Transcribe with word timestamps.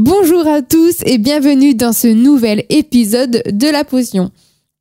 Bonjour 0.00 0.46
à 0.46 0.62
tous 0.62 1.02
et 1.06 1.18
bienvenue 1.18 1.74
dans 1.74 1.92
ce 1.92 2.06
nouvel 2.06 2.64
épisode 2.68 3.42
de 3.50 3.68
La 3.68 3.82
Potion. 3.82 4.30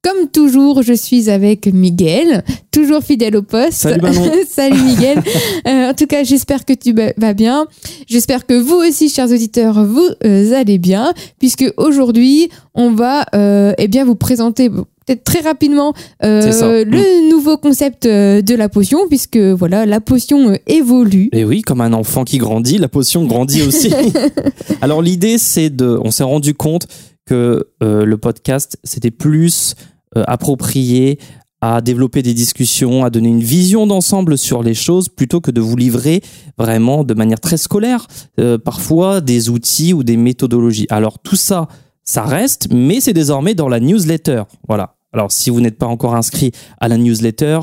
Comme 0.08 0.30
toujours, 0.30 0.84
je 0.84 0.94
suis 0.94 1.30
avec 1.30 1.66
Miguel, 1.66 2.46
toujours 2.72 3.02
fidèle 3.02 3.36
au 3.36 3.42
poste. 3.42 3.74
Salut. 3.74 4.08
Salut 4.50 4.82
Miguel. 4.82 5.22
Euh, 5.68 5.90
en 5.90 5.94
tout 5.94 6.06
cas, 6.06 6.24
j'espère 6.24 6.64
que 6.64 6.72
tu 6.72 6.94
vas 6.94 7.34
bien. 7.34 7.66
J'espère 8.08 8.46
que 8.46 8.54
vous 8.54 8.76
aussi, 8.76 9.10
chers 9.10 9.30
auditeurs, 9.30 9.84
vous 9.84 10.08
euh, 10.24 10.54
allez 10.54 10.78
bien, 10.78 11.14
puisque 11.40 11.66
aujourd'hui, 11.76 12.50
on 12.74 12.92
va 12.92 13.26
euh, 13.36 13.74
eh 13.78 13.90
bien 13.90 14.06
vous 14.06 14.16
présenter 14.16 14.70
peut-être 14.70 15.26
très 15.26 15.42
rapidement 15.42 15.94
euh, 16.24 16.52
ça. 16.52 16.84
le 16.84 17.30
nouveau 17.30 17.58
concept 17.58 18.06
de 18.06 18.56
la 18.56 18.70
potion, 18.70 19.00
puisque 19.10 19.38
voilà, 19.38 19.86
la 19.86 20.00
potion 20.00 20.58
évolue. 20.68 21.30
Et 21.34 21.44
oui, 21.44 21.62
comme 21.64 21.82
un 21.82 21.92
enfant 21.92 22.24
qui 22.24 22.38
grandit, 22.38 22.78
la 22.78 22.88
potion 22.88 23.26
grandit 23.26 23.64
aussi. 23.64 23.92
Alors 24.82 25.02
l'idée, 25.02 25.38
c'est 25.38 25.70
de, 25.70 26.00
on 26.02 26.12
s'est 26.12 26.24
rendu 26.24 26.54
compte 26.54 26.88
que 27.28 27.68
euh, 27.84 28.06
le 28.06 28.18
podcast, 28.18 28.80
c'était 28.84 29.12
plus 29.12 29.76
approprié 30.16 31.20
à 31.62 31.82
développer 31.82 32.22
des 32.22 32.34
discussions, 32.34 33.04
à 33.04 33.10
donner 33.10 33.30
une 33.30 33.42
vision 33.42 33.88
d'ensemble 33.88 34.38
sur 34.38 34.62
les 34.62 34.76
choses, 34.76 35.10
plutôt 35.10 35.42
que 35.42 35.52
de 35.52 35.62
vous 35.62 35.76
livrer 35.76 36.22
vraiment 36.58 37.04
de 37.04 37.14
manière 37.14 37.40
très 37.40 37.58
scolaire, 37.58 38.08
euh, 38.40 38.58
parfois 38.58 39.22
des 39.22 39.50
outils 39.50 39.94
ou 39.94 40.04
des 40.04 40.18
méthodologies. 40.18 40.88
Alors 40.90 41.20
tout 41.20 41.36
ça, 41.36 41.68
ça 42.04 42.24
reste, 42.24 42.68
mais 42.72 43.02
c'est 43.02 43.14
désormais 43.14 43.56
dans 43.56 43.70
la 43.70 43.80
newsletter. 43.80 44.44
Voilà. 44.68 44.96
Alors 45.14 45.32
si 45.32 45.50
vous 45.50 45.62
n'êtes 45.62 45.80
pas 45.80 45.88
encore 45.88 46.16
inscrit 46.16 46.52
à 46.80 46.88
la 46.88 46.98
newsletter, 46.98 47.62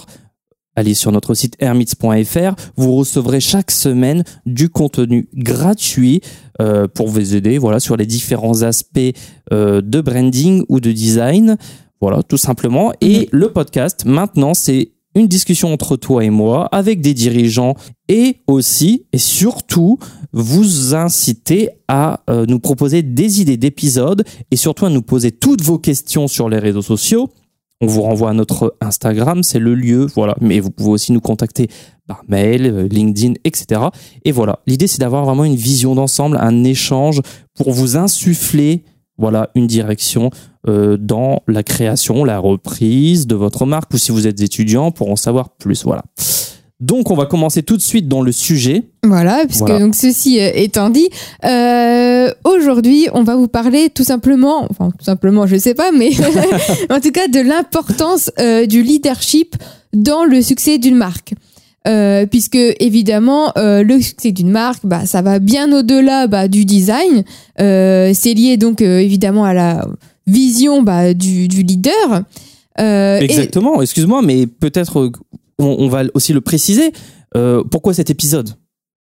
allez 0.74 0.94
sur 0.94 1.12
notre 1.12 1.34
site 1.34 1.54
hermits.fr. 1.60 2.54
Vous 2.76 2.96
recevrez 2.96 3.38
chaque 3.38 3.70
semaine 3.70 4.24
du 4.44 4.70
contenu 4.70 5.28
gratuit 5.34 6.20
euh, 6.60 6.88
pour 6.88 7.08
vous 7.08 7.36
aider 7.36 7.58
voilà, 7.58 7.78
sur 7.78 7.96
les 7.96 8.06
différents 8.06 8.62
aspects 8.62 8.98
euh, 9.52 9.80
de 9.80 10.00
branding 10.00 10.64
ou 10.68 10.80
de 10.80 10.90
design. 10.90 11.56
Voilà, 12.00 12.22
tout 12.22 12.36
simplement. 12.36 12.92
Et 13.00 13.28
le 13.32 13.50
podcast, 13.50 14.04
maintenant, 14.04 14.54
c'est 14.54 14.92
une 15.14 15.28
discussion 15.28 15.72
entre 15.72 15.96
toi 15.96 16.24
et 16.24 16.30
moi 16.30 16.66
avec 16.72 17.00
des 17.00 17.14
dirigeants 17.14 17.74
et 18.08 18.38
aussi 18.46 19.06
et 19.12 19.18
surtout 19.18 19.98
vous 20.32 20.94
inciter 20.94 21.70
à 21.86 22.20
euh, 22.28 22.46
nous 22.46 22.58
proposer 22.58 23.02
des 23.02 23.40
idées 23.40 23.56
d'épisodes 23.56 24.24
et 24.50 24.56
surtout 24.56 24.86
à 24.86 24.90
nous 24.90 25.02
poser 25.02 25.30
toutes 25.30 25.62
vos 25.62 25.78
questions 25.78 26.26
sur 26.26 26.48
les 26.48 26.58
réseaux 26.58 26.82
sociaux. 26.82 27.30
On 27.80 27.86
vous 27.86 28.02
renvoie 28.02 28.30
à 28.30 28.32
notre 28.32 28.76
Instagram, 28.80 29.42
c'est 29.42 29.58
le 29.58 29.74
lieu, 29.74 30.06
voilà. 30.14 30.36
Mais 30.40 30.58
vous 30.60 30.70
pouvez 30.70 30.90
aussi 30.90 31.12
nous 31.12 31.20
contacter 31.20 31.68
par 32.06 32.22
mail, 32.28 32.66
euh, 32.66 32.88
LinkedIn, 32.88 33.34
etc. 33.44 33.82
Et 34.24 34.32
voilà, 34.32 34.60
l'idée 34.66 34.86
c'est 34.86 35.00
d'avoir 35.00 35.24
vraiment 35.24 35.44
une 35.44 35.56
vision 35.56 35.94
d'ensemble, 35.94 36.38
un 36.40 36.64
échange 36.64 37.20
pour 37.54 37.72
vous 37.72 37.96
insuffler, 37.96 38.84
voilà, 39.18 39.50
une 39.54 39.66
direction 39.66 40.30
euh, 40.68 40.96
dans 40.96 41.42
la 41.46 41.62
création, 41.62 42.24
la 42.24 42.38
reprise 42.38 43.26
de 43.26 43.34
votre 43.34 43.66
marque, 43.66 43.92
ou 43.94 43.98
si 43.98 44.12
vous 44.12 44.26
êtes 44.26 44.40
étudiant 44.40 44.90
pour 44.90 45.10
en 45.10 45.16
savoir 45.16 45.50
plus, 45.50 45.84
voilà. 45.84 46.04
Donc 46.80 47.10
on 47.10 47.14
va 47.14 47.26
commencer 47.26 47.62
tout 47.62 47.76
de 47.76 47.82
suite 47.82 48.08
dans 48.08 48.20
le 48.20 48.32
sujet. 48.32 48.82
Voilà, 49.04 49.44
puisque 49.46 49.60
Voilà. 49.60 49.78
donc 49.78 49.94
ceci 49.94 50.40
euh, 50.40 50.50
étant 50.54 50.90
dit, 50.90 51.08
euh, 51.44 52.30
aujourd'hui 52.44 53.06
on 53.14 53.22
va 53.22 53.36
vous 53.36 53.48
parler 53.48 53.90
tout 53.90 54.02
simplement, 54.04 54.66
enfin 54.68 54.90
tout 54.90 55.04
simplement 55.04 55.46
je 55.46 55.56
sais 55.56 55.74
pas, 55.74 55.92
mais 55.92 56.10
en 56.90 57.00
tout 57.00 57.12
cas 57.12 57.28
de 57.28 57.40
l'importance 57.40 58.30
euh, 58.40 58.66
du 58.66 58.82
leadership 58.82 59.56
dans 59.92 60.24
le 60.24 60.42
succès 60.42 60.78
d'une 60.78 60.96
marque. 60.96 61.34
Euh, 61.86 62.24
puisque 62.24 62.56
évidemment 62.80 63.52
euh, 63.58 63.82
le 63.82 64.00
succès 64.00 64.32
d'une 64.32 64.50
marque, 64.50 64.86
bah, 64.86 65.04
ça 65.04 65.20
va 65.20 65.38
bien 65.38 65.70
au-delà 65.70 66.26
bah, 66.26 66.48
du 66.48 66.64
design. 66.64 67.24
Euh, 67.60 68.12
c'est 68.14 68.32
lié 68.32 68.56
donc 68.56 68.80
évidemment 68.80 69.44
à 69.44 69.52
la 69.52 69.86
vision 70.26 70.82
bah, 70.82 71.12
du, 71.12 71.46
du 71.46 71.62
leader. 71.62 72.22
Et- 72.78 73.18
Exactement, 73.22 73.82
excuse-moi, 73.82 74.22
mais 74.22 74.46
peut-être 74.46 75.12
on, 75.58 75.66
on 75.78 75.88
va 75.88 76.04
aussi 76.14 76.32
le 76.32 76.40
préciser. 76.40 76.92
Pourquoi 77.70 77.92
cet 77.94 78.08
épisode? 78.10 78.50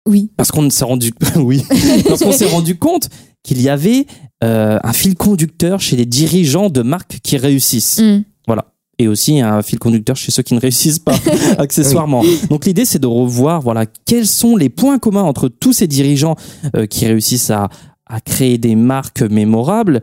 Oui. 0.08 0.30
Parce 0.38 0.52
qu'on 0.52 0.70
s'est 0.70 0.86
rendu, 0.86 1.12
oui, 1.38 1.64
parce 2.08 2.22
qu'on 2.22 2.32
s'est 2.32 2.46
rendu 2.46 2.78
compte 2.78 3.10
qu'il 3.44 3.62
y 3.62 3.70
avait 3.70 4.06
un 4.42 4.94
fil 4.94 5.16
conducteur 5.16 5.82
chez 5.82 5.96
les 5.96 6.06
dirigeants 6.06 6.70
de 6.70 6.82
marques 6.84 7.18
qui 7.24 7.36
réussissent. 7.38 8.00
Mm. 8.00 8.24
Voilà. 8.46 8.66
Et 9.00 9.08
aussi 9.08 9.40
un 9.40 9.62
fil 9.62 9.80
conducteur 9.80 10.16
chez 10.16 10.32
ceux 10.32 10.44
qui 10.44 10.54
ne 10.54 10.60
réussissent 10.60 11.00
pas, 11.00 11.16
accessoirement. 11.58 12.24
Donc 12.50 12.66
l'idée, 12.66 12.86
c'est 12.86 13.00
de 13.00 13.08
revoir, 13.08 13.62
voilà, 13.62 13.86
quels 14.06 14.28
sont 14.28 14.56
les 14.56 14.70
points 14.70 15.00
communs 15.00 15.24
entre 15.24 15.48
tous 15.48 15.74
ces 15.74 15.88
dirigeants 15.88 16.36
euh, 16.76 16.86
qui 16.86 17.08
réussissent 17.08 17.50
à, 17.50 17.70
à 18.06 18.20
créer 18.20 18.58
des 18.58 18.76
marques 18.76 19.22
mémorables. 19.22 20.02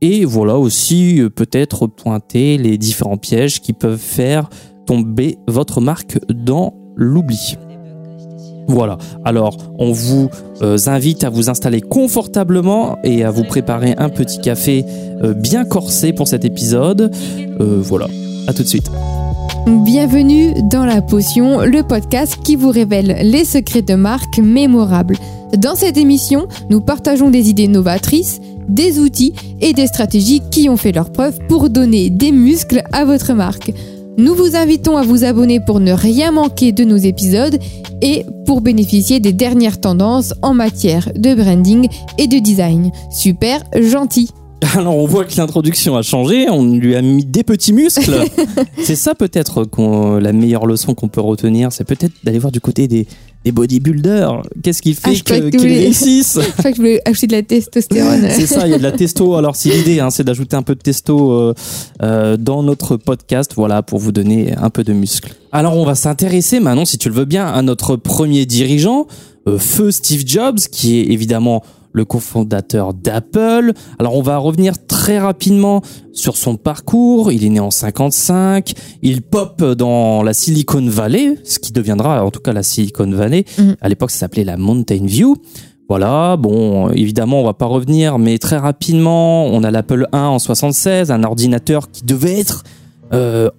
Et 0.00 0.24
voilà 0.24 0.58
aussi, 0.58 1.20
euh, 1.20 1.30
peut-être 1.30 1.86
pointer 1.86 2.58
les 2.58 2.78
différents 2.78 3.18
pièges 3.18 3.60
qui 3.60 3.72
peuvent 3.72 3.98
faire 3.98 4.48
tomber 4.86 5.38
votre 5.46 5.80
marque 5.80 6.18
dans 6.28 6.74
l'oubli. 6.96 7.56
Voilà. 8.68 8.98
Alors, 9.24 9.56
on 9.78 9.92
vous 9.92 10.30
euh, 10.62 10.76
invite 10.86 11.24
à 11.24 11.30
vous 11.30 11.50
installer 11.50 11.80
confortablement 11.80 12.98
et 13.04 13.24
à 13.24 13.30
vous 13.30 13.44
préparer 13.44 13.94
un 13.98 14.08
petit 14.08 14.40
café 14.40 14.84
euh, 15.22 15.34
bien 15.34 15.64
corsé 15.64 16.12
pour 16.12 16.28
cet 16.28 16.44
épisode. 16.44 17.10
Euh, 17.62 17.80
voilà. 17.82 18.08
À 18.48 18.52
tout 18.52 18.62
de 18.62 18.68
suite. 18.68 18.90
Bienvenue 19.66 20.52
dans 20.64 20.84
La 20.84 21.00
Potion, 21.00 21.60
le 21.60 21.82
podcast 21.82 22.38
qui 22.42 22.56
vous 22.56 22.70
révèle 22.70 23.18
les 23.22 23.44
secrets 23.44 23.82
de 23.82 23.94
marques 23.94 24.38
mémorables. 24.38 25.16
Dans 25.56 25.76
cette 25.76 25.96
émission, 25.96 26.48
nous 26.70 26.80
partageons 26.80 27.30
des 27.30 27.50
idées 27.50 27.68
novatrices, 27.68 28.40
des 28.68 28.98
outils 28.98 29.34
et 29.60 29.72
des 29.72 29.86
stratégies 29.86 30.42
qui 30.50 30.68
ont 30.68 30.76
fait 30.76 30.92
leur 30.92 31.12
preuve 31.12 31.38
pour 31.48 31.70
donner 31.70 32.10
des 32.10 32.32
muscles 32.32 32.82
à 32.92 33.04
votre 33.04 33.34
marque. 33.34 33.72
Nous 34.18 34.34
vous 34.34 34.56
invitons 34.56 34.96
à 34.96 35.02
vous 35.02 35.24
abonner 35.24 35.60
pour 35.60 35.78
ne 35.78 35.92
rien 35.92 36.32
manquer 36.32 36.72
de 36.72 36.84
nos 36.84 36.96
épisodes 36.96 37.58
et 38.02 38.26
pour 38.46 38.60
bénéficier 38.60 39.20
des 39.20 39.32
dernières 39.32 39.80
tendances 39.80 40.34
en 40.42 40.54
matière 40.54 41.08
de 41.14 41.34
branding 41.34 41.88
et 42.18 42.26
de 42.26 42.38
design. 42.38 42.90
Super 43.10 43.62
gentil 43.80 44.30
Alors, 44.76 44.96
on 44.96 45.06
voit 45.06 45.24
que 45.24 45.36
l'introduction 45.36 45.96
a 45.96 46.02
changé. 46.02 46.48
On 46.48 46.64
lui 46.64 46.94
a 46.94 47.02
mis 47.02 47.24
des 47.24 47.42
petits 47.42 47.72
muscles. 47.72 48.14
c'est 48.82 48.96
ça 48.96 49.14
peut-être 49.14 49.64
qu'on- 49.64 50.18
la 50.18 50.32
meilleure 50.32 50.66
leçon 50.66 50.94
qu'on 50.94 51.08
peut 51.08 51.20
retenir. 51.20 51.72
C'est 51.72 51.84
peut-être 51.84 52.12
d'aller 52.22 52.38
voir 52.38 52.52
du 52.52 52.60
côté 52.60 52.86
des, 52.86 53.06
des 53.44 53.50
bodybuilders. 53.52 54.42
Qu'est-ce 54.62 54.80
qui 54.82 54.94
fait 54.94 55.10
Ah, 55.30 55.40
qu'ils 55.40 55.58
voulais- 55.58 55.78
réussissent 55.80 56.38
Je 56.46 56.52
crois 56.58 56.70
que 56.70 56.76
je 56.76 56.80
voulais 56.82 57.02
acheter 57.04 57.26
de 57.26 57.32
la 57.32 57.42
testostérone. 57.42 58.28
C'est 58.30 58.46
ça, 58.46 58.66
il 58.66 58.70
y 58.70 58.74
a 58.74 58.78
de 58.78 58.82
la 58.82 58.92
testo. 58.92 59.34
Alors 59.34 59.56
c'est 59.56 59.70
l'idée, 59.70 59.98
hein, 60.00 60.10
c'est 60.10 60.24
d'ajouter 60.24 60.54
un 60.56 60.62
peu 60.62 60.74
de 60.76 60.80
testo 60.80 61.32
euh, 61.32 61.54
euh, 62.02 62.36
dans 62.36 62.62
notre 62.62 62.96
podcast, 62.96 63.52
voilà, 63.56 63.82
pour 63.82 63.98
vous 63.98 64.12
donner 64.12 64.54
un 64.56 64.70
peu 64.70 64.84
de 64.84 64.92
muscle. 64.92 65.34
Alors 65.50 65.76
on 65.76 65.84
va 65.84 65.94
s'intéresser 65.96 66.60
maintenant, 66.60 66.84
si 66.84 66.98
tu 66.98 67.08
le 67.08 67.14
veux 67.14 67.24
bien, 67.24 67.46
à 67.46 67.62
notre 67.62 67.96
premier 67.96 68.46
dirigeant, 68.46 69.06
euh, 69.48 69.58
feu 69.58 69.90
Steve 69.90 70.22
Jobs, 70.24 70.58
qui 70.70 71.00
est 71.00 71.06
évidemment 71.10 71.62
le 71.92 72.04
cofondateur 72.04 72.94
d'Apple. 72.94 73.72
Alors 73.98 74.16
on 74.16 74.22
va 74.22 74.38
revenir 74.38 74.74
très 74.86 75.18
rapidement 75.18 75.82
sur 76.12 76.36
son 76.36 76.56
parcours. 76.56 77.32
Il 77.32 77.44
est 77.44 77.48
né 77.48 77.60
en 77.60 77.70
55. 77.70 78.72
Il 79.02 79.22
pop 79.22 79.62
dans 79.62 80.22
la 80.22 80.32
Silicon 80.32 80.86
Valley, 80.86 81.38
ce 81.44 81.58
qui 81.58 81.72
deviendra 81.72 82.24
en 82.24 82.30
tout 82.30 82.40
cas 82.40 82.52
la 82.52 82.62
Silicon 82.62 83.10
Valley. 83.10 83.44
Mhm. 83.58 83.76
À 83.80 83.88
l'époque, 83.88 84.10
ça 84.10 84.18
s'appelait 84.18 84.44
la 84.44 84.56
Mountain 84.56 85.04
View. 85.04 85.36
Voilà, 85.88 86.36
bon, 86.38 86.90
évidemment, 86.90 87.42
on 87.42 87.44
va 87.44 87.52
pas 87.52 87.66
revenir, 87.66 88.18
mais 88.18 88.38
très 88.38 88.56
rapidement, 88.56 89.46
on 89.46 89.62
a 89.62 89.70
l'Apple 89.70 90.06
1 90.12 90.20
en 90.20 90.38
76, 90.38 91.10
un 91.10 91.22
ordinateur 91.22 91.90
qui 91.90 92.04
devait 92.04 92.38
être 92.38 92.64
euh, 93.12 93.50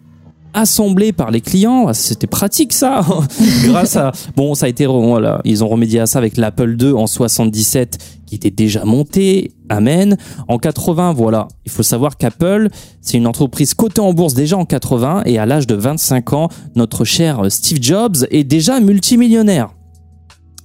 assemblé 0.53 1.12
par 1.14 1.31
les 1.31 1.41
clients. 1.41 1.88
Ah, 1.88 1.94
C'était 1.94 2.28
pratique 2.28 2.74
ça. 2.74 3.06
Grâce 3.66 3.96
à 3.96 4.12
bon, 4.36 4.56
ça 4.56 4.66
a 4.66 4.69
été 4.69 4.86
voilà, 4.86 5.41
ils 5.46 5.64
ont 5.64 5.68
remédié 5.68 6.00
à 6.00 6.06
ça 6.06 6.19
avec 6.19 6.38
l'Apple 6.38 6.75
2 6.75 6.94
en 6.94 7.08
77 7.08 7.97
qui 8.25 8.36
était 8.36 8.52
déjà 8.52 8.86
monté. 8.86 9.52
Amen. 9.69 10.17
En 10.47 10.58
80, 10.58 11.14
voilà, 11.14 11.47
il 11.66 11.72
faut 11.72 11.84
savoir 11.84 12.17
qu'Apple, 12.17 12.70
c'est 13.02 13.17
une 13.17 13.28
entreprise 13.28 13.73
cotée 13.73 14.02
en 14.02 14.14
bourse 14.14 14.34
déjà 14.34 14.58
en 14.58 14.66
80 14.66 15.23
et 15.26 15.38
à 15.40 15.46
l'âge 15.46 15.67
de 15.67 15.76
25 15.76 16.34
ans, 16.34 16.50
notre 16.76 17.05
cher 17.05 17.41
Steve 17.50 17.79
Jobs 17.82 18.17
est 18.32 18.44
déjà 18.44 18.79
multimillionnaire. 18.79 19.70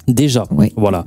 Déjà, 0.07 0.45
Oui. 0.51 0.73
voilà. 0.77 1.05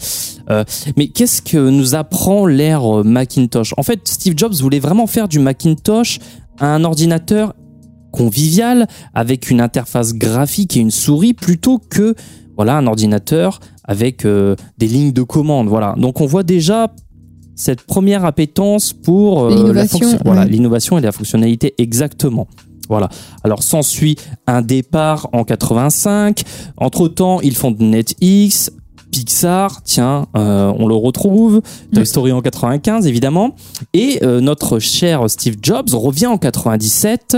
Euh, 0.51 0.63
mais 0.95 1.07
qu'est-ce 1.07 1.41
que 1.41 1.57
nous 1.57 1.95
apprend 1.95 2.45
l'ère 2.45 2.99
euh, 2.99 3.03
Macintosh? 3.03 3.73
En 3.77 3.81
fait, 3.83 4.01
Steve 4.07 4.35
Jobs 4.37 4.53
voulait 4.53 4.79
vraiment 4.79 5.07
faire 5.07 5.27
du 5.27 5.39
Macintosh 5.39 6.19
un 6.59 6.83
ordinateur 6.83 7.55
convivial 8.11 8.87
avec 9.13 9.49
une 9.49 9.61
interface 9.61 10.13
graphique 10.13 10.77
et 10.77 10.79
une 10.79 10.91
souris 10.91 11.33
plutôt 11.33 11.79
que 11.79 12.15
voilà 12.55 12.77
un 12.77 12.87
ordinateur 12.87 13.59
avec 13.83 14.25
euh, 14.25 14.55
des 14.77 14.87
lignes 14.87 15.13
de 15.13 15.23
commande. 15.23 15.67
Voilà. 15.67 15.95
Donc 15.97 16.21
on 16.21 16.25
voit 16.25 16.43
déjà 16.43 16.93
cette 17.55 17.81
première 17.81 18.25
appétence 18.25 18.93
pour 18.93 19.43
euh, 19.43 19.55
L'innovation, 19.55 20.07
voilà, 20.23 20.45
ouais. 20.45 20.49
et 20.97 21.01
la 21.01 21.11
fonctionnalité 21.11 21.73
exactement. 21.77 22.47
Voilà. 22.89 23.09
Alors 23.43 23.63
s'ensuit 23.63 24.17
un 24.47 24.61
départ 24.61 25.29
en 25.31 25.43
85. 25.43 26.41
Entre 26.77 27.07
temps, 27.07 27.39
ils 27.41 27.55
font 27.55 27.71
NetX. 27.85 28.71
Pixar, 29.11 29.83
tiens, 29.83 30.27
euh, 30.35 30.73
on 30.77 30.87
le 30.87 30.95
retrouve. 30.95 31.61
Toy 31.93 32.05
Story 32.05 32.31
en 32.31 32.41
95, 32.41 33.05
évidemment. 33.05 33.55
Et 33.93 34.19
euh, 34.23 34.39
notre 34.39 34.79
cher 34.79 35.29
Steve 35.29 35.57
Jobs 35.61 35.89
revient 35.93 36.27
en 36.27 36.37
97 36.37 37.37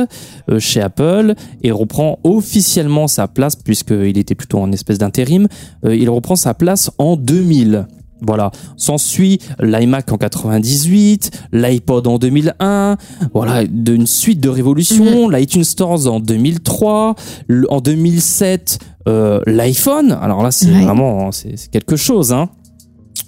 euh, 0.50 0.60
chez 0.60 0.82
Apple 0.82 1.34
et 1.64 1.72
reprend 1.72 2.20
officiellement 2.24 3.08
sa 3.08 3.28
place, 3.28 3.56
puisqu'il 3.56 4.18
était 4.18 4.36
plutôt 4.36 4.60
en 4.60 4.72
espèce 4.72 5.00
d'intérim. 5.00 5.48
Il 5.86 6.10
reprend 6.10 6.36
sa 6.36 6.54
place 6.54 6.92
en 6.98 7.16
2000. 7.16 7.88
Voilà, 8.22 8.52
s'ensuit 8.78 9.40
l'iMac 9.60 10.10
en 10.12 10.18
98, 10.18 11.32
l'iPod 11.52 12.08
en 12.08 12.18
2001, 12.18 12.98
voilà, 13.34 13.66
d'une 13.66 14.08
suite 14.08 14.40
de 14.40 14.48
révolutions, 14.48 15.28
l'iTunes 15.28 15.66
Stores 15.66 16.08
en 16.08 16.22
2003, 16.22 17.16
le- 17.48 17.70
en 17.72 17.82
2007, 17.82 18.80
euh, 19.10 19.42
l'iPhone. 19.46 20.18
Alors 20.22 20.42
là, 20.42 20.52
c'est 20.52 20.68
Ouais. 20.72 20.84
vraiment, 20.86 21.32
c'est 21.34 21.56
quelque 21.70 21.98
chose, 21.98 22.32
hein. 22.32 22.50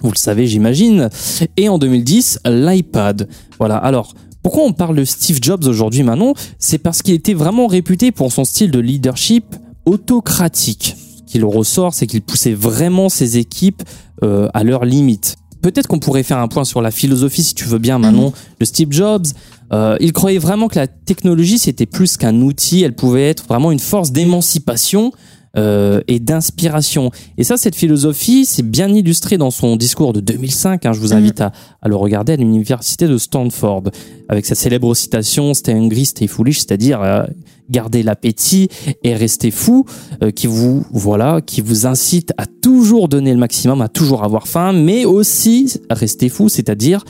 Vous 0.02 0.12
le 0.12 0.18
savez, 0.18 0.48
j'imagine. 0.48 1.10
Et 1.58 1.68
en 1.68 1.78
2010, 1.78 2.40
l'iPad. 2.46 3.28
Voilà. 3.60 3.76
Alors, 3.78 4.14
pourquoi 4.44 4.64
on 4.64 4.74
parle 4.74 4.96
de 4.96 5.04
Steve 5.04 5.40
Jobs 5.42 5.64
aujourd'hui, 5.66 6.04
Manon? 6.04 6.34
C'est 6.60 6.78
parce 6.78 7.02
qu'il 7.02 7.14
était 7.16 7.34
vraiment 7.34 7.68
réputé 7.68 8.12
pour 8.12 8.32
son 8.32 8.46
style 8.46 8.72
de 8.72 8.80
leadership 8.80 9.56
autocratique. 9.86 10.96
Qu'il 11.26 11.46
ressort, 11.46 11.94
c'est 11.94 12.08
qu'il 12.08 12.22
poussait 12.22 12.54
vraiment 12.54 13.10
ses 13.10 13.38
équipes 13.38 13.84
euh, 14.24 14.48
à 14.54 14.64
leurs 14.64 14.86
limites. 14.86 15.38
Peut-être 15.62 15.88
qu'on 15.88 16.00
pourrait 16.00 16.24
faire 16.24 16.38
un 16.38 16.48
point 16.48 16.64
sur 16.64 16.82
la 16.82 16.92
philosophie, 16.92 17.42
si 17.42 17.56
tu 17.56 17.66
veux 17.66 17.80
bien, 17.80 17.98
Manon, 17.98 18.34
de 18.60 18.66
Steve 18.66 18.92
Jobs. 18.92 19.26
Euh, 19.74 19.98
il 20.00 20.14
croyait 20.14 20.38
vraiment 20.38 20.68
que 20.68 20.78
la 20.78 20.86
technologie, 20.86 21.58
c'était 21.58 21.88
plus 21.88 22.18
qu'un 22.18 22.40
outil, 22.42 22.84
elle 22.84 22.94
pouvait 22.94 23.30
être 23.30 23.46
vraiment 23.48 23.72
une 23.72 23.80
force 23.80 24.12
d'émancipation 24.12 25.12
euh, 25.58 26.02
et 26.08 26.20
d'inspiration. 26.20 27.12
Et 27.38 27.44
ça, 27.44 27.58
cette 27.58 27.76
philosophie, 27.76 28.46
c'est 28.46 28.64
bien 28.70 28.88
illustré 28.94 29.38
dans 29.38 29.52
son 29.52 29.76
discours 29.76 30.14
de 30.14 30.20
2005. 30.20 30.86
hein. 30.86 30.94
je 30.94 31.00
vous 31.00 31.14
invite 31.14 31.42
à, 31.42 31.52
à 31.82 31.88
le 31.88 31.96
regarder 31.96 32.34
à 32.34 32.36
l'université 32.36 33.08
de 33.08 33.18
Stanford, 33.18 33.84
avec 34.30 34.46
sa 34.46 34.56
célèbre 34.56 34.94
citation 34.96 35.54
"Stay 35.54 35.74
hungry, 35.74 36.06
stay 36.06 36.28
foolish", 36.28 36.60
c'est-à-dire 36.60 37.02
euh, 37.02 37.24
garder 37.70 38.04
l'appétit 38.04 38.70
et 39.04 39.16
rester 39.16 39.52
fou, 39.52 39.86
euh, 40.22 40.32
qui 40.32 40.48
vous 40.48 40.86
voilà, 40.92 41.42
qui 41.42 41.62
vous 41.62 41.86
incite 41.86 42.32
à 42.38 42.46
toujours 42.46 43.08
donner 43.08 43.32
le 43.32 43.40
maximum, 43.40 43.82
à 43.82 43.88
toujours 43.88 44.24
avoir 44.24 44.48
faim, 44.48 44.74
mais 44.74 45.06
aussi 45.06 45.74
rester 45.90 46.30
fou, 46.30 46.50
c'est-à-dire 46.50 47.04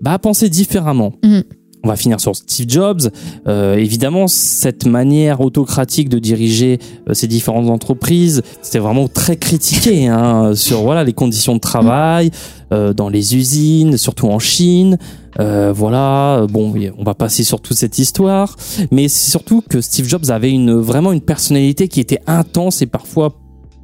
bah, 0.00 0.12
à 0.14 0.18
penser 0.18 0.48
différemment. 0.48 1.12
Mhm. 1.24 1.42
On 1.82 1.88
va 1.88 1.96
finir 1.96 2.20
sur 2.20 2.36
Steve 2.36 2.68
Jobs. 2.68 3.10
Euh, 3.46 3.76
évidemment, 3.76 4.26
cette 4.26 4.86
manière 4.86 5.40
autocratique 5.40 6.08
de 6.08 6.18
diriger 6.18 6.78
euh, 7.08 7.14
ces 7.14 7.26
différentes 7.26 7.70
entreprises, 7.70 8.42
c'était 8.60 8.78
vraiment 8.78 9.08
très 9.08 9.36
critiqué 9.36 10.06
hein, 10.06 10.54
sur 10.54 10.82
voilà 10.82 11.04
les 11.04 11.14
conditions 11.14 11.54
de 11.54 11.60
travail 11.60 12.30
euh, 12.72 12.92
dans 12.92 13.08
les 13.08 13.34
usines, 13.34 13.96
surtout 13.96 14.28
en 14.28 14.38
Chine. 14.38 14.98
Euh, 15.38 15.72
voilà, 15.74 16.46
bon, 16.50 16.74
on 16.98 17.04
va 17.04 17.14
passer 17.14 17.44
sur 17.44 17.60
toute 17.60 17.76
cette 17.76 17.98
histoire, 17.98 18.56
mais 18.90 19.08
c'est 19.08 19.30
surtout 19.30 19.62
que 19.66 19.80
Steve 19.80 20.08
Jobs 20.08 20.28
avait 20.30 20.50
une 20.50 20.74
vraiment 20.74 21.12
une 21.12 21.20
personnalité 21.20 21.88
qui 21.88 22.00
était 22.00 22.20
intense 22.26 22.82
et 22.82 22.86
parfois 22.86 23.32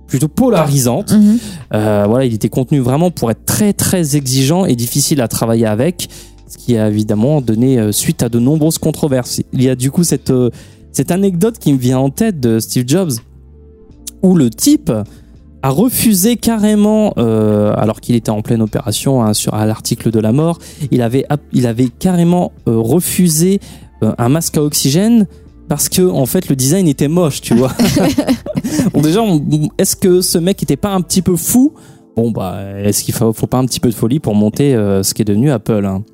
plutôt 0.06 0.28
polarisante. 0.28 1.12
Mhm. 1.12 1.38
Euh, 1.74 2.04
voilà, 2.08 2.24
il 2.24 2.34
était 2.34 2.48
contenu 2.48 2.80
vraiment 2.80 3.10
pour 3.10 3.30
être 3.30 3.44
très 3.44 3.72
très 3.72 4.16
exigeant 4.16 4.64
et 4.64 4.76
difficile 4.76 5.20
à 5.20 5.28
travailler 5.28 5.66
avec, 5.66 6.08
qui 6.66 6.76
a 6.76 6.88
évidemment 6.88 7.40
donné 7.40 7.78
euh, 7.78 7.92
suite 7.92 8.22
à 8.22 8.28
de 8.28 8.38
nombreuses 8.38 8.78
controverses. 8.78 9.40
Il 9.52 9.62
y 9.62 9.68
a 9.68 9.76
du 9.76 9.90
coup 9.90 10.02
cette 10.02 10.30
euh, 10.30 10.50
cette 10.90 11.10
anecdote 11.10 11.58
qui 11.58 11.72
me 11.72 11.78
vient 11.78 11.98
en 11.98 12.10
tête 12.10 12.40
de 12.40 12.58
Steve 12.58 12.84
Jobs 12.86 13.12
où 14.22 14.34
le 14.34 14.50
type 14.50 14.90
a 15.62 15.70
refusé 15.70 16.36
carrément, 16.36 17.12
euh, 17.18 17.72
alors 17.76 18.00
qu'il 18.00 18.14
était 18.14 18.30
en 18.30 18.42
pleine 18.42 18.62
opération 18.62 19.22
hein, 19.22 19.34
sur 19.34 19.54
à 19.54 19.66
l'article 19.66 20.10
de 20.10 20.20
la 20.20 20.32
mort, 20.32 20.58
il 20.90 21.02
avait 21.02 21.26
il 21.52 21.66
avait 21.66 21.88
carrément 21.88 22.52
euh, 22.68 22.78
refusé 22.78 23.60
euh, 24.02 24.12
un 24.18 24.28
masque 24.28 24.56
à 24.56 24.62
oxygène 24.62 25.26
parce 25.68 25.88
que 25.88 26.02
en 26.02 26.26
fait 26.26 26.48
le 26.48 26.56
design 26.56 26.88
était 26.88 27.08
moche, 27.08 27.40
tu 27.40 27.54
vois. 27.54 27.72
bon 28.92 29.00
déjà, 29.02 29.22
est-ce 29.78 29.96
que 29.96 30.20
ce 30.20 30.38
mec 30.38 30.62
était 30.62 30.76
pas 30.76 30.90
un 30.90 31.02
petit 31.02 31.22
peu 31.22 31.36
fou? 31.36 31.74
Bon 32.16 32.30
bah, 32.30 32.58
est-ce 32.82 33.04
qu'il 33.04 33.14
faut, 33.14 33.32
faut 33.34 33.46
pas 33.46 33.58
un 33.58 33.66
petit 33.66 33.80
peu 33.80 33.90
de 33.90 33.94
folie 33.94 34.20
pour 34.20 34.34
monter 34.34 34.74
euh, 34.74 35.02
ce 35.02 35.12
qui 35.12 35.22
est 35.22 35.26
devenu 35.26 35.50
Apple 35.50 35.84
hein? 35.84 36.04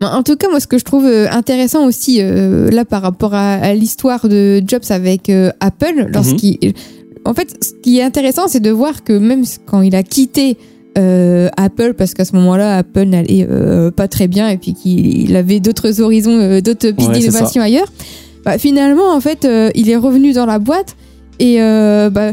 Ben, 0.00 0.08
En 0.08 0.22
tout 0.22 0.36
cas, 0.36 0.48
moi, 0.48 0.60
ce 0.60 0.66
que 0.66 0.78
je 0.78 0.84
trouve 0.84 1.06
euh, 1.06 1.26
intéressant 1.30 1.86
aussi, 1.86 2.18
euh, 2.20 2.70
là, 2.70 2.84
par 2.84 3.02
rapport 3.02 3.34
à, 3.34 3.54
à 3.54 3.74
l'histoire 3.74 4.28
de 4.28 4.62
Jobs 4.66 4.84
avec 4.90 5.30
euh, 5.30 5.50
Apple, 5.60 6.08
lorsqu'il. 6.12 6.58
En 7.24 7.34
fait, 7.34 7.48
ce 7.64 7.72
qui 7.82 7.98
est 7.98 8.02
intéressant, 8.02 8.46
c'est 8.46 8.60
de 8.60 8.70
voir 8.70 9.02
que 9.02 9.12
même 9.12 9.44
quand 9.66 9.82
il 9.82 9.96
a 9.96 10.02
quitté 10.04 10.56
euh, 10.96 11.48
Apple, 11.56 11.94
parce 11.94 12.14
qu'à 12.14 12.24
ce 12.24 12.36
moment-là, 12.36 12.78
Apple 12.78 13.04
n'allait 13.04 13.48
pas 13.96 14.06
très 14.06 14.28
bien 14.28 14.48
et 14.48 14.56
puis 14.58 14.74
qu'il 14.74 15.22
il 15.22 15.34
avait 15.34 15.58
d'autres 15.58 16.00
horizons, 16.00 16.60
d'autres 16.60 16.90
pistes 16.92 17.08
Ouais, 17.10 17.18
d'innovation 17.18 17.62
ailleurs, 17.62 17.92
bah, 18.44 18.58
finalement, 18.58 19.12
en 19.12 19.20
fait, 19.20 19.46
il 19.74 19.90
est 19.90 19.96
revenu 19.96 20.34
dans 20.34 20.46
la 20.46 20.60
boîte 20.60 20.94
et 21.40 21.58
bah, 21.58 22.30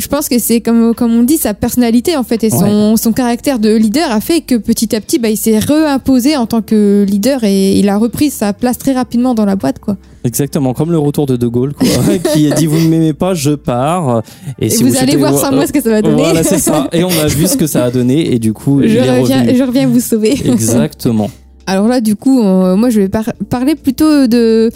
je 0.00 0.08
pense 0.08 0.28
que 0.28 0.38
c'est 0.38 0.60
comme, 0.60 0.94
comme 0.94 1.12
on 1.12 1.22
dit, 1.22 1.36
sa 1.36 1.54
personnalité 1.54 2.16
en 2.16 2.22
fait 2.22 2.42
et 2.42 2.50
son, 2.50 2.96
son 2.96 3.12
caractère 3.12 3.58
de 3.58 3.74
leader 3.74 4.10
a 4.10 4.20
fait 4.20 4.40
que 4.40 4.54
petit 4.54 4.96
à 4.96 5.00
petit, 5.00 5.18
bah, 5.18 5.28
il 5.28 5.36
s'est 5.36 5.58
réimposé 5.58 6.36
en 6.36 6.46
tant 6.46 6.62
que 6.62 7.04
leader 7.08 7.44
et 7.44 7.78
il 7.78 7.88
a 7.88 7.98
repris 7.98 8.30
sa 8.30 8.52
place 8.52 8.78
très 8.78 8.92
rapidement 8.92 9.34
dans 9.34 9.44
la 9.44 9.56
boîte. 9.56 9.78
Quoi. 9.78 9.96
Exactement, 10.24 10.74
comme 10.74 10.90
le 10.90 10.98
retour 10.98 11.26
de 11.26 11.36
De 11.36 11.46
Gaulle, 11.46 11.74
quoi, 11.74 11.88
qui 12.32 12.50
a 12.50 12.54
dit 12.54 12.66
vous 12.66 12.78
ne 12.78 12.88
m'aimez 12.88 13.12
pas, 13.12 13.34
je 13.34 13.52
pars. 13.52 14.22
Et, 14.58 14.70
si 14.70 14.82
vous, 14.82 14.96
allez 14.96 15.16
voir 15.16 15.36
sans 15.38 15.52
moi 15.52 15.66
ce 15.66 15.72
que 15.72 15.82
ça 15.82 15.90
va 15.90 16.02
donner. 16.02 16.22
Voilà, 16.22 16.42
c'est 16.42 16.58
ça. 16.58 16.88
Et 16.92 17.04
on 17.04 17.10
a 17.10 17.26
vu 17.26 17.46
ce 17.46 17.56
que 17.56 17.66
ça 17.66 17.84
a 17.84 17.90
donné, 17.90 18.34
et 18.34 18.38
du 18.38 18.52
coup, 18.52 18.80
je, 18.82 18.88
il 18.88 19.00
reviens, 19.00 19.42
revenu. 19.42 19.56
je 19.58 19.62
reviens 19.64 19.86
vous 19.86 20.00
sauver. 20.00 20.34
Exactement. 20.44 21.30
Alors 21.66 21.88
là, 21.88 22.00
du 22.00 22.16
coup, 22.16 22.42
euh, 22.42 22.74
moi, 22.76 22.90
je 22.90 23.00
vais 23.00 23.08
par- 23.08 23.32
parler 23.48 23.74
plutôt 23.74 24.26
de 24.26 24.70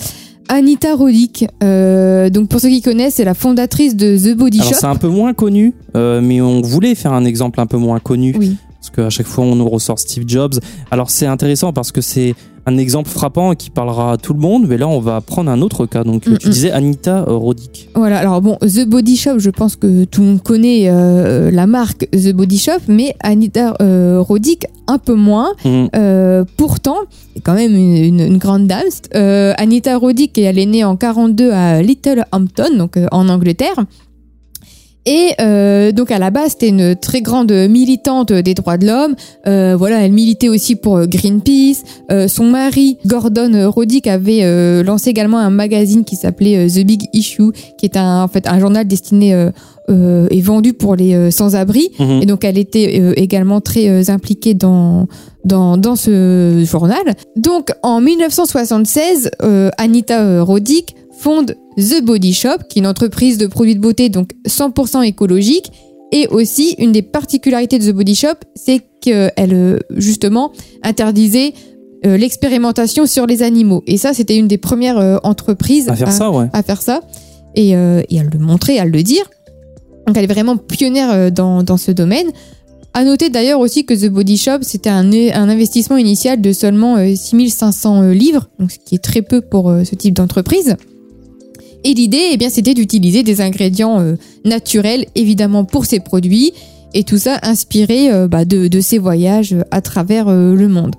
Anita 0.49 0.94
Roddick. 0.94 1.46
Euh, 1.62 2.31
donc, 2.31 2.49
pour 2.49 2.61
ceux 2.61 2.69
qui 2.69 2.82
connaissent, 2.82 3.14
c'est 3.14 3.25
la 3.25 3.35
fondatrice 3.35 3.96
de 3.96 4.17
The 4.17 4.37
Body 4.37 4.61
Alors 4.61 4.73
Shop. 4.73 4.79
c'est 4.81 4.87
un 4.87 4.96
peu 4.96 5.08
moins 5.08 5.32
connu, 5.35 5.73
euh, 5.96 6.20
mais 6.20 6.41
on 6.41 6.61
voulait 6.62 6.94
faire 6.94 7.12
un 7.12 7.25
exemple 7.25 7.61
un 7.61 7.67
peu 7.67 7.76
moins 7.76 7.99
connu. 8.00 8.35
Oui. 8.38 8.56
Qu'à 8.94 9.11
chaque 9.11 9.26
fois, 9.26 9.44
on 9.44 9.56
nous 9.56 9.69
ressort 9.69 9.99
Steve 9.99 10.25
Jobs. 10.26 10.55
Alors, 10.91 11.11
c'est 11.11 11.26
intéressant 11.26 11.73
parce 11.73 11.91
que 11.93 12.00
c'est 12.00 12.35
un 12.67 12.79
exemple 12.79 13.11
frappant 13.11 13.55
qui 13.55 13.69
parlera 13.69 14.12
à 14.12 14.17
tout 14.17 14.32
le 14.32 14.41
monde. 14.41 14.67
Mais 14.69 14.79
là, 14.79 14.88
on 14.88 15.00
va 15.00 15.20
prendre 15.20 15.50
un 15.50 15.61
autre 15.61 15.85
cas. 15.87 16.02
Donc, 16.05 16.26
Mm, 16.26 16.38
tu 16.38 16.49
mm. 16.49 16.50
disais 16.50 16.70
Anita 16.70 17.25
euh, 17.29 17.37
Roddick. 17.37 17.91
Voilà, 17.94 18.19
alors 18.19 18.41
bon, 18.41 18.56
The 18.62 18.87
Body 18.88 19.17
Shop, 19.17 19.38
je 19.38 19.50
pense 19.50 19.76
que 19.76 20.05
tout 20.05 20.20
le 20.23 20.26
monde 20.29 20.43
connaît 20.43 20.85
euh, 20.88 21.50
la 21.50 21.67
marque 21.67 22.08
The 22.12 22.32
Body 22.32 22.58
Shop, 22.58 22.81
mais 22.88 23.14
Anita 23.20 23.75
euh, 23.82 24.20
Roddick, 24.20 24.64
un 24.87 24.99
peu 24.99 25.14
moins. 25.14 25.50
Mm. 25.64 25.85
Euh, 25.96 26.44
pourtant, 26.56 26.96
quand 27.43 27.55
même 27.55 27.74
une, 27.74 27.96
une- 27.96 28.20
une 28.20 28.39
grande 28.39 28.67
dame. 28.67 28.84
Euh, 29.15 29.53
Anita 29.58 29.98
Roddick, 29.98 30.39
elle 30.39 30.58
est 30.58 30.67
née 30.67 30.84
en 30.84 30.96
42 30.96 31.51
à 31.51 31.82
Little 31.82 32.24
Hampton, 32.32 32.77
donc 32.79 32.96
euh, 32.96 33.06
en 33.13 33.29
Angleterre. 33.29 33.74
Et 35.06 35.32
euh, 35.41 35.93
donc 35.93 36.11
à 36.11 36.19
la 36.19 36.31
base, 36.31 36.53
c'était 36.53 36.69
une 36.69 36.96
très 36.96 37.20
grande 37.20 37.53
militante 37.53 38.32
des 38.32 38.55
droits 38.55 38.79
de 38.79 38.87
l'homme. 38.87 39.15
Euh, 39.46 39.77
voilà, 39.77 40.05
elle 40.05 40.13
militait 40.13 40.49
aussi 40.49 40.77
pour 40.77 40.96
euh, 40.96 41.06
Greenpeace. 41.06 41.82
Euh, 42.11 42.29
son 42.29 42.44
mari, 42.44 42.99
Gordon 43.06 43.70
Roddick, 43.70 44.06
avait 44.06 44.41
euh, 44.43 44.82
lancé 44.82 45.11
également 45.11 45.39
un 45.39 45.51
magazine 45.51 46.05
qui 46.05 46.17
s'appelait 46.17 46.56
euh, 46.56 46.69
The 46.69 46.87
Big 46.87 47.08
Issue, 47.13 47.53
qui 47.77 47.87
est 47.87 47.96
un, 47.96 48.23
en 48.23 48.29
fait 48.29 48.46
un 48.49 48.58
journal 48.58 48.87
destiné 48.87 49.34
euh, 49.34 49.51
euh, 49.91 50.27
et 50.31 50.41
vendu 50.41 50.73
pour 50.73 50.96
les 50.96 51.31
sans-abri. 51.31 51.91
Mhm. 51.99 52.23
Et 52.23 52.27
donc 52.27 52.44
elle 52.44 52.56
était 52.56 53.13
également 53.17 53.61
très 53.61 54.08
impliquée 54.08 54.55
dans, 54.55 55.06
dans, 55.44 55.77
dans 55.77 55.96
ce 55.96 56.65
journal. 56.67 57.15
Donc 57.37 57.73
en 57.82 58.01
1976, 58.01 59.31
euh, 59.43 59.70
Anita 59.77 60.43
Roddick 60.43 60.96
fonde 61.19 61.56
The 61.79 62.03
Body 62.03 62.33
Shop, 62.33 62.59
qui 62.69 62.79
est 62.79 62.83
une 62.83 62.87
entreprise 62.87 63.39
de 63.39 63.47
produits 63.47 63.75
de 63.75 63.81
beauté 63.81 64.09
donc 64.09 64.31
100% 64.47 65.05
écologique. 65.05 65.71
Et 66.13 66.29
aussi, 66.29 66.77
une 66.79 66.93
des 66.93 67.03
particularités 67.03 67.79
de 67.79 67.91
The 67.91 67.95
Body 67.95 68.15
Shop, 68.15 68.37
c'est 68.55 68.83
qu'elle, 69.01 69.33
euh, 69.37 69.79
justement, 69.97 70.53
interdisait 70.85 71.55
euh, 72.07 72.17
l'expérimentation 72.17 73.07
sur 73.07 73.27
les 73.27 73.43
animaux. 73.43 73.83
Et 73.87 73.97
ça, 73.97 74.15
c'était 74.15 74.37
une 74.37 74.47
des 74.47 74.59
premières 74.59 74.99
euh, 74.99 75.17
entreprises 75.25 75.89
À 75.89 75.97
faire 75.97 76.13
ça, 76.13 76.31
ouais. 76.31 76.47
à 76.53 76.63
faire 76.63 76.83
ça 76.83 77.01
et, 77.57 77.75
euh, 77.75 78.03
et 78.11 78.21
à 78.21 78.23
le 78.23 78.39
montrer, 78.39 78.79
à 78.79 78.85
le 78.85 79.03
dire. 79.03 79.29
Donc 80.07 80.17
elle 80.17 80.25
est 80.25 80.33
vraiment 80.33 80.57
pionnière 80.59 81.33
dans, 81.33 81.63
dans 81.63 81.79
ce 81.79 81.91
domaine. 81.91 82.27
À 82.97 83.03
noter 83.03 83.29
d'ailleurs 83.29 83.59
aussi 83.59 83.85
que 83.85 83.93
The 83.93 84.09
Body 84.09 84.39
Shop, 84.39 84.59
c'était 84.63 84.89
un, 84.89 85.13
un 85.13 85.49
investissement 85.49 85.97
initial 85.97 86.41
de 86.41 86.53
seulement 86.53 86.97
euh, 86.97 87.17
6500 87.17 88.03
euh, 88.03 88.13
livres, 88.13 88.49
donc 88.61 88.71
ce 88.71 88.79
qui 88.79 88.95
est 88.95 89.03
très 89.03 89.21
peu 89.21 89.41
pour 89.41 89.75
ce 89.85 89.95
type 89.97 90.15
d'entreprise. 90.15 90.77
Et 91.84 91.93
l'idée, 91.93 92.31
eh 92.32 92.36
bien, 92.38 92.48
c'était 92.48 92.72
d'utiliser 92.72 93.22
des 93.22 93.43
ingrédients 93.43 94.00
euh, 94.00 94.17
naturels, 94.44 95.05
évidemment, 95.14 95.64
pour 95.64 95.84
ces 95.84 96.00
produits, 96.00 96.53
et 96.94 97.05
tout 97.05 97.19
ça 97.19 97.38
inspiré 97.43 98.10
euh, 98.10 98.26
bah, 98.26 98.46
de, 98.46 98.81
ses 98.81 98.98
voyages 98.98 99.55
à 99.70 99.82
travers 99.82 100.29
euh, 100.29 100.55
le 100.55 100.69
monde. 100.69 100.94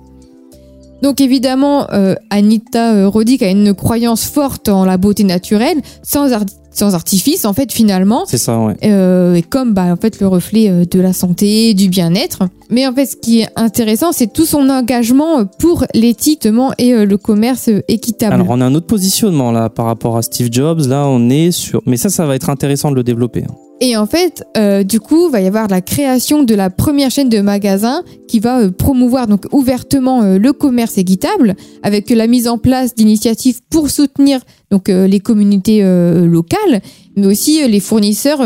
Donc 1.02 1.20
évidemment, 1.20 1.86
euh, 1.92 2.14
Anita 2.30 2.94
euh, 2.94 3.08
Roddick 3.08 3.42
a 3.42 3.50
une 3.50 3.74
croyance 3.74 4.24
forte 4.24 4.68
en 4.68 4.84
la 4.84 4.96
beauté 4.96 5.24
naturelle, 5.24 5.78
sans, 6.02 6.32
ar- 6.32 6.44
sans 6.72 6.94
artifice 6.94 7.44
en 7.44 7.52
fait 7.52 7.70
finalement. 7.72 8.24
C'est 8.26 8.38
ça, 8.38 8.58
ouais. 8.58 8.74
Euh, 8.84 9.34
et 9.34 9.42
comme 9.42 9.72
bah, 9.74 9.92
en 9.92 9.96
fait 9.96 10.20
le 10.20 10.26
reflet 10.26 10.86
de 10.86 11.00
la 11.00 11.12
santé, 11.12 11.74
du 11.74 11.88
bien-être. 11.88 12.40
Mais 12.70 12.86
en 12.86 12.92
fait, 12.94 13.06
ce 13.06 13.16
qui 13.16 13.40
est 13.40 13.48
intéressant, 13.56 14.10
c'est 14.12 14.32
tout 14.32 14.46
son 14.46 14.68
engagement 14.70 15.44
pour 15.58 15.84
l'éthiquement 15.94 16.72
et 16.78 16.92
euh, 16.94 17.04
le 17.04 17.16
commerce 17.18 17.68
équitable. 17.88 18.34
Alors 18.34 18.46
on 18.50 18.60
a 18.60 18.64
un 18.64 18.74
autre 18.74 18.86
positionnement 18.86 19.52
là 19.52 19.68
par 19.68 19.86
rapport 19.86 20.16
à 20.16 20.22
Steve 20.22 20.48
Jobs. 20.50 20.80
Là, 20.86 21.06
on 21.06 21.28
est 21.30 21.50
sur. 21.50 21.82
Mais 21.86 21.96
ça, 21.96 22.08
ça 22.08 22.26
va 22.26 22.34
être 22.34 22.50
intéressant 22.50 22.90
de 22.90 22.96
le 22.96 23.02
développer. 23.04 23.44
hein. 23.44 23.54
Et 23.80 23.94
en 23.96 24.06
fait, 24.06 24.42
euh, 24.56 24.84
du 24.84 25.00
coup, 25.00 25.28
va 25.28 25.42
y 25.42 25.46
avoir 25.46 25.68
la 25.68 25.82
création 25.82 26.42
de 26.42 26.54
la 26.54 26.70
première 26.70 27.10
chaîne 27.10 27.28
de 27.28 27.40
magasins 27.40 28.02
qui 28.26 28.40
va 28.40 28.60
euh, 28.60 28.70
promouvoir 28.70 29.26
donc 29.26 29.44
ouvertement 29.52 30.22
euh, 30.22 30.38
le 30.38 30.54
commerce 30.54 30.96
équitable, 30.96 31.56
avec 31.82 32.08
la 32.08 32.26
mise 32.26 32.48
en 32.48 32.56
place 32.56 32.94
d'initiatives 32.94 33.60
pour 33.68 33.90
soutenir 33.90 34.40
donc 34.70 34.88
les 34.88 35.20
communautés 35.20 35.80
locales, 36.24 36.80
mais 37.14 37.26
aussi 37.26 37.66
les 37.68 37.78
fournisseurs 37.78 38.38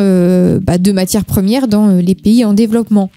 bah, 0.61 0.77
de 0.77 0.93
matières 0.93 1.25
premières 1.25 1.67
dans 1.67 1.97
les 1.97 2.15
pays 2.15 2.45
en 2.45 2.53
développement. 2.53 3.09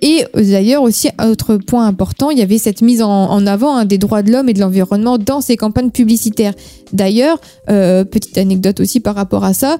Et 0.00 0.24
d'ailleurs 0.34 0.82
aussi, 0.82 1.10
autre 1.24 1.58
point 1.58 1.86
important, 1.86 2.30
il 2.30 2.38
y 2.38 2.42
avait 2.42 2.58
cette 2.58 2.82
mise 2.82 3.02
en, 3.02 3.46
avant 3.46 3.76
hein, 3.76 3.84
des 3.84 3.98
droits 3.98 4.24
de 4.24 4.32
l'homme 4.32 4.48
et 4.48 4.52
de 4.52 4.58
l'environnement 4.58 5.16
dans 5.16 5.40
ces 5.40 5.56
campagnes 5.56 5.90
publicitaires. 5.90 6.54
D'ailleurs, 6.92 7.38
petite 7.66 8.36
anecdote 8.36 8.80
aussi 8.80 8.98
par 8.98 9.14
rapport 9.14 9.44
à 9.44 9.54
ça, 9.54 9.78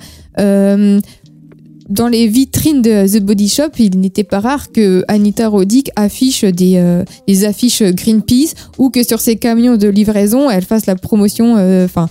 dans 1.89 2.09
les 2.09 2.27
vitrines 2.29 2.83
de 2.83 3.07
The 3.07 3.23
Body 3.23 3.49
Shop, 3.49 3.71
il 3.79 3.99
n'était 4.01 4.25
pas 4.25 4.41
rare 4.41 4.71
que 4.73 5.05
Anita 5.09 5.49
Roddick 5.49 5.91
affiche 5.97 6.45
des, 6.45 6.75
euh, 6.77 7.05
des 7.27 7.45
affiches 7.45 7.83
Greenpeace 7.83 8.55
ou 8.79 8.91
que 8.91 9.03
sur 9.03 9.21
ses 9.21 9.37
camions 9.37 9.77
de 9.77 9.89
livraison, 9.89 10.49
elle 10.51 10.65
fasse 10.65 10.87
la 10.87 10.95
promotion, 10.97 11.57
euh, 11.57 11.85
enfin, 11.85 12.09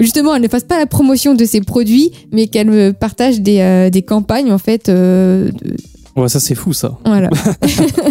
justement, 0.00 0.34
elle 0.34 0.42
ne 0.42 0.48
fasse 0.48 0.64
pas 0.64 0.78
la 0.78 0.86
promotion 0.86 1.34
de 1.34 1.44
ses 1.44 1.60
produits, 1.60 2.10
mais 2.32 2.48
qu'elle 2.48 2.70
euh, 2.70 2.92
partage 2.92 3.40
des, 3.40 3.60
euh, 3.60 3.90
des 3.90 4.02
campagnes, 4.02 4.52
en 4.52 4.58
fait, 4.58 4.90
de- 4.90 5.52
Ouais, 6.16 6.28
ça 6.28 6.38
c'est 6.38 6.54
fou 6.54 6.72
ça. 6.72 6.96
voilà. 7.04 7.28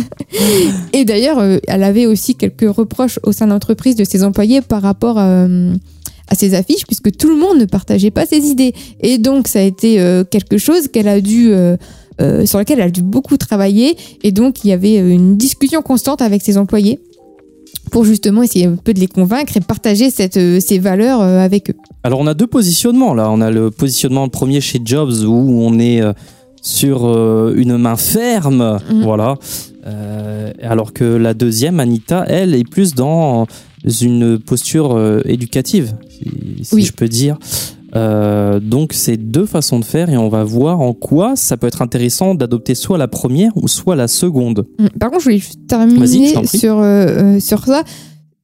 Et 0.94 1.06
d'ailleurs, 1.06 1.42
elle 1.68 1.84
avait 1.84 2.06
aussi 2.06 2.36
quelques 2.36 2.68
reproches 2.70 3.20
au 3.24 3.32
sein 3.32 3.46
de 3.46 3.52
l'entreprise 3.52 3.96
de 3.96 4.04
ses 4.04 4.24
employés 4.24 4.62
par 4.62 4.82
rapport 4.82 5.18
euh, 5.20 5.74
à 6.27 6.36
ses 6.36 6.56
affiches, 6.56 6.86
puisque 6.88 7.15
tout 7.15 7.30
le 7.30 7.36
monde 7.36 7.60
ne 7.60 7.65
partageait 7.65 8.12
pas 8.12 8.25
ses 8.25 8.46
idées. 8.48 8.74
Et 9.01 9.18
donc, 9.18 9.48
ça 9.48 9.60
a 9.60 9.63
été 9.63 10.00
euh, 10.00 10.24
quelque 10.24 10.58
chose 10.58 10.88
qu'elle 10.88 11.08
a 11.08 11.20
dû, 11.22 11.51
euh, 11.51 11.75
euh, 12.22 12.46
sur 12.46 12.60
lequel 12.60 12.80
elle 12.80 12.88
a 12.88 12.92
dû 12.92 13.01
beaucoup 13.01 13.38
travailler. 13.38 13.98
Et 14.24 14.32
donc, 14.32 14.63
il 14.63 14.70
y 14.70 14.72
avait 14.72 14.96
une 14.96 15.36
discussion 15.38 15.82
constante 15.82 16.22
avec 16.22 16.42
ses 16.42 16.58
employés 16.58 17.00
pour 17.92 18.06
justement 18.06 18.42
essayer 18.44 18.65
un 18.65 18.75
peu 18.75 18.94
de 18.94 19.00
les 19.00 19.08
convaincre 19.08 19.58
et 19.58 19.60
partager 19.60 20.10
cette, 20.10 20.39
ces 20.62 20.80
valeurs 20.80 21.22
avec 21.22 21.70
eux. 21.70 21.75
Alors 22.03 22.20
on 22.22 22.27
a 22.27 22.34
deux 22.34 22.48
positionnements 22.48 23.13
là. 23.13 23.30
On 23.30 23.42
a 23.42 23.51
le 23.51 23.72
positionnement 23.72 24.30
premier 24.30 24.62
chez 24.62 24.80
Jobs 24.84 25.12
où 25.27 25.62
on 25.62 25.77
est 25.80 26.01
sur 26.62 27.06
une 27.56 27.77
main 27.77 27.98
ferme, 27.98 28.80
Mhm. 28.89 29.03
voilà. 29.03 29.36
Alors 30.62 30.94
que 30.94 31.03
la 31.03 31.34
deuxième, 31.34 31.80
Anita, 31.80 32.24
elle 32.27 32.56
est 32.56 32.68
plus 32.68 32.96
dans 32.96 33.48
une 34.02 34.40
posture 34.40 34.96
euh, 34.96 35.22
éducative, 35.25 35.96
si, 36.10 36.63
si 36.63 36.75
Oui. 36.75 36.84
je 36.84 36.94
peux 36.94 37.08
dire. 37.08 37.38
Euh, 37.96 38.60
donc 38.60 38.94
c'est 38.94 39.18
deux 39.18 39.46
façons 39.46 39.78
de 39.80 39.86
faire 39.86 40.10
et 40.10 40.18
on 40.18 40.28
va 40.28 40.44
voir 40.44 40.82
en 40.82 40.94
quoi 40.94 41.36
ça 41.36 41.58
peut 41.58 41.68
être 41.68 41.84
intéressant 41.84 42.34
d'adopter 42.34 42.74
soit 42.74 42.98
la 42.98 43.08
première 43.08 43.52
ou 43.56 43.68
soit 43.68 43.96
la 43.96 44.08
seconde. 44.08 44.66
Mm. 44.80 44.88
Par 45.00 45.12
contre, 45.12 45.22
je 45.22 45.25
voulais 45.25 45.38
juste 45.38 45.60
Vas-y, 45.70 46.28
je 46.28 46.34
terminer 46.34 46.48
sur, 46.48 46.80
euh, 46.80 47.40
sur 47.40 47.66
ça. 47.66 47.84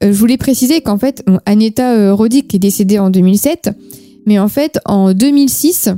Je 0.02 0.12
voulais 0.12 0.38
préciser 0.38 0.82
qu'en 0.82 0.98
fait, 0.98 1.26
Aneta 1.46 2.14
Roddick 2.14 2.54
est 2.54 2.60
décédée 2.60 3.00
en 3.00 3.10
2007, 3.10 3.72
mais 4.26 4.40
en 4.40 4.48
fait, 4.48 4.80
en 4.86 5.14
2006, 5.14 5.90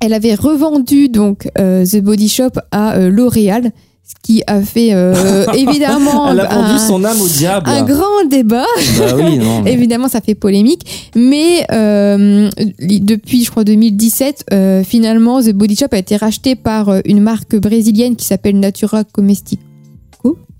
elle 0.00 0.14
avait 0.14 0.34
revendu 0.34 1.08
donc 1.10 1.48
The 1.56 2.00
Body 2.00 2.28
Shop 2.28 2.52
à 2.70 2.98
L'Oréal, 3.10 3.72
ce 4.04 4.14
qui 4.22 4.42
a 4.46 4.60
fait 4.62 4.90
euh, 4.92 5.46
évidemment 5.54 6.30
Elle 6.30 6.40
a 6.40 6.46
vendu 6.46 6.72
un, 6.74 6.78
son 6.78 7.04
âme 7.04 7.20
au 7.20 7.28
diable. 7.28 7.68
un 7.68 7.82
grand 7.82 8.24
débat. 8.28 8.64
Bah 8.98 9.04
oui, 9.16 9.38
non. 9.38 9.62
mais- 9.64 9.72
Évidemment, 9.72 10.08
ça 10.08 10.20
fait 10.20 10.34
polémique, 10.34 11.10
mais 11.16 11.64
euh, 11.72 12.50
li- 12.78 13.00
depuis, 13.00 13.44
je 13.44 13.50
crois, 13.50 13.64
2017, 13.64 14.44
euh, 14.52 14.84
finalement, 14.84 15.40
The 15.42 15.50
Body 15.52 15.76
Shop 15.76 15.86
a 15.92 15.98
été 15.98 16.16
racheté 16.16 16.54
par 16.56 16.88
euh, 16.88 17.00
une 17.04 17.20
marque 17.20 17.56
brésilienne 17.56 18.16
qui 18.16 18.26
s'appelle 18.26 18.58
Natura 18.60 19.04
Comestico 19.04 19.58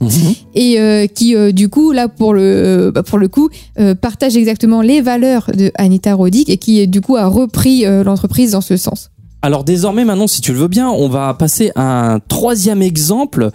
Mhm. 0.01 0.11
et 0.57 0.81
euh, 0.81 1.07
qui, 1.07 1.37
euh, 1.37 1.53
du 1.53 1.69
coup, 1.69 1.93
là, 1.93 2.09
pour 2.09 2.35
le, 2.35 2.91
bah, 2.93 3.05
pour 3.05 3.19
le 3.19 3.29
coup, 3.29 3.49
euh, 3.79 3.95
partage 3.95 4.37
exactement 4.37 4.83
les 4.83 5.01
valeurs 5.01 5.49
de 5.57 5.71
Anita 5.77 6.15
Roddick 6.15 6.51
et 6.51 6.57
qui, 6.57 6.89
du 6.89 7.01
coup, 7.01 7.15
a 7.15 7.27
repris 7.29 7.87
euh, 7.87 8.03
l'entreprise 8.03 8.51
dans 8.51 8.61
ce 8.61 8.77
sens. 8.77 9.12
Alors 9.45 9.65
désormais, 9.65 10.05
maintenant, 10.05 10.29
si 10.29 10.41
tu 10.41 10.53
le 10.53 10.59
veux 10.61 10.69
bien, 10.69 10.89
on 10.89 11.09
va 11.09 11.35
passer 11.35 11.73
à 11.75 12.13
un 12.13 12.21
troisième 12.21 12.81
exemple. 12.81 13.51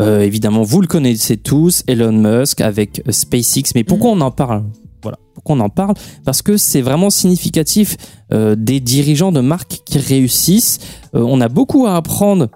Euh, 0.00 0.20
évidemment, 0.20 0.62
vous 0.62 0.80
le 0.80 0.86
connaissez 0.86 1.36
tous, 1.36 1.82
Elon 1.88 2.12
Musk 2.12 2.60
avec 2.60 3.02
SpaceX. 3.10 3.72
Mais 3.74 3.82
pourquoi 3.82 4.10
on 4.10 4.20
en 4.20 4.30
parle? 4.30 4.62
Voilà, 5.02 5.18
pourquoi 5.34 5.56
on 5.56 5.60
en 5.60 5.68
parle? 5.68 5.94
Parce 6.24 6.42
que 6.42 6.56
c'est 6.56 6.80
vraiment 6.80 7.10
significatif 7.10 7.96
euh, 8.32 8.54
des 8.54 8.78
dirigeants 8.78 9.32
de 9.32 9.40
marques 9.40 9.80
qui 9.84 9.98
réussissent. 9.98 10.78
Euh, 11.16 11.24
on 11.26 11.40
a 11.40 11.48
beaucoup 11.48 11.86
à 11.86 11.96
apprendre 11.96 12.46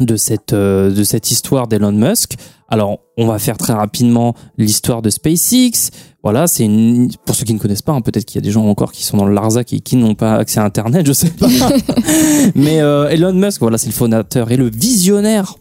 de 0.00 0.16
cette 0.16 0.54
de 0.54 1.04
cette 1.04 1.30
histoire 1.30 1.68
d'Elon 1.68 1.92
Musk. 1.92 2.36
Alors, 2.68 2.98
on 3.16 3.26
va 3.26 3.38
faire 3.38 3.56
très 3.56 3.72
rapidement 3.72 4.34
l'histoire 4.58 5.02
de 5.02 5.10
SpaceX. 5.10 5.90
Voilà, 6.22 6.46
c'est 6.46 6.64
une 6.64 7.10
pour 7.24 7.36
ceux 7.36 7.44
qui 7.44 7.54
ne 7.54 7.58
connaissent 7.58 7.82
pas, 7.82 7.92
hein, 7.92 8.00
peut-être 8.00 8.24
qu'il 8.24 8.36
y 8.36 8.42
a 8.42 8.46
des 8.46 8.50
gens 8.50 8.66
encore 8.66 8.90
qui 8.90 9.04
sont 9.04 9.16
dans 9.16 9.26
le 9.26 9.34
Larzac 9.34 9.72
et 9.72 9.80
qui 9.80 9.96
n'ont 9.96 10.14
pas 10.14 10.34
accès 10.34 10.58
à 10.58 10.64
Internet, 10.64 11.06
je 11.06 11.12
sais 11.12 11.30
pas. 11.30 11.48
Mais 12.56 12.80
euh, 12.80 13.08
Elon 13.08 13.32
Musk, 13.32 13.60
voilà, 13.60 13.78
c'est 13.78 13.86
le 13.86 13.92
fondateur 13.92 14.50
et 14.50 14.56
le 14.56 14.68
visionnaire. 14.68 15.54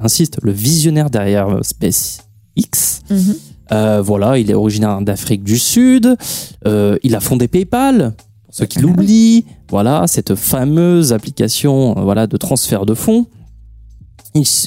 Insiste, 0.00 0.38
le 0.42 0.52
visionnaire 0.52 1.10
derrière 1.10 1.48
euh, 1.48 1.62
SpaceX. 1.62 3.02
Euh, 3.72 4.00
voilà, 4.02 4.38
il 4.38 4.50
est 4.50 4.54
originaire 4.54 5.00
d'Afrique 5.00 5.44
du 5.44 5.58
Sud. 5.58 6.16
Euh, 6.66 6.96
il 7.02 7.14
a 7.14 7.20
fondé 7.20 7.48
PayPal, 7.48 8.14
pour 8.44 8.54
ceux 8.54 8.66
qui 8.66 8.78
l'oublient. 8.80 9.44
Voilà, 9.68 10.06
cette 10.06 10.34
fameuse 10.34 11.12
application 11.12 11.96
euh, 11.96 12.00
voilà, 12.00 12.26
de 12.26 12.36
transfert 12.36 12.86
de 12.86 12.94
fonds. 12.94 13.26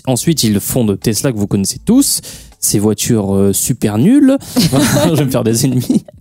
Ensuite, 0.06 0.44
il 0.44 0.60
fonde 0.60 1.00
Tesla, 1.00 1.32
que 1.32 1.38
vous 1.38 1.48
connaissez 1.48 1.80
tous. 1.80 2.22
Ces 2.60 2.80
voitures 2.80 3.36
euh, 3.36 3.54
super 3.54 3.98
nulles. 3.98 4.38
je 4.56 5.16
vais 5.16 5.26
me 5.26 5.32
faire 5.32 5.44
des 5.44 5.66
ennemis. 5.66 6.04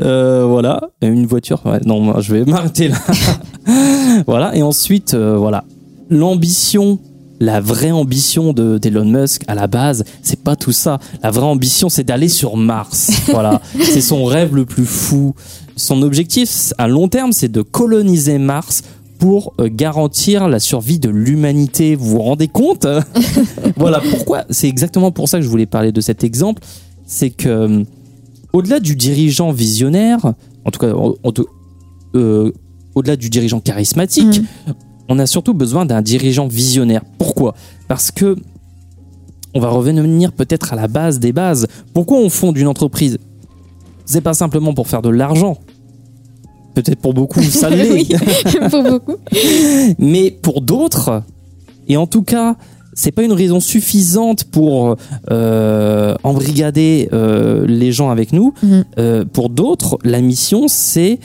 Euh, 0.00 0.46
voilà, 0.48 0.80
une 1.02 1.26
voiture. 1.26 1.60
ouais, 1.66 1.80
non, 1.84 2.00
moi, 2.00 2.20
je 2.20 2.32
vais 2.32 2.44
m'arrêter 2.44 2.88
là. 2.88 2.96
voilà, 4.26 4.56
et 4.56 4.62
ensuite, 4.62 5.12
euh, 5.12 5.36
voilà, 5.36 5.64
l'ambition 6.08 6.98
la 7.40 7.60
vraie 7.60 7.90
ambition 7.90 8.52
de 8.52 8.78
d'Elon 8.78 9.04
Musk 9.04 9.42
à 9.48 9.56
la 9.56 9.66
base, 9.66 10.04
c'est 10.22 10.40
pas 10.40 10.54
tout 10.54 10.70
ça. 10.70 11.00
La 11.24 11.32
vraie 11.32 11.44
ambition, 11.44 11.88
c'est 11.88 12.04
d'aller 12.04 12.28
sur 12.28 12.56
Mars. 12.56 13.10
Voilà, 13.30 13.60
c'est 13.82 14.00
son 14.00 14.24
rêve 14.24 14.54
le 14.54 14.64
plus 14.64 14.86
fou. 14.86 15.34
Son 15.74 16.02
objectif 16.02 16.72
à 16.78 16.86
long 16.86 17.08
terme, 17.08 17.32
c'est 17.32 17.50
de 17.50 17.62
coloniser 17.62 18.38
Mars 18.38 18.84
pour 19.22 19.54
euh, 19.60 19.68
garantir 19.70 20.48
la 20.48 20.58
survie 20.58 20.98
de 20.98 21.08
l'humanité. 21.08 21.94
Vous 21.94 22.08
vous 22.08 22.22
rendez 22.22 22.48
compte 22.48 22.88
Voilà 23.76 24.00
pourquoi. 24.00 24.44
C'est 24.50 24.66
exactement 24.66 25.12
pour 25.12 25.28
ça 25.28 25.38
que 25.38 25.44
je 25.44 25.48
voulais 25.48 25.64
parler 25.64 25.92
de 25.92 26.00
cet 26.00 26.24
exemple. 26.24 26.60
C'est 27.06 27.30
que 27.30 27.48
euh, 27.48 27.84
au-delà 28.52 28.80
du 28.80 28.96
dirigeant 28.96 29.52
visionnaire, 29.52 30.34
en 30.64 30.70
tout 30.72 30.80
cas, 30.80 30.92
euh, 32.16 32.50
au-delà 32.96 33.14
du 33.14 33.30
dirigeant 33.30 33.60
charismatique, 33.60 34.42
on 35.08 35.20
a 35.20 35.26
surtout 35.26 35.54
besoin 35.54 35.86
d'un 35.86 36.02
dirigeant 36.02 36.48
visionnaire. 36.48 37.04
Pourquoi? 37.16 37.54
Parce 37.86 38.10
que 38.10 38.34
on 39.54 39.60
va 39.60 39.68
revenir 39.68 40.32
peut-être 40.32 40.72
à 40.72 40.76
la 40.76 40.88
base 40.88 41.20
des 41.20 41.32
bases. 41.32 41.68
Pourquoi 41.94 42.18
on 42.18 42.28
fonde 42.28 42.56
une 42.56 42.66
entreprise? 42.66 43.18
C'est 44.04 44.20
pas 44.20 44.34
simplement 44.34 44.74
pour 44.74 44.88
faire 44.88 45.00
de 45.00 45.10
l'argent. 45.10 45.58
Peut-être 46.74 47.00
pour 47.00 47.14
beaucoup, 47.14 47.42
ça 47.42 47.70
l'est. 47.70 47.90
oui, 47.92 48.08
pour 48.70 48.82
beaucoup. 48.82 49.16
Mais 49.98 50.30
pour 50.30 50.60
d'autres, 50.60 51.22
et 51.88 51.96
en 51.96 52.06
tout 52.06 52.22
cas, 52.22 52.56
c'est 52.94 53.12
pas 53.12 53.22
une 53.22 53.32
raison 53.32 53.60
suffisante 53.60 54.44
pour 54.44 54.96
euh, 55.30 56.14
embrigader 56.22 57.08
euh, 57.12 57.66
les 57.66 57.92
gens 57.92 58.10
avec 58.10 58.32
nous. 58.32 58.52
Mhm. 58.62 58.84
Euh, 58.98 59.24
pour 59.24 59.48
d'autres, 59.48 59.98
la 60.04 60.20
mission, 60.20 60.68
c'est 60.68 61.18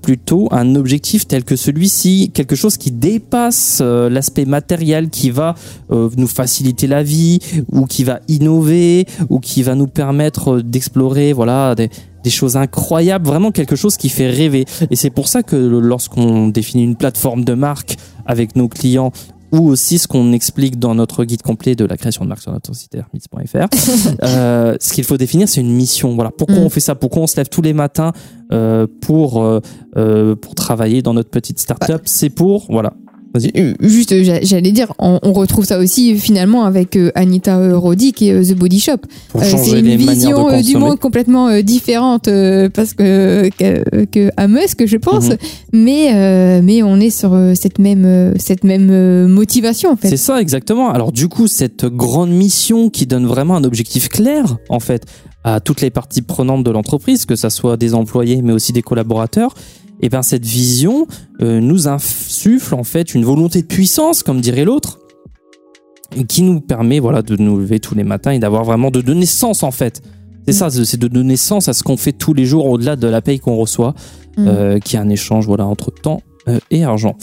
plutôt 0.00 0.48
un 0.50 0.76
objectif 0.76 1.26
tel 1.26 1.44
que 1.44 1.56
celui-ci, 1.56 2.30
quelque 2.32 2.56
chose 2.56 2.78
qui 2.78 2.90
dépasse 2.90 3.82
l'aspect 3.82 4.46
matériel, 4.46 5.10
qui 5.10 5.28
va 5.30 5.56
nous 5.90 6.26
faciliter 6.26 6.86
la 6.86 7.02
vie, 7.02 7.38
ou 7.70 7.84
qui 7.84 8.02
va 8.02 8.20
innover, 8.28 9.04
ou 9.28 9.40
qui 9.40 9.62
va 9.62 9.74
nous 9.74 9.88
permettre 9.88 10.60
d'explorer, 10.60 11.34
voilà, 11.34 11.74
des, 11.74 11.90
des 12.24 12.30
choses 12.30 12.56
incroyables, 12.56 13.26
vraiment 13.26 13.52
quelque 13.52 13.76
chose 13.76 13.96
qui 13.96 14.08
fait 14.08 14.28
rêver. 14.28 14.64
Et 14.90 14.96
c'est 14.96 15.10
pour 15.10 15.28
ça 15.28 15.42
que 15.44 15.54
lorsqu'on 15.54 16.48
définit 16.48 16.82
une 16.82 16.96
plateforme 16.96 17.44
de 17.44 17.54
marque 17.54 17.96
avec 18.26 18.56
nos 18.56 18.66
clients 18.68 19.12
ou 19.52 19.68
aussi 19.68 19.98
ce 19.98 20.08
qu'on 20.08 20.32
explique 20.32 20.80
dans 20.80 20.96
notre 20.96 21.24
guide 21.24 21.42
complet 21.42 21.76
de 21.76 21.84
la 21.84 21.96
création 21.96 22.24
de 22.24 22.28
marque 22.30 22.42
sur 22.42 22.50
notre 22.50 22.74
site 22.74 22.92
hermits.fr. 22.96 23.68
euh, 24.24 24.76
ce 24.80 24.92
qu'il 24.92 25.04
faut 25.04 25.16
définir, 25.16 25.48
c'est 25.48 25.60
une 25.60 25.72
mission. 25.72 26.14
Voilà, 26.16 26.32
pourquoi 26.36 26.56
Mm. 26.56 26.64
on 26.64 26.70
fait 26.70 26.80
ça? 26.80 26.96
Pourquoi 26.96 27.22
on 27.22 27.26
se 27.28 27.36
lève 27.36 27.48
tous 27.48 27.62
les 27.62 27.72
matins 27.72 28.12
euh, 28.52 28.88
pour 29.00 29.42
euh, 29.44 30.34
pour 30.34 30.54
travailler 30.56 31.02
dans 31.02 31.14
notre 31.14 31.30
petite 31.30 31.60
start-up? 31.60 32.02
C'est 32.04 32.30
pour 32.30 32.66
voilà. 32.68 32.94
Euh, 33.36 33.74
Juste, 33.80 34.12
euh, 34.12 34.22
j'a- 34.22 34.40
j'allais 34.42 34.70
dire, 34.70 34.92
on, 34.98 35.18
on 35.22 35.32
retrouve 35.32 35.64
ça 35.64 35.78
aussi 35.78 36.16
finalement 36.18 36.64
avec 36.64 36.96
euh, 36.96 37.10
Anita 37.14 37.76
Roddick 37.76 38.22
et 38.22 38.32
euh, 38.32 38.44
The 38.44 38.54
Body 38.54 38.78
Shop. 38.80 38.98
C'est 39.40 39.78
une 39.80 39.96
vision 39.96 40.60
du 40.60 40.76
monde 40.76 40.98
complètement 41.00 41.60
différente 41.60 42.28
parce 42.74 42.94
que, 42.94 43.50
que 43.58 44.04
que 44.04 44.30
à 44.36 44.46
Musk, 44.48 44.86
je 44.86 44.96
pense, 44.96 45.28
Mhm. 45.30 45.36
mais 45.72 46.60
mais 46.62 46.82
on 46.82 47.00
est 47.00 47.10
sur 47.10 47.36
cette 47.54 47.78
même 47.78 48.34
cette 48.38 48.64
même 48.64 49.26
motivation 49.26 49.90
en 49.90 49.96
fait. 49.96 50.08
C'est 50.08 50.16
ça 50.16 50.40
exactement. 50.40 50.90
Alors 50.90 51.12
du 51.12 51.28
coup, 51.28 51.48
cette 51.48 51.84
grande 51.86 52.30
mission 52.30 52.88
qui 52.90 53.06
donne 53.06 53.26
vraiment 53.26 53.56
un 53.56 53.64
objectif 53.64 54.08
clair 54.08 54.56
en 54.68 54.80
fait 54.80 55.04
à 55.42 55.60
toutes 55.60 55.80
les 55.82 55.90
parties 55.90 56.22
prenantes 56.22 56.64
de 56.64 56.70
l'entreprise, 56.70 57.26
que 57.26 57.36
ça 57.36 57.50
soit 57.50 57.76
des 57.76 57.94
employés 57.94 58.40
mais 58.42 58.52
aussi 58.52 58.72
des 58.72 58.82
collaborateurs, 58.82 59.54
et 60.00 60.08
ben 60.08 60.22
cette 60.22 60.44
vision 60.44 61.06
euh, 61.40 61.60
nous 61.60 61.88
insuffle 61.88 62.74
en 62.74 62.84
fait 62.84 63.14
une 63.14 63.24
volonté 63.24 63.62
de 63.62 63.66
puissance, 63.66 64.22
comme 64.22 64.40
dirait 64.40 64.64
l'autre, 64.64 64.98
qui 66.28 66.42
nous 66.42 66.60
permet 66.60 67.00
voilà 67.00 67.22
de 67.22 67.36
nous 67.36 67.58
lever 67.58 67.80
tous 67.80 67.94
les 67.94 68.04
matins 68.04 68.30
et 68.30 68.38
d'avoir 68.38 68.64
vraiment 68.64 68.90
de 68.90 69.00
donner 69.00 69.26
sens 69.26 69.62
en 69.62 69.70
fait. 69.70 70.02
C'est 70.46 70.52
ça, 70.52 70.68
c'est 70.70 70.98
de 70.98 71.08
donner 71.08 71.36
sens 71.36 71.68
à 71.68 71.72
ce 71.72 71.82
qu'on 71.82 71.96
fait 71.96 72.12
tous 72.12 72.34
les 72.34 72.44
jours 72.44 72.66
au-delà 72.66 72.96
de 72.96 73.06
la 73.06 73.22
paye 73.22 73.40
qu'on 73.40 73.56
reçoit, 73.56 73.94
Mm. 74.36 74.46
euh, 74.48 74.78
qui 74.80 74.96
est 74.96 74.98
un 74.98 75.08
échange 75.10 75.46
voilà 75.46 75.64
entre 75.64 75.92
temps 75.92 76.20
euh, 76.48 76.58
et 76.70 76.84
argent. 76.84 77.16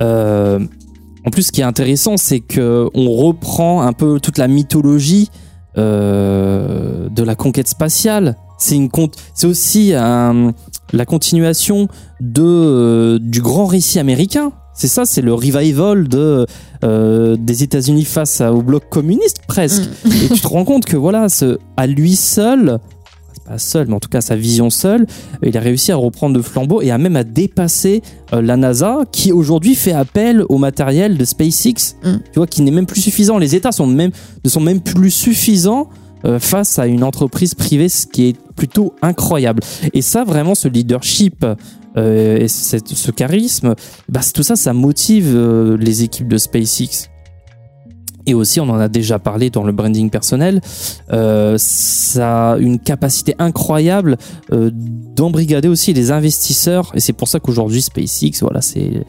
En 0.00 1.30
plus, 1.30 1.42
ce 1.42 1.52
qui 1.52 1.60
est 1.60 1.64
intéressant, 1.64 2.16
c'est 2.16 2.40
que 2.40 2.88
on 2.94 3.10
reprend 3.10 3.82
un 3.82 3.92
peu 3.92 4.18
toute 4.20 4.38
la 4.38 4.48
mythologie 4.48 5.28
de 5.76 7.22
la 7.22 7.34
conquête 7.34 7.68
spatiale. 7.68 8.36
C'est 8.60 8.76
une 8.76 8.88
c'est 9.34 9.46
aussi 9.46 9.92
un- 9.94 10.52
la 10.92 11.04
continuation 11.06 11.88
de 12.20 12.42
euh, 12.44 13.18
du 13.20 13.40
grand 13.40 13.66
récit 13.66 13.98
américain. 13.98 14.52
C'est 14.74 14.88
ça, 14.88 15.04
c'est 15.04 15.20
le 15.22 15.34
revival 15.34 16.08
de 16.08 16.46
euh, 16.84 17.36
des 17.38 17.62
États-Unis 17.62 18.04
face 18.04 18.40
à- 18.40 18.52
au 18.52 18.62
bloc 18.62 18.88
communiste 18.88 19.38
presque. 19.46 19.82
Et 20.06 20.28
tu 20.34 20.40
te 20.40 20.48
rends 20.48 20.64
compte 20.64 20.84
que 20.84 20.96
voilà, 20.96 21.28
ce, 21.28 21.58
à 21.76 21.86
lui 21.86 22.16
seul, 22.16 22.78
c'est 23.32 23.44
pas 23.44 23.58
seul, 23.58 23.88
mais 23.88 23.94
en 23.94 24.00
tout 24.00 24.08
cas 24.08 24.20
sa 24.20 24.36
vision 24.36 24.70
seule, 24.70 25.02
euh, 25.02 25.48
il 25.48 25.56
a 25.56 25.60
réussi 25.60 25.92
à 25.92 25.96
reprendre 25.96 26.36
le 26.36 26.42
flambeau 26.42 26.80
et 26.82 26.90
à 26.90 26.98
même 26.98 27.16
à 27.16 27.24
dépasser 27.24 28.02
euh, 28.32 28.40
la 28.42 28.56
NASA, 28.56 29.00
qui 29.12 29.32
aujourd'hui 29.32 29.74
fait 29.74 29.92
appel 29.92 30.44
au 30.48 30.58
matériel 30.58 31.16
de 31.18 31.24
SpaceX, 31.24 31.96
Mm. 32.04 32.10
tu 32.32 32.36
vois, 32.38 32.46
qui 32.46 32.62
n'est 32.62 32.70
même 32.70 32.86
plus 32.86 33.00
suffisant. 33.00 33.38
Les 33.38 33.54
États 33.54 33.72
sont 33.72 33.86
même 33.86 34.10
ne 34.44 34.48
sont 34.50 34.60
même 34.60 34.80
plus 34.80 35.10
suffisants 35.10 35.88
euh, 35.90 36.09
face 36.38 36.78
à 36.78 36.86
une 36.86 37.02
entreprise 37.04 37.54
privée, 37.54 37.88
ce 37.88 38.06
qui 38.06 38.28
est 38.28 38.36
plutôt 38.54 38.94
incroyable. 39.02 39.62
Et 39.94 40.02
ça, 40.02 40.24
vraiment, 40.24 40.54
ce 40.54 40.68
leadership. 40.68 41.44
euh, 41.96 42.38
et 42.38 42.48
ce 42.48 43.10
charisme, 43.10 43.74
bah, 44.08 44.20
tout 44.32 44.42
ça, 44.42 44.56
ça 44.56 44.72
motive 44.72 45.32
euh, 45.34 45.76
les 45.76 46.02
équipes 46.02 46.28
de 46.28 46.38
SpaceX. 46.38 47.08
Et 48.26 48.34
aussi, 48.34 48.60
on 48.60 48.68
en 48.68 48.78
a 48.78 48.88
déjà 48.88 49.18
parlé 49.18 49.50
dans 49.50 49.64
le 49.64 49.72
branding 49.72 50.10
personnel, 50.10 50.60
euh, 51.10 51.56
ça 51.58 52.52
a 52.52 52.58
une 52.58 52.78
capacité 52.78 53.34
incroyable 53.38 54.18
euh, 54.52 54.70
d'embrigader 54.72 55.68
aussi 55.68 55.92
les 55.92 56.12
investisseurs. 56.12 56.92
Et 56.94 57.00
c'est 57.00 57.14
pour 57.14 57.28
ça 57.28 57.40
qu'aujourd'hui, 57.40 57.82
SpaceX, 57.82 58.42
voilà, 58.42 58.60
c'est. 58.60 59.04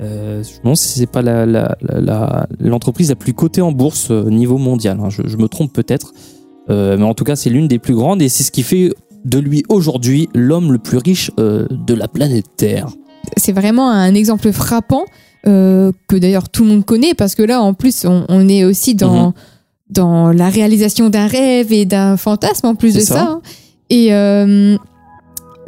Euh, 0.00 0.42
je 0.44 0.60
pense 0.60 0.82
que 0.82 0.88
c'est 0.88 1.06
pas 1.06 1.22
l'entreprise 1.22 3.08
la, 3.08 3.16
plus 3.16 3.32
cotée 3.34 3.62
en 3.62 3.72
bourse 3.72 4.10
euh, 4.10 4.28
niveau 4.28 4.58
mondial. 4.58 4.98
hein. 5.00 5.08
Je, 5.10 5.36
me 5.36 5.48
trompe 5.48 5.72
peut-être, 5.72 6.12
Euh, 6.12 6.37
mais 6.68 7.02
en 7.04 7.14
tout 7.14 7.24
cas, 7.24 7.36
c'est 7.36 7.50
l'une 7.50 7.68
des 7.68 7.78
plus 7.78 7.94
grandes 7.94 8.20
et 8.22 8.28
c'est 8.28 8.42
ce 8.42 8.50
qui 8.50 8.62
fait 8.62 8.92
de 9.24 9.38
lui 9.38 9.62
aujourd'hui 9.68 10.28
l'homme 10.34 10.72
le 10.72 10.78
plus 10.78 10.98
riche 10.98 11.30
euh, 11.40 11.66
de 11.70 11.92
la 11.94 12.06
planète 12.08 12.46
Terre. 12.56 12.86
c'est 13.36 13.52
vraiment 13.52 13.90
un 13.90 14.14
exemple 14.14 14.52
frappant 14.52 15.04
euh, 15.46 15.90
que 16.08 16.16
d'ailleurs 16.16 16.48
tout 16.48 16.62
le 16.64 16.70
monde 16.70 16.84
connaît 16.84 17.14
parce 17.14 17.34
que 17.34 17.42
là 17.42 17.60
en 17.60 17.74
plus 17.74 18.04
on, 18.06 18.24
on 18.28 18.48
est 18.48 18.64
aussi 18.64 18.94
dans 18.94 19.28
Mhm. 19.28 19.32
dans 19.90 20.32
la 20.32 20.48
réalisation 20.50 21.08
d'un 21.08 21.26
rêve 21.26 21.72
et 21.72 21.84
d'un 21.84 22.16
fantasme 22.16 22.66
en 22.66 22.74
plus 22.76 22.94
de 22.94 23.00
ça. 23.00 23.14
ça, 23.14 23.22
hein. 23.22 23.40
et 23.90 24.14
euh, 24.14 24.76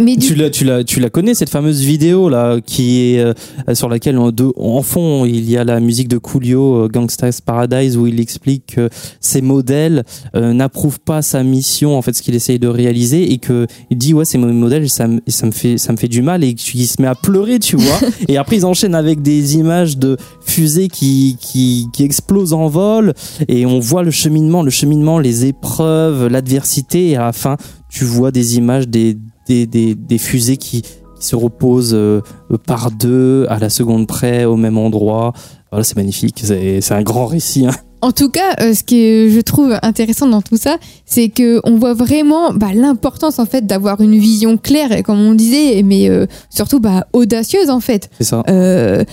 mais 0.00 0.16
du 0.16 0.26
Tu 0.28 0.34
la, 0.34 0.50
tu 0.50 0.64
la, 0.64 0.82
tu 0.84 1.00
la 1.00 1.10
connais 1.10 1.34
cette 1.34 1.50
fameuse 1.50 1.80
vidéo 1.82 2.28
là 2.28 2.58
qui 2.64 3.00
est 3.14 3.20
euh, 3.20 3.32
sur 3.74 3.88
laquelle 3.88 4.16
en, 4.18 4.30
de- 4.32 4.52
en 4.56 4.82
fond 4.82 5.24
il 5.24 5.48
y 5.50 5.56
a 5.56 5.64
la 5.64 5.80
musique 5.80 6.08
de 6.08 6.18
Coolio, 6.18 6.84
euh, 6.84 6.88
Gangsta's 6.88 7.40
Paradise, 7.40 7.96
où 7.96 8.06
il 8.06 8.18
explique 8.20 8.74
que 8.76 8.88
ces 9.20 9.42
modèles 9.42 10.04
euh, 10.34 10.52
n'approuvent 10.52 11.00
pas 11.00 11.22
sa 11.22 11.42
mission, 11.42 11.96
en 11.96 12.02
fait 12.02 12.12
ce 12.14 12.22
qu'il 12.22 12.34
essaye 12.34 12.58
de 12.58 12.68
réaliser, 12.68 13.32
et 13.32 13.38
que 13.38 13.66
il 13.90 13.98
dit 13.98 14.14
ouais 14.14 14.24
c'est 14.24 14.38
mon 14.38 14.52
modèle, 14.52 14.88
ça, 14.90 15.06
me- 15.06 15.20
et 15.26 15.30
ça 15.30 15.46
me 15.46 15.52
fait 15.52 15.78
ça 15.78 15.92
me 15.92 15.96
fait 15.96 16.08
du 16.08 16.22
mal, 16.22 16.42
et 16.44 16.54
qu'il 16.54 16.86
se 16.86 17.00
met 17.00 17.08
à 17.08 17.14
pleurer, 17.14 17.58
tu 17.58 17.76
vois. 17.76 17.98
et 18.28 18.36
après 18.36 18.56
ils 18.56 18.66
enchaînent 18.66 18.94
avec 18.94 19.22
des 19.22 19.56
images 19.56 19.98
de 19.98 20.16
fusées 20.44 20.88
qui 20.88 21.36
qui 21.40 21.86
qui 21.92 22.02
explosent 22.04 22.52
en 22.52 22.68
vol, 22.68 23.12
et 23.48 23.66
on 23.66 23.78
voit 23.80 24.02
le 24.02 24.10
cheminement, 24.10 24.62
le 24.62 24.70
cheminement, 24.70 25.18
les 25.18 25.46
épreuves, 25.46 26.26
l'adversité, 26.28 27.10
et 27.10 27.16
à 27.16 27.26
la 27.26 27.32
fin 27.32 27.56
tu 27.88 28.04
vois 28.04 28.30
des 28.30 28.56
images 28.56 28.86
des 28.88 29.16
des, 29.50 29.66
des, 29.66 29.94
des 29.96 30.18
fusées 30.18 30.56
qui, 30.56 30.82
qui 30.82 31.26
se 31.26 31.34
reposent 31.36 31.94
euh, 31.94 32.20
par 32.66 32.90
deux 32.92 33.46
à 33.48 33.58
la 33.58 33.68
seconde 33.68 34.06
près 34.06 34.44
au 34.44 34.56
même 34.56 34.78
endroit. 34.78 35.32
Voilà, 35.70 35.82
c'est 35.84 35.96
magnifique. 35.96 36.40
C'est 36.44 36.92
un 36.92 37.02
grand 37.02 37.26
récit. 37.26 37.66
hein. 37.66 37.74
En 38.02 38.12
tout 38.12 38.30
cas, 38.30 38.54
euh, 38.60 38.72
ce 38.72 38.82
que 38.82 39.28
je 39.30 39.40
trouve 39.40 39.76
intéressant 39.82 40.26
dans 40.26 40.40
tout 40.40 40.56
ça, 40.56 40.76
c'est 41.04 41.28
que 41.28 41.60
on 41.64 41.76
voit 41.76 41.92
vraiment 41.94 42.52
bah, 42.54 42.68
l'importance 42.74 43.38
en 43.38 43.44
fait 43.44 43.66
d'avoir 43.66 44.00
une 44.00 44.18
vision 44.18 44.56
claire, 44.56 45.02
comme 45.02 45.20
on 45.20 45.34
disait, 45.34 45.82
mais 45.82 46.08
euh, 46.08 46.26
surtout 46.48 46.80
bah, 46.80 47.06
audacieuse 47.12 47.68
en 47.70 47.80
fait. 47.80 48.08
C'est 48.18 48.24
ça. 48.24 48.42
Euh, 48.48 49.04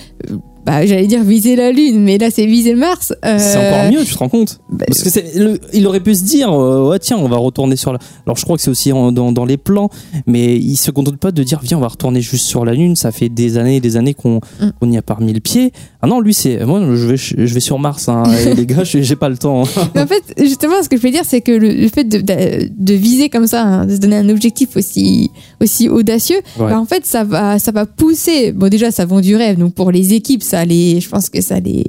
bah, 0.68 0.84
j'allais 0.84 1.06
dire 1.06 1.22
viser 1.24 1.56
la 1.56 1.72
lune, 1.72 2.00
mais 2.04 2.18
là 2.18 2.30
c'est 2.30 2.44
viser 2.44 2.74
Mars. 2.74 3.14
Euh, 3.24 3.38
C'est 3.38 3.56
encore 3.56 3.90
mieux, 3.90 4.04
tu 4.04 4.12
te 4.12 4.18
rends 4.18 4.28
compte 4.28 4.60
bah, 4.70 4.84
Parce 4.86 5.02
que 5.02 5.08
c'est 5.08 5.34
le- 5.34 5.58
il 5.72 5.86
aurait 5.86 6.00
pu 6.00 6.14
se 6.14 6.24
dire, 6.24 6.52
euh, 6.52 6.90
ouais 6.90 6.98
tiens, 6.98 7.16
on 7.18 7.26
va 7.28 7.38
retourner 7.38 7.76
sur 7.76 7.92
la. 7.92 7.98
Alors 8.26 8.36
je 8.36 8.44
crois 8.44 8.56
que 8.56 8.62
c'est 8.62 8.70
aussi 8.70 8.92
en- 8.92 9.10
dans, 9.12 9.32
dans 9.32 9.46
les 9.46 9.56
plans, 9.56 9.88
mais 10.26 10.56
il 10.56 10.76
se 10.76 10.90
contente 10.90 11.16
pas 11.16 11.30
de 11.32 11.42
dire, 11.42 11.60
viens, 11.62 11.78
on 11.78 11.80
va 11.80 11.88
retourner 11.88 12.20
juste 12.20 12.44
sur 12.46 12.66
la 12.66 12.74
lune. 12.74 12.96
Ça 12.96 13.12
fait 13.12 13.30
des 13.30 13.56
années 13.56 13.76
et 13.76 13.80
des 13.80 13.96
années 13.96 14.12
qu'on 14.14 14.40
Mm. 14.60 14.70
qu'on 14.80 14.90
y 14.92 14.96
a 14.98 15.02
pas 15.02 15.14
remis 15.14 15.32
le 15.32 15.40
pied. 15.40 15.72
Ah 16.02 16.06
non, 16.06 16.20
lui 16.20 16.34
c'est, 16.34 16.64
moi 16.66 16.80
je 16.94 17.06
vais 17.06 17.16
je 17.16 17.54
vais 17.54 17.60
sur 17.60 17.78
Mars. 17.78 18.08
Hein, 18.08 18.24
et 18.46 18.54
les 18.54 18.66
gars, 18.66 18.84
j'ai 18.84 19.16
pas 19.16 19.28
le 19.30 19.38
temps. 19.38 19.62
hein. 19.64 19.88
Mais 19.94 20.02
en 20.02 20.06
fait, 20.06 20.22
justement, 20.38 20.74
ce 20.82 20.88
que 20.88 20.96
je 20.98 21.02
veux 21.02 21.10
dire, 21.10 21.24
c'est 21.24 21.40
que 21.40 21.52
le, 21.52 21.72
le 21.72 21.88
fait 21.88 22.04
de, 22.04 22.18
de, 22.18 22.68
de 22.76 22.94
viser 22.94 23.30
comme 23.30 23.46
ça, 23.46 23.62
hein, 23.62 23.86
de 23.86 23.94
se 23.94 23.98
donner 24.00 24.16
un 24.16 24.28
objectif 24.28 24.76
aussi, 24.76 25.30
aussi 25.62 25.88
audacieux, 25.88 26.36
Ouais. 26.58 26.70
bah, 26.70 26.78
en 26.80 26.84
fait, 26.84 27.06
ça 27.06 27.24
va, 27.24 27.58
ça 27.58 27.72
va 27.72 27.86
pousser. 27.86 28.52
Bon, 28.52 28.68
déjà, 28.68 28.90
ça 28.90 29.04
vend 29.06 29.20
du 29.20 29.34
rêve. 29.36 29.58
Donc, 29.58 29.74
pour 29.74 29.90
les 29.90 30.12
équipes, 30.14 30.42
ça 30.42 30.57
les, 30.64 31.00
je 31.00 31.08
pense 31.08 31.28
que 31.28 31.40
ça 31.40 31.60
les, 31.60 31.84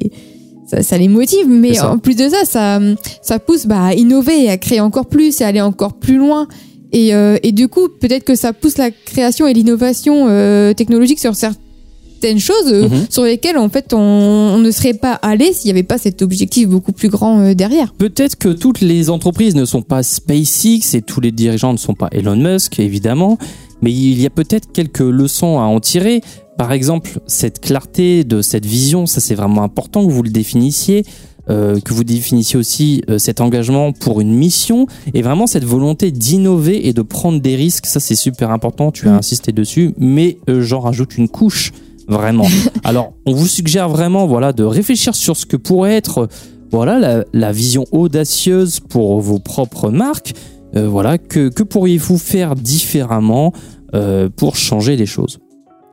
ça, 0.68 0.82
ça 0.84 0.98
les 0.98 1.08
motive. 1.08 1.48
Mais 1.48 1.80
en 1.80 1.98
plus 1.98 2.16
de 2.16 2.30
ça, 2.30 2.46
ça, 2.46 2.80
ça 3.22 3.40
pousse 3.40 3.66
bah, 3.66 3.86
à 3.88 3.94
innover, 3.94 4.50
à 4.50 4.58
créer 4.58 4.80
encore 4.82 5.08
plus 5.08 5.42
et 5.42 5.44
à 5.44 5.48
aller 5.48 5.62
encore 5.62 5.94
plus 5.94 6.18
loin. 6.18 6.48
Et, 6.92 7.14
euh, 7.14 7.38
et 7.44 7.52
du 7.52 7.68
coup, 7.68 7.88
peut-être 8.00 8.24
que 8.24 8.36
ça 8.36 8.52
pousse 8.54 8.78
la 8.78 8.90
création 8.92 9.46
et 9.48 9.54
l'innovation 9.54 10.26
euh, 10.28 10.74
technologique 10.74 11.20
sur 11.20 11.36
certaines 11.36 12.40
choses 12.40 12.66
euh, 12.68 12.90
Mhm. 12.90 13.06
sur 13.10 13.24
lesquelles, 13.24 13.58
en 13.60 13.70
fait, 13.70 13.94
on, 13.94 13.98
on 14.00 14.58
ne 14.58 14.72
serait 14.72 14.96
pas 14.96 15.14
allé 15.14 15.54
s'il 15.54 15.68
n'y 15.68 15.72
avait 15.72 15.84
pas 15.84 15.98
cet 16.00 16.22
objectif 16.24 16.68
beaucoup 16.68 16.92
plus 16.92 17.10
grand 17.10 17.54
derrière. 17.54 17.94
Peut-être 17.94 18.36
que 18.38 18.50
toutes 18.50 18.82
les 18.82 19.10
entreprises 19.12 19.54
ne 19.56 19.66
sont 19.66 19.84
pas 19.84 20.02
SpaceX 20.04 20.96
et 20.96 21.02
tous 21.04 21.22
les 21.22 21.32
dirigeants 21.32 21.74
ne 21.74 21.78
sont 21.78 21.94
pas 21.94 22.10
Elon 22.12 22.36
Musk, 22.36 22.80
évidemment, 22.80 23.38
mais 23.82 23.92
il 23.92 24.20
y 24.22 24.26
a 24.26 24.30
peut-être 24.30 24.72
quelques 24.72 25.00
leçons 25.00 25.60
à 25.60 25.64
en 25.64 25.80
tirer. 25.80 26.22
Par 26.58 26.72
exemple, 26.72 27.20
cette 27.26 27.60
clarté 27.62 28.24
de 28.24 28.42
cette 28.42 28.66
vision, 28.66 29.06
ça 29.06 29.22
c'est 29.22 29.36
vraiment 29.36 29.64
important 29.64 30.06
que 30.06 30.12
vous 30.12 30.24
le 30.24 30.30
définissiez, 30.30 31.06
euh, 31.50 31.80
que 31.80 31.94
vous 31.94 32.04
définissiez 32.04 32.60
aussi 32.60 33.02
euh, 33.10 33.18
cet 33.18 33.42
engagement 33.42 33.92
pour 33.94 34.22
une 34.22 34.36
mission 34.36 34.86
et 35.14 35.22
vraiment 35.22 35.48
cette 35.48 35.64
volonté 35.64 36.12
d'innover 36.12 36.88
et 36.88 36.94
de 36.94 37.02
prendre 37.02 37.40
des 37.42 37.56
risques, 37.56 37.86
ça 37.86 38.00
c'est 38.00 38.16
super 38.16 38.52
important, 38.52 38.92
tu 38.92 39.08
as 39.08 39.14
Mm. 39.14 39.18
insisté 39.20 39.52
dessus, 39.52 39.94
mais 39.98 40.38
euh, 40.50 40.62
j'en 40.62 40.80
rajoute 40.82 41.18
une 41.18 41.30
couche, 41.30 41.72
vraiment. 42.08 42.46
Alors, 42.84 43.14
on 43.26 43.34
vous 43.34 43.48
suggère 43.48 43.90
vraiment 43.90 44.28
voilà, 44.28 44.52
de 44.54 44.64
réfléchir 44.64 45.16
sur 45.16 45.38
ce 45.38 45.46
que 45.46 45.56
pourrait 45.58 45.96
être 45.96 46.28
voilà 46.72 47.00
la, 47.00 47.26
la 47.34 47.52
vision 47.52 47.86
audacieuse 47.92 48.80
pour 48.80 49.20
vos 49.22 49.40
propres 49.40 49.90
marques. 49.90 50.34
Euh, 50.76 50.88
voilà, 50.88 51.18
que, 51.18 51.64
pourriez-vous 51.64 52.18
faire 52.18 52.56
différemment 52.56 53.54
euh, 53.94 54.30
pour 54.36 54.56
changer 54.56 54.96
les 54.96 55.06
choses? 55.06 55.40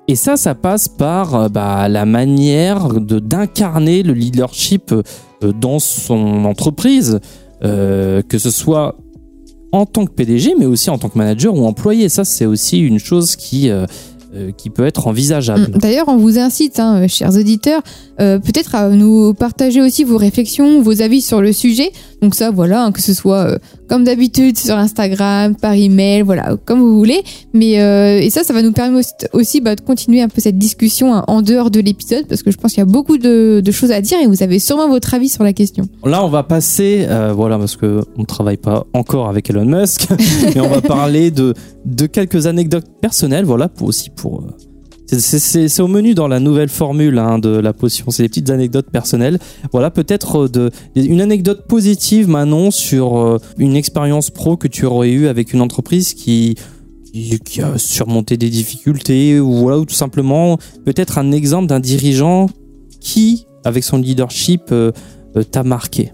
Et 0.09 0.15
ça, 0.15 0.37
ça 0.37 0.55
passe 0.55 0.89
par 0.89 1.35
euh, 1.35 1.49
bah, 1.49 1.89
la 1.89 2.05
manière 2.05 3.01
de 3.01 3.19
d'incarner 3.19 4.03
le 4.03 4.13
leadership 4.13 4.95
dans 5.61 5.79
son 5.79 6.45
entreprise, 6.45 7.21
que 7.61 8.39
ce 8.39 8.51
soit 8.51 8.97
en 9.73 9.85
tant 9.85 10.07
que 10.07 10.13
PDG, 10.13 10.55
mais 10.59 10.65
aussi 10.65 10.89
en 10.89 10.99
tant 10.99 11.09
que 11.09 11.19
manager 11.19 11.55
ou 11.55 11.67
employé. 11.67 12.09
Ça, 12.09 12.25
c'est 12.25 12.47
aussi 12.47 12.79
une 12.79 12.99
chose 12.99 13.37
qui, 13.37 13.71
euh, 14.37 14.47
euh, 14.47 14.53
qui 14.57 14.71
peut 14.71 14.87
être 14.87 15.07
envisageable. 15.07 15.73
Mm. 15.75 15.79
D'ailleurs, 15.79 16.09
on 16.09 16.17
vous 16.17 16.39
incite, 16.39 16.79
hein, 16.79 17.07
chers 17.09 17.35
auditeurs, 17.37 17.83
euh, 18.21 18.39
peut-être 18.39 18.75
à 18.75 18.89
nous 18.89 19.35
partager 19.35 19.83
aussi 19.83 20.05
vos 20.05 20.17
réflexions, 20.17 20.81
vos 20.83 21.03
avis 21.03 21.21
sur 21.21 21.41
le 21.41 21.53
sujet. 21.53 21.91
Donc 22.23 22.35
ça, 22.35 22.51
voilà, 22.51 22.85
hein, 22.85 22.93
que 22.93 23.03
ce 23.03 23.13
soit 23.13 23.47
euh, 23.47 23.59
comme 23.89 24.05
d'habitude 24.05 24.57
sur 24.59 24.77
Instagram, 24.77 25.55
par 25.55 25.75
email, 25.75 26.23
voilà, 26.23 26.57
comme 26.65 26.81
vous 26.81 26.97
voulez. 26.97 27.23
Mais 27.53 27.81
euh, 27.81 28.19
et 28.21 28.31
ça, 28.31 28.43
ça 28.43 28.53
va 28.53 28.63
nous 28.63 28.73
permettre 28.73 29.09
aussi, 29.33 29.61
bah, 29.61 29.75
de 29.75 29.81
continuer 29.81 30.23
un 30.23 30.29
peu 30.29 30.41
cette 30.41 30.59
discussion 30.59 31.15
hein, 31.15 31.25
en 31.29 31.43
dehors 31.43 31.71
de 31.71 31.81
l'épisode, 31.81 32.27
parce 32.27 32.43
que 32.43 32.51
je 32.51 32.57
pense 32.57 32.73
qu'il 32.73 32.81
y 32.81 32.83
a 32.83 32.91
beaucoup 32.91 33.19
de, 33.19 33.61
de 33.65 33.71
choses 33.71 33.91
à 33.91 34.01
dire 34.01 34.19
et 34.21 34.27
vous 34.27 34.43
avez 34.43 34.59
sûrement 34.59 34.89
votre 34.89 35.13
avis 35.15 35.29
sur 35.29 35.45
la 35.45 35.53
question. 35.53 35.85
Là, 36.05 36.25
on 36.25 36.29
va 36.29 36.43
passer, 36.43 37.07
euh, 37.09 37.33
voilà, 37.35 37.59
parce 37.59 37.77
que 37.77 38.01
on 38.17 38.23
ne 38.23 38.27
travaille 38.27 38.57
pas 38.57 38.87
encore 38.95 39.29
avec 39.29 39.51
Elon 39.51 39.67
Musk, 39.67 40.09
mais 40.55 40.61
on 40.61 40.69
va 40.69 40.81
parler 40.81 41.31
de, 41.31 41.55
de 41.87 42.07
quelques 42.07 42.47
anecdotes 42.47 42.87
personnelles, 43.01 43.45
voilà, 43.45 43.69
pour 43.69 43.89
aussi 43.89 44.11
pour. 44.11 44.41
euh, 44.43 44.51
c'est- 45.19 45.81
au 45.81 45.87
menu 45.87 46.15
dans 46.15 46.27
la 46.27 46.41
nouvelle 46.41 46.69
formule 46.69 47.19
hein, 47.19 47.39
de 47.39 47.49
la 47.49 47.73
potion. 47.73 48.07
C'est 48.11 48.25
des 48.25 48.29
petites 48.29 48.51
anecdotes 48.51 48.91
personnelles. 48.91 49.39
Voilà, 49.71 49.91
peut-être 49.93 50.51
euh, 50.57 50.71
une 50.97 51.21
anecdote 51.21 51.67
positive, 51.69 52.29
Manon, 52.29 52.73
sur 52.73 53.17
euh, 53.17 53.39
une 53.57 53.77
expérience 53.77 54.31
pro 54.31 54.57
que 54.57 54.67
tu 54.67 54.85
aurais 54.85 55.11
eue 55.11 55.29
avec 55.29 55.53
une 55.53 55.61
entreprise 55.61 56.13
qui 56.13 56.57
qui, 57.45 57.63
a 57.63 57.79
surmonté 57.79 58.37
des 58.37 58.51
difficultés 58.51 59.41
ou 59.41 59.51
voilà, 59.55 59.79
ou 59.79 59.87
tout 59.87 59.95
simplement 59.95 60.59
peut-être 60.85 61.17
un 61.17 61.33
exemple 61.33 61.67
d'un 61.67 61.81
dirigeant 61.81 62.51
qui, 63.01 63.47
avec 63.65 63.85
son 63.85 63.97
leadership, 63.97 64.65
t'a 65.51 65.63
marqué. 65.63 66.13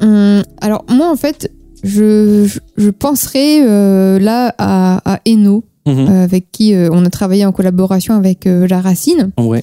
Hum, 0.00 0.42
alors 0.62 0.86
moi, 0.88 1.10
en 1.10 1.16
fait, 1.16 1.52
je, 1.86 2.44
je, 2.46 2.58
je 2.76 2.90
penserais 2.90 3.60
euh, 3.62 4.18
là 4.18 4.54
à, 4.58 5.00
à 5.14 5.20
Eno, 5.26 5.64
Mhm. 5.86 6.08
euh, 6.10 6.24
avec 6.24 6.50
qui 6.50 6.74
euh, 6.74 6.88
on 6.92 7.04
a 7.04 7.10
travaillé 7.10 7.46
en 7.46 7.52
collaboration 7.52 8.14
avec 8.14 8.44
La 8.46 8.80
Racine. 8.80 9.30
Ouais. 9.38 9.62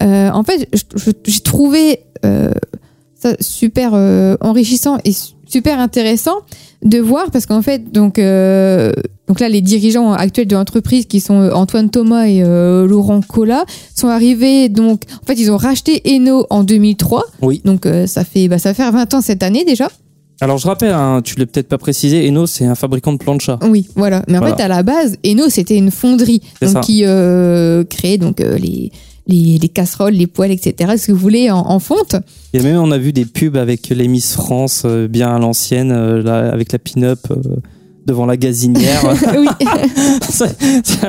En 0.00 0.42
fait, 0.44 0.68
j'ai 1.26 1.40
trouvé 1.40 2.00
ça 3.14 3.34
super 3.40 3.94
enrichissant 4.40 4.98
et 5.04 5.12
su- 5.12 5.32
super 5.46 5.78
intéressant 5.78 6.34
de 6.84 6.98
voir 6.98 7.30
parce 7.30 7.46
qu'en 7.46 7.62
fait, 7.62 7.92
donc, 7.92 8.16
donc 8.16 9.40
là, 9.40 9.48
les 9.48 9.60
dirigeants 9.60 10.12
actuels 10.12 10.48
de 10.48 10.56
l'entreprise 10.56 11.06
qui 11.06 11.20
sont 11.20 11.50
Antoine 11.54 11.88
Thomas 11.90 12.24
et 12.26 12.42
Laurent 12.42 13.20
Collat 13.22 13.64
sont 13.94 14.08
arrivés 14.08 14.68
donc, 14.68 15.02
en 15.22 15.26
fait, 15.26 15.34
ils 15.40 15.50
ont 15.52 15.56
racheté 15.56 16.02
Eno 16.04 16.46
en 16.50 16.64
2003. 16.64 17.24
Oui. 17.42 17.62
Donc 17.64 17.86
ça 18.06 18.24
fait 18.24 18.48
bah, 18.48 18.58
ça 18.58 18.74
faire 18.74 18.90
20 18.92 19.14
ans 19.14 19.20
cette 19.20 19.42
année 19.44 19.64
déjà. 19.64 19.88
Alors 20.42 20.58
je 20.58 20.66
rappelle, 20.66 20.92
hein, 20.92 21.20
tu 21.22 21.38
l'as 21.38 21.46
peut-être 21.46 21.68
pas 21.68 21.78
précisé, 21.78 22.26
Eno 22.28 22.46
c'est 22.48 22.64
un 22.66 22.74
fabricant 22.74 23.12
de 23.12 23.18
plancha. 23.18 23.58
Oui, 23.62 23.88
voilà. 23.94 24.24
Mais 24.26 24.38
en 24.38 24.40
Voilà. 24.40 24.56
fait, 24.56 24.62
à 24.64 24.68
la 24.68 24.82
base, 24.82 25.16
Eno, 25.24 25.48
c'était 25.48 25.76
une 25.76 25.92
fonderie 25.92 26.42
donc, 26.60 26.80
qui 26.80 27.04
euh, 27.04 27.84
créait 27.84 28.18
donc 28.18 28.40
euh, 28.40 28.58
les, 28.58 28.90
les, 29.28 29.58
les 29.58 29.68
casseroles, 29.68 30.14
les 30.14 30.26
poêles, 30.26 30.50
etc. 30.50 30.94
Ce 30.98 31.06
que 31.06 31.12
vous 31.12 31.18
voulez 31.18 31.48
en, 31.52 31.58
en 31.60 31.78
fonte? 31.78 32.16
Et 32.52 32.60
même 32.60 32.76
on 32.78 32.90
a 32.90 32.98
vu 32.98 33.12
des 33.12 33.24
pubs 33.24 33.56
avec 33.56 33.88
les 33.90 34.08
Miss 34.08 34.32
France 34.34 34.82
euh, 34.84 35.06
bien 35.06 35.32
à 35.32 35.38
l'ancienne, 35.38 35.92
là, 36.22 36.50
avec 36.52 36.72
la 36.72 36.80
pin-up 36.80 37.20
devant 38.06 38.26
la 38.26 38.36
gazinière. 38.36 39.02
oui. 39.38 39.46
Ça- 40.28 40.48
ça- 40.84 41.08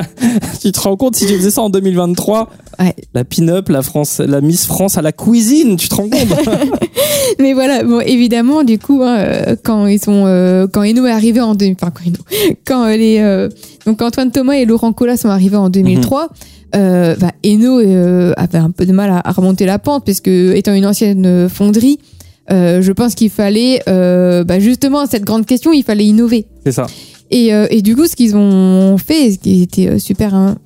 tu 0.60 0.70
te 0.72 0.80
rends 0.80 0.96
compte 0.96 1.16
si 1.16 1.26
tu 1.26 1.34
faisais 1.36 1.50
ça 1.50 1.62
en 1.62 1.70
2023 1.70 2.50
Ouais. 2.80 2.94
La 3.14 3.22
pin-up, 3.24 3.68
la, 3.68 3.82
France, 3.82 4.18
la 4.18 4.40
Miss 4.40 4.66
France 4.66 4.98
à 4.98 5.02
la 5.02 5.12
cuisine, 5.12 5.76
tu 5.76 5.88
te 5.88 5.94
rends 5.94 6.08
compte? 6.08 6.48
Mais 7.38 7.52
voilà, 7.52 7.84
bon, 7.84 8.00
évidemment, 8.00 8.64
du 8.64 8.78
coup, 8.80 9.00
hein, 9.04 9.54
quand 9.62 9.86
ils 9.86 10.00
sont, 10.00 10.24
euh, 10.26 10.66
quand 10.66 10.82
Eno 10.82 11.06
est 11.06 11.10
arrivé 11.12 11.40
en 11.40 11.54
deux, 11.54 11.70
enfin 11.80 11.92
quand 11.94 12.02
Eno, 12.04 12.16
quand 12.64 12.84
euh, 12.86 12.96
les, 12.96 13.18
euh, 13.20 13.48
donc 13.86 14.02
Antoine 14.02 14.32
Thomas 14.32 14.54
et 14.54 14.64
Laurent 14.64 14.92
Collat 14.92 15.16
sont 15.16 15.28
arrivés 15.28 15.56
en 15.56 15.68
2003. 15.70 16.28
euh, 16.74 17.14
bah, 17.20 17.30
Eno 17.46 17.78
avait 18.36 18.58
un 18.58 18.70
peu 18.72 18.86
de 18.86 18.92
mal 18.92 19.10
à, 19.10 19.20
à 19.24 19.30
remonter 19.32 19.66
la 19.66 19.78
pente 19.78 20.04
parce 20.04 20.20
que 20.20 20.54
étant 20.56 20.74
une 20.74 20.86
ancienne 20.86 21.48
fonderie, 21.48 22.00
euh, 22.50 22.82
je 22.82 22.92
pense 22.92 23.14
qu'il 23.14 23.30
fallait 23.30 23.80
euh, 23.88 24.44
bah, 24.44 24.60
justement 24.60 25.06
cette 25.06 25.24
grande 25.24 25.46
question, 25.46 25.72
il 25.72 25.82
fallait 25.82 26.06
innover. 26.06 26.46
C'est 26.64 26.72
ça. 26.72 26.86
Et, 27.30 27.54
euh, 27.54 27.66
et 27.70 27.82
du 27.82 27.96
coup, 27.96 28.06
ce 28.06 28.16
qu'ils 28.16 28.36
ont 28.36 28.98
fait, 28.98 29.32
ce 29.32 29.38
qui 29.38 29.62
était 29.62 29.98
super, 29.98 30.34
hein, 30.34 30.56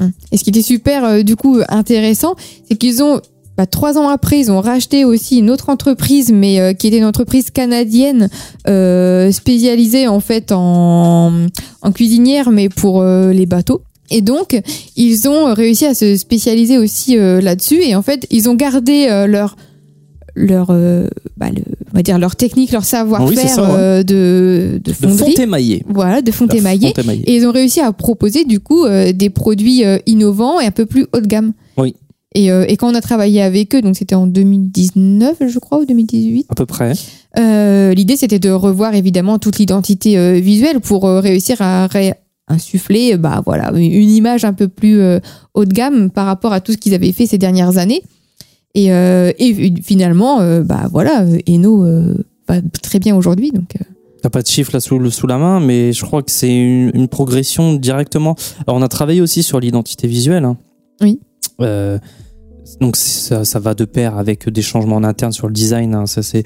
hein, 0.00 0.12
et 0.32 0.36
ce 0.36 0.44
qui 0.44 0.50
était 0.50 0.62
super 0.62 1.24
du 1.24 1.36
coup 1.36 1.58
intéressant, 1.68 2.34
c'est 2.68 2.76
qu'ils 2.76 3.02
ont 3.02 3.20
bah, 3.56 3.66
trois 3.66 3.98
ans 3.98 4.08
après, 4.08 4.40
ils 4.40 4.50
ont 4.50 4.60
racheté 4.60 5.04
aussi 5.04 5.38
une 5.38 5.50
autre 5.50 5.68
entreprise, 5.68 6.32
mais 6.32 6.60
euh, 6.60 6.72
qui 6.72 6.88
était 6.88 6.98
une 6.98 7.04
entreprise 7.04 7.50
canadienne 7.50 8.28
euh, 8.66 9.30
spécialisée 9.30 10.08
en 10.08 10.18
fait 10.20 10.50
en, 10.50 11.46
en 11.82 11.92
cuisinière, 11.92 12.50
mais 12.50 12.68
pour 12.68 13.02
euh, 13.02 13.32
les 13.32 13.46
bateaux. 13.46 13.82
Et 14.10 14.22
donc, 14.22 14.60
ils 14.96 15.28
ont 15.28 15.54
réussi 15.54 15.86
à 15.86 15.94
se 15.94 16.16
spécialiser 16.16 16.76
aussi 16.76 17.16
là-dessus. 17.16 17.82
Et 17.82 17.96
en 17.96 18.02
fait, 18.02 18.26
ils 18.30 18.50
ont 18.50 18.54
gardé 18.54 19.06
leur 19.26 19.56
leur 20.34 20.68
euh, 20.70 21.06
bah, 21.36 21.48
le- 21.54 21.62
on 21.92 21.96
va 21.96 22.02
dire 22.02 22.18
leur 22.18 22.34
technique, 22.36 22.72
leur 22.72 22.84
savoir-faire 22.84 23.58
ouais. 23.58 23.64
euh, 23.78 24.02
de, 24.02 24.80
de 24.82 24.90
De 24.90 24.92
fonderie. 24.92 25.34
fond 25.36 25.42
émaillé. 25.42 25.84
Voilà, 25.88 26.22
de 26.22 26.30
fond 26.32 26.46
émaillé. 26.48 26.88
fonte 26.88 26.98
émaillée. 26.98 27.22
Et 27.30 27.36
ils 27.36 27.46
ont 27.46 27.52
réussi 27.52 27.80
à 27.80 27.92
proposer 27.92 28.44
du 28.44 28.58
coup 28.60 28.84
euh, 28.84 29.12
des 29.12 29.30
produits 29.30 29.84
euh, 29.84 29.98
innovants 30.06 30.58
et 30.60 30.66
un 30.66 30.70
peu 30.72 30.86
plus 30.86 31.06
haut 31.12 31.20
de 31.20 31.26
gamme. 31.26 31.52
Oui. 31.76 31.94
Et, 32.34 32.50
euh, 32.50 32.64
et 32.68 32.76
quand 32.76 32.90
on 32.90 32.94
a 32.96 33.00
travaillé 33.00 33.40
avec 33.42 33.72
eux, 33.76 33.80
donc 33.80 33.94
c'était 33.96 34.16
en 34.16 34.26
2019, 34.26 35.36
je 35.46 35.58
crois, 35.60 35.78
ou 35.78 35.84
2018, 35.86 36.46
À 36.48 36.54
peu 36.56 36.66
près. 36.66 36.92
euh, 37.38 37.94
l'idée 37.94 38.16
c'était 38.16 38.40
de 38.40 38.50
revoir 38.50 38.94
évidemment 38.96 39.38
toute 39.38 39.58
l'identité 39.60 40.40
visuelle 40.40 40.80
pour 40.80 41.04
réussir 41.04 41.62
à 41.62 41.86
ré- 41.86 42.14
insuffler 42.48 43.16
bah, 43.16 43.40
voilà, 43.46 43.70
une 43.76 44.10
image 44.10 44.44
un 44.44 44.52
peu 44.52 44.66
plus 44.68 45.00
haut 45.54 45.64
de 45.64 45.72
gamme 45.72 46.10
par 46.10 46.26
rapport 46.26 46.52
à 46.52 46.60
tout 46.60 46.72
ce 46.72 46.76
qu'ils 46.76 46.94
avaient 46.94 47.12
fait 47.12 47.26
ces 47.26 47.38
dernières 47.38 47.78
années. 47.78 48.02
Et, 48.74 48.92
euh, 48.92 49.32
et 49.38 49.72
finalement, 49.82 50.40
euh, 50.40 50.62
bah, 50.62 50.88
voilà, 50.90 51.22
euh, 51.22 51.38
Eno 51.48 51.84
va 52.48 52.60
très 52.82 52.98
bien 52.98 53.16
aujourd'hui. 53.16 53.50
Donc, 53.50 53.74
T'as 54.22 54.30
pas 54.30 54.42
de 54.42 54.46
chiffre 54.46 54.72
là 54.72 54.80
sous, 54.80 54.98
la 55.26 55.36
main, 55.38 55.60
mais 55.60 55.92
je 55.92 56.02
crois 56.04 56.22
que 56.22 56.30
c'est 56.30 56.54
une, 56.54 56.90
une 56.94 57.08
progression 57.08 57.74
directement. 57.74 58.36
Alors, 58.66 58.78
on 58.78 58.82
a 58.82 58.88
travaillé 58.88 59.20
aussi 59.20 59.42
sur 59.42 59.60
l'identité 59.60 60.08
visuelle. 60.08 60.44
hein. 60.44 60.56
Oui. 61.02 61.20
Euh, 61.60 61.98
donc 62.80 62.96
ça, 62.96 63.44
ça 63.44 63.58
va 63.60 63.74
de 63.74 63.84
pair 63.84 64.16
avec 64.16 64.48
des 64.48 64.62
changements 64.62 64.96
en 64.96 65.04
interne 65.04 65.32
sur 65.32 65.46
le 65.46 65.52
design. 65.52 65.94
hein. 65.94 66.06
Ça 66.06 66.22
c'est 66.22 66.42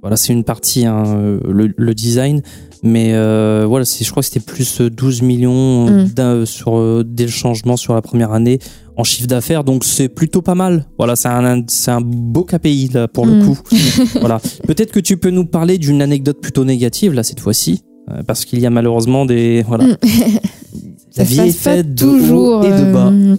voilà, 0.00 0.16
c'est 0.16 0.32
une 0.32 0.44
partie 0.44 0.86
hein, 0.86 1.02
euh, 1.06 1.40
le, 1.48 1.72
le 1.76 1.94
design, 1.94 2.42
mais 2.82 3.10
euh, 3.14 3.64
voilà, 3.68 3.84
je 3.84 4.08
crois 4.10 4.22
que 4.22 4.26
c'était 4.28 4.40
plus 4.40 4.80
12 4.80 5.22
millions 5.22 5.90
Mm. 5.90 6.04
d'un- 6.14 6.44
sur 6.46 6.78
euh, 6.78 7.02
des 7.04 7.26
changements 7.28 7.76
sur 7.76 7.94
la 7.94 8.02
première 8.02 8.32
année 8.32 8.58
en 8.96 9.02
chiffre 9.04 9.26
d'affaires. 9.28 9.64
Donc 9.64 9.84
c'est 9.84 10.08
plutôt 10.08 10.40
pas 10.42 10.54
mal. 10.54 10.84
Voilà, 10.98 11.16
c'est 11.16 11.28
un 11.28 12.00
beau 12.00 12.44
KPI 12.44 12.90
là 12.94 13.08
pour 13.08 13.26
le 13.26 13.34
Mm. 13.42 13.44
coup. 13.46 13.58
voilà. 14.20 14.40
Peut-être 14.66 14.92
que 14.92 15.00
tu 15.00 15.16
peux 15.16 15.30
nous 15.30 15.46
parler 15.46 15.78
d'une 15.78 16.00
anecdote 16.02 16.40
plutôt 16.40 16.64
négative 16.64 17.12
là 17.12 17.22
cette 17.24 17.40
fois-ci, 17.40 17.82
euh, 18.10 18.22
parce 18.26 18.44
qu'il 18.44 18.60
y 18.60 18.66
a 18.66 18.70
malheureusement 18.70 19.26
des 19.26 19.64
voilà. 19.66 19.84
Mm. 19.84 19.96
La 21.16 21.24
vie 21.24 21.40
est 21.40 21.50
faite 21.50 21.94
de 21.94 22.04
toujours 22.04 22.60
haut 22.60 22.62
et 22.62 22.70
de 22.70 22.92
bas. 22.92 23.08
euh, 23.12 23.36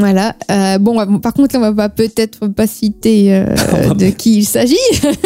voilà. 0.00 0.34
Euh, 0.50 0.78
bon, 0.78 1.18
par 1.20 1.32
contre, 1.32 1.56
on 1.56 1.60
va 1.60 1.72
pas 1.72 1.88
peut-être 1.88 2.48
pas 2.48 2.66
citer 2.66 3.34
euh, 3.34 3.94
de 3.94 4.06
qui 4.06 4.38
il 4.38 4.44
s'agit. 4.44 4.76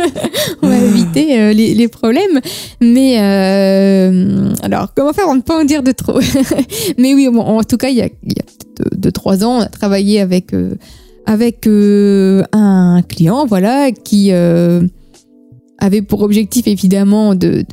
on 0.62 0.68
va 0.68 0.76
éviter 0.76 1.40
euh, 1.40 1.52
les, 1.52 1.74
les 1.74 1.88
problèmes. 1.88 2.40
Mais 2.80 3.16
alors, 4.62 4.92
comment 4.94 5.12
faire 5.12 5.24
pour 5.24 5.34
ne 5.34 5.40
pas 5.40 5.58
en 5.58 5.64
dire 5.64 5.82
de 5.82 5.92
trop 5.92 6.20
Mais 6.98 7.14
oui, 7.14 7.28
bon, 7.32 7.40
en 7.40 7.62
tout 7.62 7.76
cas, 7.76 7.88
il 7.88 7.96
y 7.96 8.02
a, 8.02 8.08
il 8.24 8.32
y 8.32 8.40
a 8.40 8.44
peut-être 8.44 8.98
deux, 8.98 9.12
trois 9.12 9.44
ans, 9.44 9.58
on 9.58 9.60
a 9.60 9.68
travaillé 9.68 10.20
avec 10.20 10.52
avec 11.26 11.66
un 11.66 13.02
client, 13.08 13.46
voilà, 13.46 13.90
qui 13.92 14.30
avait 15.78 16.02
pour 16.02 16.22
objectif 16.22 16.66
évidemment 16.66 17.34
de, 17.34 17.64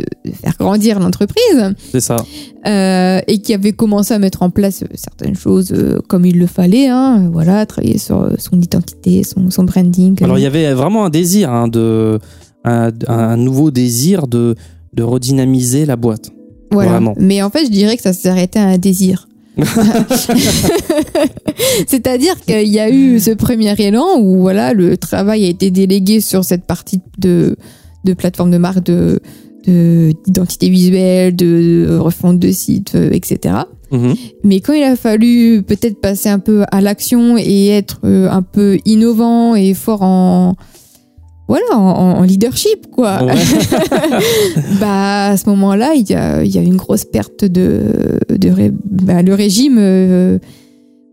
faire 0.41 0.55
grandir 0.59 0.99
l'entreprise 0.99 1.73
C'est 1.91 1.99
ça. 2.01 2.17
euh, 2.65 3.21
et 3.27 3.39
qui 3.39 3.53
avait 3.53 3.73
commencé 3.73 4.13
à 4.13 4.19
mettre 4.19 4.41
en 4.43 4.49
place 4.49 4.83
euh, 4.83 4.87
certaines 4.95 5.35
choses 5.35 5.71
euh, 5.71 5.99
comme 6.07 6.25
il 6.25 6.39
le 6.39 6.47
fallait, 6.47 6.87
hein, 6.87 7.29
voilà, 7.31 7.65
travailler 7.65 7.97
sur 7.97 8.31
son 8.37 8.59
identité, 8.59 9.23
son, 9.23 9.49
son 9.49 9.63
branding. 9.63 10.21
Alors 10.23 10.37
il 10.37 10.41
y 10.41 10.47
avait 10.47 10.73
vraiment 10.73 11.05
un 11.05 11.09
désir 11.09 11.51
hein, 11.51 11.67
de 11.67 12.19
un, 12.63 12.91
un 13.07 13.37
nouveau 13.37 13.71
désir 13.71 14.27
de 14.27 14.55
de 14.93 15.03
redynamiser 15.03 15.85
la 15.85 15.95
boîte. 15.95 16.31
voilà. 16.71 16.91
vraiment. 16.91 17.13
Mais 17.17 17.41
en 17.41 17.49
fait, 17.49 17.65
je 17.65 17.71
dirais 17.71 17.95
que 17.95 18.03
ça 18.03 18.13
s'arrêtait 18.13 18.59
à 18.59 18.65
un 18.65 18.77
désir. 18.77 19.27
C'est-à-dire 21.87 22.39
qu'il 22.39 22.69
y 22.69 22.79
a 22.79 22.89
eu 22.89 23.19
ce 23.19 23.31
premier 23.31 23.75
élan 23.79 24.17
où 24.19 24.39
voilà, 24.39 24.73
le 24.73 24.97
travail 24.97 25.45
a 25.45 25.49
été 25.49 25.71
délégué 25.71 26.21
sur 26.21 26.43
cette 26.45 26.65
partie 26.65 27.01
de, 27.17 27.57
de 28.03 28.13
plateforme 28.13 28.51
de 28.51 28.57
marque, 28.57 28.83
de 28.83 29.19
de- 29.67 30.11
d'identité 30.25 30.69
visuelle, 30.69 31.35
de, 31.35 31.97
refonte 31.99 32.39
de 32.39 32.51
site, 32.51 32.93
euh, 32.95 33.11
etc. 33.11 33.55
Mhm. 33.91 34.15
Mais 34.43 34.59
quand 34.59 34.73
il 34.73 34.81
a 34.83 34.95
fallu 34.95 35.61
peut-être 35.61 36.01
passer 36.01 36.29
un 36.29 36.39
peu 36.39 36.63
à 36.71 36.81
l'action 36.81 37.37
et 37.37 37.67
être 37.67 37.99
euh, 38.03 38.27
un 38.31 38.41
peu 38.41 38.79
innovant 38.85 39.53
et 39.53 39.75
fort 39.75 40.01
en 40.01 40.55
voilà 41.47 41.77
en, 41.77 42.17
en 42.19 42.23
leadership 42.23 42.87
quoi. 42.91 43.23
Ouais. 43.23 43.33
bah 44.79 45.27
à 45.27 45.37
ce 45.37 45.47
moment-là, 45.49 45.93
il 45.95 46.09
y 46.09 46.13
a, 46.15 46.43
il 46.43 46.49
y 46.53 46.57
a 46.57 46.61
une 46.61 46.77
grosse 46.77 47.05
perte 47.05 47.45
de, 47.45 48.17
de 48.29 48.49
ré- 48.49 48.71
bah, 48.89 49.21
le 49.21 49.33
régime. 49.33 49.75
euh, 49.79 50.39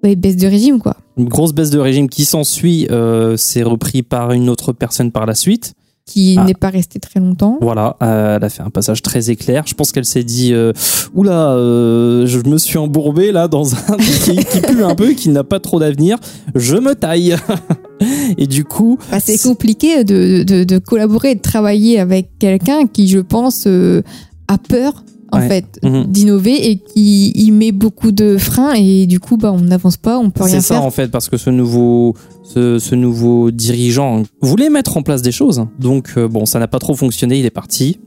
Ouais, 0.05 0.15
baisse 0.15 0.37
de 0.37 0.47
régime, 0.47 0.79
quoi. 0.79 0.97
Une 1.17 1.27
grosse 1.29 1.53
baisse 1.53 1.71
de 1.71 1.79
régime 1.81 2.09
qui 2.09 2.25
s'ensuit, 2.25 2.87
euh, 2.93 3.37
c'est 3.37 3.65
repris 3.65 4.05
par 4.05 4.31
une 4.31 4.49
autre 4.49 4.73
personne 4.73 5.11
par 5.11 5.27
la 5.27 5.35
suite. 5.35 5.75
Qui 6.09 6.37
Ah. 6.39 6.45
n'est 6.45 6.55
pas 6.55 6.71
resté 6.71 6.99
très 6.99 7.21
longtemps. 7.21 7.59
Voilà, 7.61 7.97
euh, 8.03 8.37
elle 8.39 8.45
a 8.45 8.49
fait 8.49 8.63
un 8.63 8.71
passage 8.71 9.03
très 9.03 9.29
éclair. 9.31 9.65
Je 9.67 9.75
pense 9.75 9.93
qu'elle 9.93 10.07
s'est 10.07 10.25
dit 10.25 10.55
euh, 10.55 10.73
Oula, 11.15 11.51
euh, 11.51 12.27
je 12.27 12.39
me 12.49 12.57
suis 12.57 12.79
embourbé 12.79 13.31
là 13.31 13.47
dans 13.47 13.75
un 13.75 13.97
qui, 14.25 14.37
qui 14.37 14.61
pue 14.63 14.83
un 14.85 14.95
peu, 14.95 15.11
qui 15.13 15.29
n'a 15.29 15.45
pas 15.45 15.61
trop 15.61 15.79
d'avenir. 15.79 16.17
Je 16.55 16.77
me 16.77 16.95
taille. 16.95 17.37
Et 18.39 18.47
du 18.47 18.65
coup, 18.65 18.99
Bah, 19.11 19.19
c'est 19.21 19.37
compliqué 19.43 20.03
de, 20.05 20.45
de, 20.45 20.65
de 20.65 20.79
collaborer 20.79 21.35
de 21.35 21.41
travailler 21.41 21.99
avec 22.01 22.31
quelqu'un 22.39 22.87
qui, 22.87 23.07
je 23.09 23.19
pense, 23.19 23.65
euh, 23.67 24.01
a 24.49 24.57
peur 24.57 25.05
en 25.33 25.39
Ouais. 25.41 25.49
fait 25.49 25.79
Mhm. 25.83 26.05
d'innover 26.07 26.71
et 26.71 26.77
qui 26.79 27.31
y 27.35 27.51
met 27.51 27.73
beaucoup 27.73 28.13
de 28.13 28.39
freins 28.39 28.73
et 28.75 29.07
du 29.07 29.21
coup 29.21 29.37
bah 29.37 29.53
on 29.53 29.61
n'avance 29.61 29.97
pas, 29.97 30.19
on 30.19 30.31
peut 30.31 30.45
rien 30.45 30.55
c'est 30.55 30.61
ça 30.69 30.75
faire. 30.77 30.85
en 30.85 30.91
fait, 30.91 31.09
parce 31.11 31.29
que 31.29 31.37
ce 31.37 31.51
nouveau, 31.51 32.15
ce, 32.43 32.79
ce 32.79 32.95
nouveau 32.95 33.51
dirigeant 33.51 34.23
voulait 34.41 34.71
mettre 34.71 34.97
en 34.97 35.03
place 35.03 35.23
des 35.23 35.33
choses. 35.33 35.65
Donc 35.79 36.11
euh, 36.17 36.29
bon, 36.29 36.47
ça 36.47 36.59
n'a 36.59 36.69
pas 36.69 36.79
trop 36.79 36.95
fonctionné, 36.95 37.39
il 37.39 37.45
est 37.47 37.51
parti. 37.51 37.99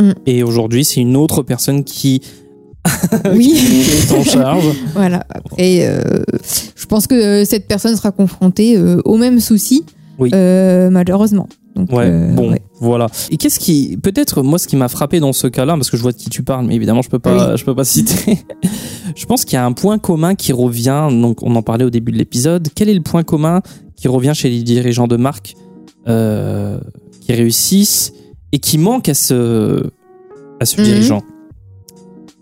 Mm. 0.00 0.10
Et 0.26 0.42
aujourd'hui, 0.42 0.84
c'est 0.84 1.00
une 1.00 1.16
autre 1.16 1.42
personne 1.42 1.84
qui 1.84 2.20
Oui, 3.34 3.54
est 4.08 4.12
en 4.12 4.22
charge. 4.22 4.64
voilà. 4.94 5.24
Après, 5.30 5.86
euh, 5.88 6.22
je 6.76 6.86
pense 6.86 7.06
que 7.06 7.14
euh, 7.14 7.44
cette 7.44 7.66
personne 7.66 7.96
sera 7.96 8.10
confrontée 8.10 8.76
euh, 8.76 9.00
au 9.04 9.16
même 9.16 9.40
souci, 9.40 9.84
Oui. 10.18 10.30
euh, 10.34 10.90
malheureusement. 10.90 11.48
Donc, 11.76 11.90
Ouais, 11.92 12.04
euh, 12.06 12.32
bon, 12.34 12.50
ouais. 12.52 12.62
Voilà. 12.84 13.06
Et 13.30 13.36
qu'est-ce 13.36 13.58
qui, 13.58 13.96
peut-être, 14.02 14.42
moi, 14.42 14.58
ce 14.58 14.68
qui 14.68 14.76
m'a 14.76 14.88
frappé 14.88 15.20
dans 15.20 15.32
ce 15.32 15.46
cas-là, 15.46 15.74
parce 15.74 15.90
que 15.90 15.96
je 15.96 16.02
vois 16.02 16.12
de 16.12 16.16
qui 16.16 16.30
tu 16.30 16.42
parles, 16.42 16.66
mais 16.66 16.74
évidemment, 16.76 17.02
je 17.02 17.08
peux 17.08 17.18
pas, 17.18 17.56
je 17.56 17.64
peux 17.64 17.74
pas 17.74 17.84
citer. 17.84 18.38
je 19.16 19.26
pense 19.26 19.44
qu'il 19.44 19.54
y 19.54 19.58
a 19.58 19.64
un 19.64 19.72
point 19.72 19.98
commun 19.98 20.34
qui 20.34 20.52
revient. 20.52 21.08
Donc, 21.10 21.42
on 21.42 21.54
en 21.56 21.62
parlait 21.62 21.84
au 21.84 21.90
début 21.90 22.12
de 22.12 22.18
l'épisode. 22.18 22.68
Quel 22.74 22.88
est 22.88 22.94
le 22.94 23.00
point 23.02 23.22
commun 23.22 23.62
qui 23.96 24.08
revient 24.08 24.32
chez 24.34 24.50
les 24.50 24.62
dirigeants 24.62 25.06
de 25.08 25.16
marque 25.16 25.54
euh, 26.08 26.78
qui 27.20 27.32
réussissent 27.32 28.12
et 28.52 28.58
qui 28.58 28.78
manque 28.78 29.08
à 29.08 29.14
ce, 29.14 29.84
à 30.60 30.64
ce 30.66 30.80
Mhm. 30.80 30.84
dirigeant? 30.86 31.22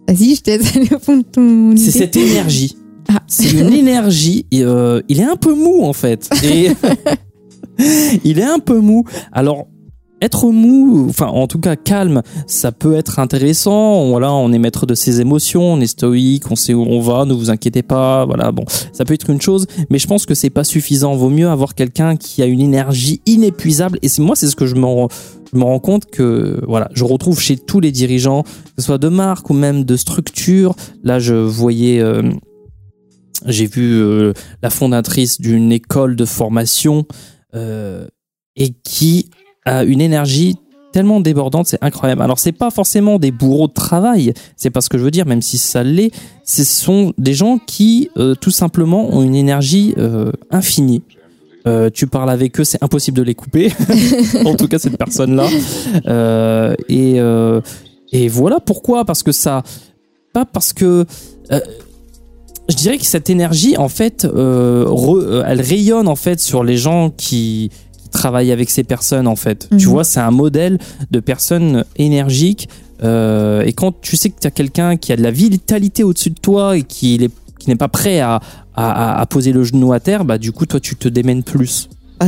Vas-y, 0.08 0.34
je 0.34 0.40
t'aide 0.42 0.62
à 0.62 0.68
aller 0.78 0.92
au 0.94 0.98
fond 0.98 1.16
de 1.18 1.22
ton 1.22 1.76
C'est 1.76 1.90
cette 1.92 2.16
énergie. 2.16 2.76
Ah. 3.08 3.18
C'est 3.26 3.50
une 3.50 3.72
énergie. 3.72 4.46
et, 4.52 4.62
euh, 4.62 5.02
il 5.08 5.20
est 5.20 5.24
un 5.24 5.36
peu 5.36 5.54
mou 5.54 5.82
en 5.82 5.92
fait. 5.92 6.30
Et 6.44 6.70
il 8.24 8.38
est 8.38 8.44
un 8.44 8.58
peu 8.60 8.78
mou. 8.78 9.04
Alors 9.32 9.66
être 10.22 10.50
mou, 10.50 11.06
enfin 11.10 11.26
en 11.26 11.46
tout 11.46 11.58
cas 11.58 11.76
calme, 11.76 12.22
ça 12.46 12.72
peut 12.72 12.94
être 12.94 13.18
intéressant. 13.18 14.08
Voilà, 14.08 14.32
on 14.32 14.52
est 14.52 14.58
maître 14.58 14.86
de 14.86 14.94
ses 14.94 15.20
émotions, 15.20 15.74
on 15.74 15.80
est 15.80 15.86
stoïque, 15.86 16.50
on 16.50 16.56
sait 16.56 16.72
où 16.72 16.82
on 16.82 17.00
va, 17.00 17.24
ne 17.26 17.34
vous 17.34 17.50
inquiétez 17.50 17.82
pas. 17.82 18.24
Voilà, 18.24 18.52
bon, 18.52 18.64
ça 18.92 19.04
peut 19.04 19.14
être 19.14 19.28
une 19.28 19.40
chose, 19.40 19.66
mais 19.90 19.98
je 19.98 20.06
pense 20.06 20.24
que 20.24 20.34
c'est 20.34 20.50
pas 20.50 20.64
suffisant. 20.64 21.14
Vaut 21.16 21.28
mieux 21.28 21.48
avoir 21.48 21.74
quelqu'un 21.74 22.16
qui 22.16 22.42
a 22.42 22.46
une 22.46 22.60
énergie 22.60 23.20
inépuisable. 23.26 23.98
Et 24.02 24.08
moi, 24.18 24.36
c'est 24.36 24.46
ce 24.46 24.56
que 24.56 24.66
je 24.66 24.76
me 24.76 24.86
rends- 24.86 25.08
je 25.52 25.58
me 25.58 25.64
rends 25.64 25.80
compte 25.80 26.06
que 26.06 26.62
voilà, 26.66 26.88
je 26.94 27.04
retrouve 27.04 27.38
chez 27.40 27.56
tous 27.56 27.80
les 27.80 27.90
dirigeants, 27.92 28.42
que 28.44 28.48
ce 28.78 28.82
soit 28.86 28.98
de 28.98 29.08
marque 29.08 29.50
ou 29.50 29.54
même 29.54 29.84
de 29.84 29.96
structure. 29.96 30.74
Là, 31.02 31.18
je 31.18 31.34
voyais, 31.34 32.00
euh, 32.00 32.22
j'ai 33.46 33.66
vu 33.66 33.92
euh, 34.00 34.32
la 34.62 34.70
fondatrice 34.70 35.40
d'une 35.40 35.72
école 35.72 36.16
de 36.16 36.24
formation 36.24 37.04
euh, 37.54 38.06
et 38.56 38.70
qui 38.84 39.28
a 39.64 39.84
une 39.84 40.00
énergie 40.00 40.56
tellement 40.92 41.20
débordante, 41.20 41.66
c'est 41.66 41.82
incroyable. 41.82 42.22
Alors, 42.22 42.38
c'est 42.38 42.52
pas 42.52 42.70
forcément 42.70 43.18
des 43.18 43.32
bourreaux 43.32 43.66
de 43.66 43.72
travail, 43.72 44.32
c'est 44.56 44.70
pas 44.70 44.80
ce 44.80 44.88
que 44.88 44.98
je 44.98 45.02
veux 45.02 45.10
dire, 45.10 45.26
même 45.26 45.42
si 45.42 45.58
ça 45.58 45.82
l'est. 45.82 46.12
Ce 46.44 46.62
sont 46.62 47.12
des 47.18 47.34
gens 47.34 47.58
qui, 47.58 48.10
euh, 48.18 48.34
tout 48.34 48.50
simplement, 48.50 49.12
ont 49.12 49.22
une 49.22 49.34
énergie 49.34 49.94
euh, 49.98 50.30
infinie. 50.50 51.02
Euh, 51.66 51.90
tu 51.92 52.06
parles 52.06 52.30
avec 52.30 52.60
eux, 52.60 52.64
c'est 52.64 52.82
impossible 52.82 53.16
de 53.16 53.22
les 53.22 53.34
couper. 53.34 53.72
en 54.44 54.54
tout 54.54 54.68
cas, 54.68 54.78
cette 54.78 54.98
personne-là. 54.98 55.48
Et, 56.88 57.16
et 58.12 58.28
voilà 58.28 58.60
pourquoi. 58.60 59.04
Parce 59.04 59.22
que 59.22 59.32
ça. 59.32 59.62
Pas 60.32 60.44
parce 60.44 60.72
que. 60.72 61.06
je 62.68 62.74
dirais 62.74 62.98
que 62.98 63.04
cette 63.04 63.30
énergie, 63.30 63.76
en 63.76 63.88
fait, 63.88 64.24
elle 64.24 65.60
rayonne 65.60 66.08
en 66.08 66.16
fait 66.16 66.40
sur 66.40 66.64
les 66.64 66.76
gens 66.76 67.10
qui, 67.10 67.70
qui 68.12 68.18
travaillent 68.18 68.52
avec 68.52 68.70
ces 68.70 68.84
personnes. 68.84 69.26
En 69.26 69.36
fait, 69.36 69.68
tu 69.70 69.86
Mhm. 69.86 69.92
vois, 69.92 70.04
c'est 70.04 70.20
un 70.20 70.30
modèle 70.30 70.78
de 71.10 71.20
personnes 71.20 71.84
énergiques. 71.96 72.68
euh, 73.04 73.62
et 73.62 73.72
quand 73.72 74.00
tu 74.00 74.16
sais 74.16 74.30
que 74.30 74.38
tu 74.40 74.46
as 74.46 74.52
quelqu'un 74.52 74.96
qui 74.96 75.12
a 75.12 75.16
de 75.16 75.22
la 75.22 75.32
vitalité 75.32 76.04
au-dessus 76.04 76.30
de 76.30 76.38
toi 76.40 76.76
et 76.76 76.82
qui 76.82 77.18
n'est 77.66 77.74
pas 77.76 77.88
prêt 77.88 78.20
à, 78.20 78.40
à, 78.76 79.26
poser 79.26 79.52
le 79.52 79.64
genou 79.64 79.92
à 79.92 79.98
terre, 79.98 80.24
bah 80.24 80.38
du 80.38 80.52
coup, 80.52 80.66
toi, 80.66 80.78
tu 80.78 80.94
te 80.94 81.08
démènes 81.08 81.42
plus. 81.42 81.88
Ah, 82.20 82.26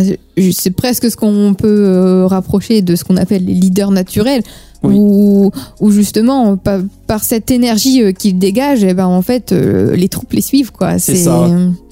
C'est 0.53 0.73
presque 0.73 1.09
ce 1.09 1.17
qu'on 1.17 1.55
peut 1.55 1.69
euh, 1.87 2.27
rapprocher 2.27 2.83
de 2.83 2.97
ce 2.97 3.05
qu'on 3.05 3.17
appelle 3.17 3.45
les 3.45 3.55
leaders 3.55 3.93
naturels, 3.93 4.43
Oui. 4.89 4.95
où, 4.99 5.51
où 5.81 5.91
justement, 5.91 6.57
par, 6.57 6.81
par 7.07 7.23
cette 7.25 7.51
énergie 7.51 8.03
euh, 8.03 8.13
qu'ils 8.13 8.39
dégagent, 8.39 8.85
eh 8.85 8.95
ben, 8.95 9.07
en 9.07 9.23
fait, 9.23 9.53
euh, 9.53 9.95
les 9.97 10.09
troupes 10.09 10.33
les 10.33 10.41
suivent. 10.41 10.73
quoi. 10.73 10.99
C'est 10.99 11.17
ça. 11.17 11.49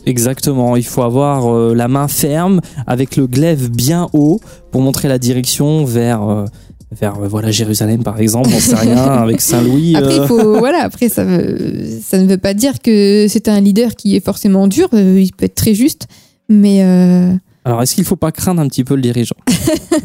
Exactement, 0.07 0.75
il 0.77 0.85
faut 0.85 1.03
avoir 1.03 1.47
euh, 1.55 1.75
la 1.75 1.87
main 1.89 2.09
ferme 2.09 2.61
avec 2.87 3.17
le 3.17 3.27
glaive 3.29 3.71
bien 3.71 4.09
haut 4.13 4.41
pour 4.73 4.81
montrer 4.81 5.07
la 5.09 5.19
direction 5.19 5.85
vers 5.85 6.23
euh, 6.29 6.45
vers 7.01 7.15
euh, 7.23 7.29
voilà 7.29 7.53
Jérusalem 7.53 8.03
par 8.03 8.19
exemple, 8.19 8.51
on 8.53 8.59
sait 8.59 8.75
rien 8.75 8.97
avec 9.25 9.41
Saint-Louis. 9.41 9.95
Après, 9.95 10.17
il 10.17 10.27
faut, 10.27 10.59
voilà, 10.59 10.83
après 10.83 11.09
ça, 11.09 11.23
veut- 11.25 11.87
ça 12.03 12.19
ne 12.19 12.27
veut 12.27 12.37
pas 12.37 12.53
dire 12.53 12.81
que 12.83 13.27
c'est 13.29 13.47
un 13.49 13.61
leader 13.61 13.95
qui 13.95 14.17
est 14.17 14.25
forcément 14.25 14.67
dur, 14.67 14.89
il 14.93 15.31
peut 15.37 15.45
être 15.45 15.55
très 15.55 15.75
juste, 15.75 16.09
mais 16.49 16.83
Alors 17.65 17.81
est-ce 17.83 17.95
qu'il 17.95 18.05
faut 18.05 18.17
pas 18.17 18.33
craindre 18.33 18.61
un 18.61 18.67
petit 18.67 18.83
peu 18.83 18.97
le 18.97 19.03
dirigeant? 19.03 19.37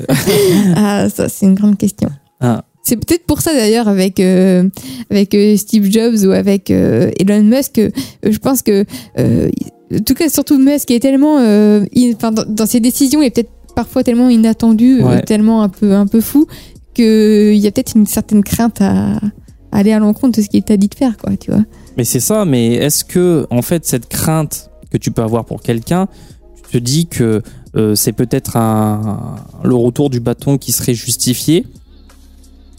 Ah, 0.76 1.08
ça 1.10 1.28
c'est 1.30 1.46
une 1.46 1.56
grande 1.56 1.78
question. 1.78 2.10
Ah. 2.40 2.64
C'est 2.88 2.96
peut-être 2.96 3.26
pour 3.26 3.42
ça 3.42 3.54
d'ailleurs 3.54 3.90
avec 3.90 4.20
euh, 4.22 4.64
avec 5.12 5.34
euh, 5.34 5.58
Steve 5.58 5.92
Jobs 5.92 6.26
ou 6.26 6.32
avec 6.32 6.72
euh, 6.72 7.12
Elon 7.20 7.44
Musk, 7.44 7.82
je 8.24 8.38
pense 8.38 8.62
que 8.62 8.86
euh, 9.20 9.50
en 9.94 10.00
tout 10.00 10.14
cas 10.14 10.30
surtout 10.30 10.58
Musk 10.58 10.90
est 10.92 11.00
tellement, 11.02 11.38
dans, 11.40 12.46
dans 12.48 12.66
ses 12.66 12.80
décisions, 12.80 13.22
il 13.22 13.26
est 13.26 13.32
peut-être 13.32 13.52
parfois 13.76 14.04
tellement 14.06 14.30
inattendu, 14.30 15.02
Ouais. 15.04 15.22
tellement 15.24 15.64
un 15.64 15.70
peu 15.70 15.94
un 15.94 16.08
peu 16.08 16.22
fou 16.22 16.48
que 16.96 17.52
il 17.54 17.60
y 17.60 17.68
a 17.68 17.72
peut-être 17.72 17.96
une 17.98 18.06
certaine 18.06 18.42
crainte 18.44 18.80
à, 18.80 19.18
à 19.18 19.20
aller 19.72 19.92
à 19.92 20.00
l'encontre 20.00 20.38
de 20.38 20.44
ce 20.44 20.48
qu'il 20.50 20.64
t'a 20.64 20.78
dit 20.78 20.88
de 20.88 20.96
faire, 20.96 21.18
quoi, 21.18 21.36
tu 21.36 21.52
vois. 21.52 21.64
Mais 21.98 22.06
c'est 22.06 22.22
ça, 22.22 22.46
mais 22.46 22.76
est-ce 22.76 23.04
que 23.04 23.48
en 23.50 23.62
fait 23.62 23.86
cette 23.86 24.08
crainte 24.08 24.70
que 24.92 24.98
tu 24.98 25.12
peux 25.12 25.24
avoir 25.24 25.44
pour 25.44 25.62
quelqu'un, 25.62 26.08
tu 26.56 26.72
te 26.72 26.78
dis 26.78 27.08
que 27.08 27.42
c'est 27.96 28.14
peut-être 28.14 28.56
un 28.58 29.36
le 29.64 29.76
retour 29.76 30.10
du 30.10 30.20
bâton 30.22 30.58
qui 30.58 30.72
serait 30.72 30.94
justifié 30.96 31.66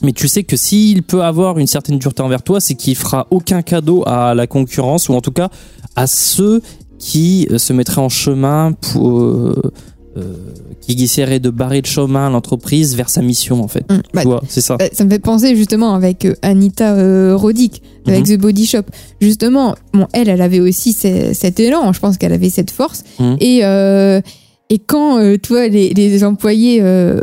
mais 0.02 0.12
tu 0.12 0.28
sais 0.28 0.44
que 0.44 0.56
s'il 0.56 1.02
peut 1.02 1.22
avoir 1.22 1.58
une 1.58 1.66
certaine 1.66 1.98
dureté 1.98 2.22
envers 2.22 2.42
toi, 2.42 2.60
c'est 2.60 2.74
qu'il 2.74 2.96
fera 2.96 3.26
aucun 3.30 3.62
cadeau 3.62 4.02
à 4.06 4.34
la 4.34 4.46
concurrence 4.46 5.08
ou 5.08 5.14
en 5.14 5.20
tout 5.20 5.32
cas 5.32 5.48
à 5.96 6.06
ceux 6.06 6.62
qui 6.98 7.46
euh, 7.50 7.58
se 7.58 7.72
mettraient 7.72 8.00
en 8.00 8.08
chemin 8.08 8.72
pour 8.72 9.20
euh, 9.20 9.72
euh, 10.16 10.34
qui 10.80 11.00
essaieraient 11.02 11.38
de 11.40 11.50
barrer 11.50 11.80
le 11.80 11.86
chemin 11.86 12.26
à 12.26 12.30
l'entreprise 12.30 12.96
vers 12.96 13.08
sa 13.10 13.22
mission 13.22 13.62
en 13.62 13.68
fait. 13.68 13.84
Hum, 13.90 14.02
bah, 14.14 14.22
Tu 14.22 14.28
vois, 14.28 14.42
c'est 14.48 14.60
ça. 14.60 14.76
Bah, 14.76 14.86
ça 14.92 15.04
me 15.04 15.10
fait 15.10 15.18
penser 15.18 15.54
justement 15.54 15.94
avec 15.94 16.26
Anita 16.42 16.94
euh, 16.94 17.36
Roddick, 17.36 17.82
avec 18.06 18.26
Mhm. 18.26 18.36
The 18.36 18.40
Body 18.40 18.66
Shop. 18.66 18.82
Justement, 19.20 19.74
bon, 19.92 20.06
elle, 20.12 20.28
elle 20.28 20.40
avait 20.42 20.60
aussi 20.60 20.92
ce- 20.92 21.32
cet 21.34 21.60
élan, 21.60 21.92
je 21.92 22.00
pense 22.00 22.16
qu'elle 22.18 22.32
avait 22.32 22.50
cette 22.50 22.70
force. 22.70 23.04
Mhm. 23.20 23.36
Et, 23.40 23.60
et 24.70 24.78
quand, 24.78 25.18
euh, 25.18 25.36
tu 25.42 25.52
vois, 25.52 25.68
les, 25.68 25.94
les 25.94 26.24
employés 26.24 26.78
euh, 26.82 27.20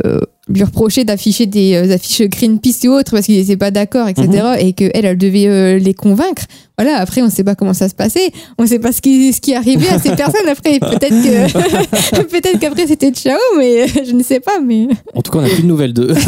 lui 0.48 0.62
reprochaient 0.64 1.04
d'afficher 1.04 1.46
des 1.46 1.74
euh, 1.74 1.94
affiches 1.94 2.22
Greenpeace 2.28 2.84
et 2.84 2.88
autres 2.88 3.12
parce 3.12 3.26
qu'ils 3.26 3.38
n'étaient 3.38 3.56
pas 3.56 3.70
d'accord, 3.70 4.08
etc., 4.08 4.28
et 4.60 4.72
que 4.72 4.84
elle, 4.94 5.04
elle 5.04 5.18
devait 5.18 5.46
euh, 5.46 5.78
les 5.78 5.94
convaincre. 5.94 6.42
Voilà, 6.78 6.98
après, 6.98 7.22
on 7.22 7.26
ne 7.26 7.30
sait 7.30 7.44
pas 7.44 7.54
comment 7.54 7.72
ça 7.74 7.88
se 7.88 7.94
passait, 7.94 8.30
on 8.58 8.64
ne 8.64 8.68
sait 8.68 8.78
pas 8.78 8.92
ce 8.92 9.00
qui, 9.00 9.32
ce 9.32 9.40
qui 9.40 9.54
arrivait 9.54 9.88
à 9.88 9.98
ces 9.98 10.10
personnes 10.16 10.48
après. 10.48 10.78
Peut-être 10.80 11.08
que, 11.08 12.22
peut-être 12.30 12.58
qu'après 12.58 12.86
c'était 12.86 13.10
ciao, 13.12 13.38
mais 13.58 13.86
je 13.88 14.12
ne 14.12 14.22
sais 14.22 14.40
pas, 14.40 14.60
mais. 14.60 14.88
En 15.14 15.22
tout 15.22 15.30
cas, 15.32 15.38
on 15.38 15.42
n'a 15.42 15.48
plus 15.48 15.62
de 15.62 15.68
nouvelles 15.68 15.92
d'eux. 15.94 16.14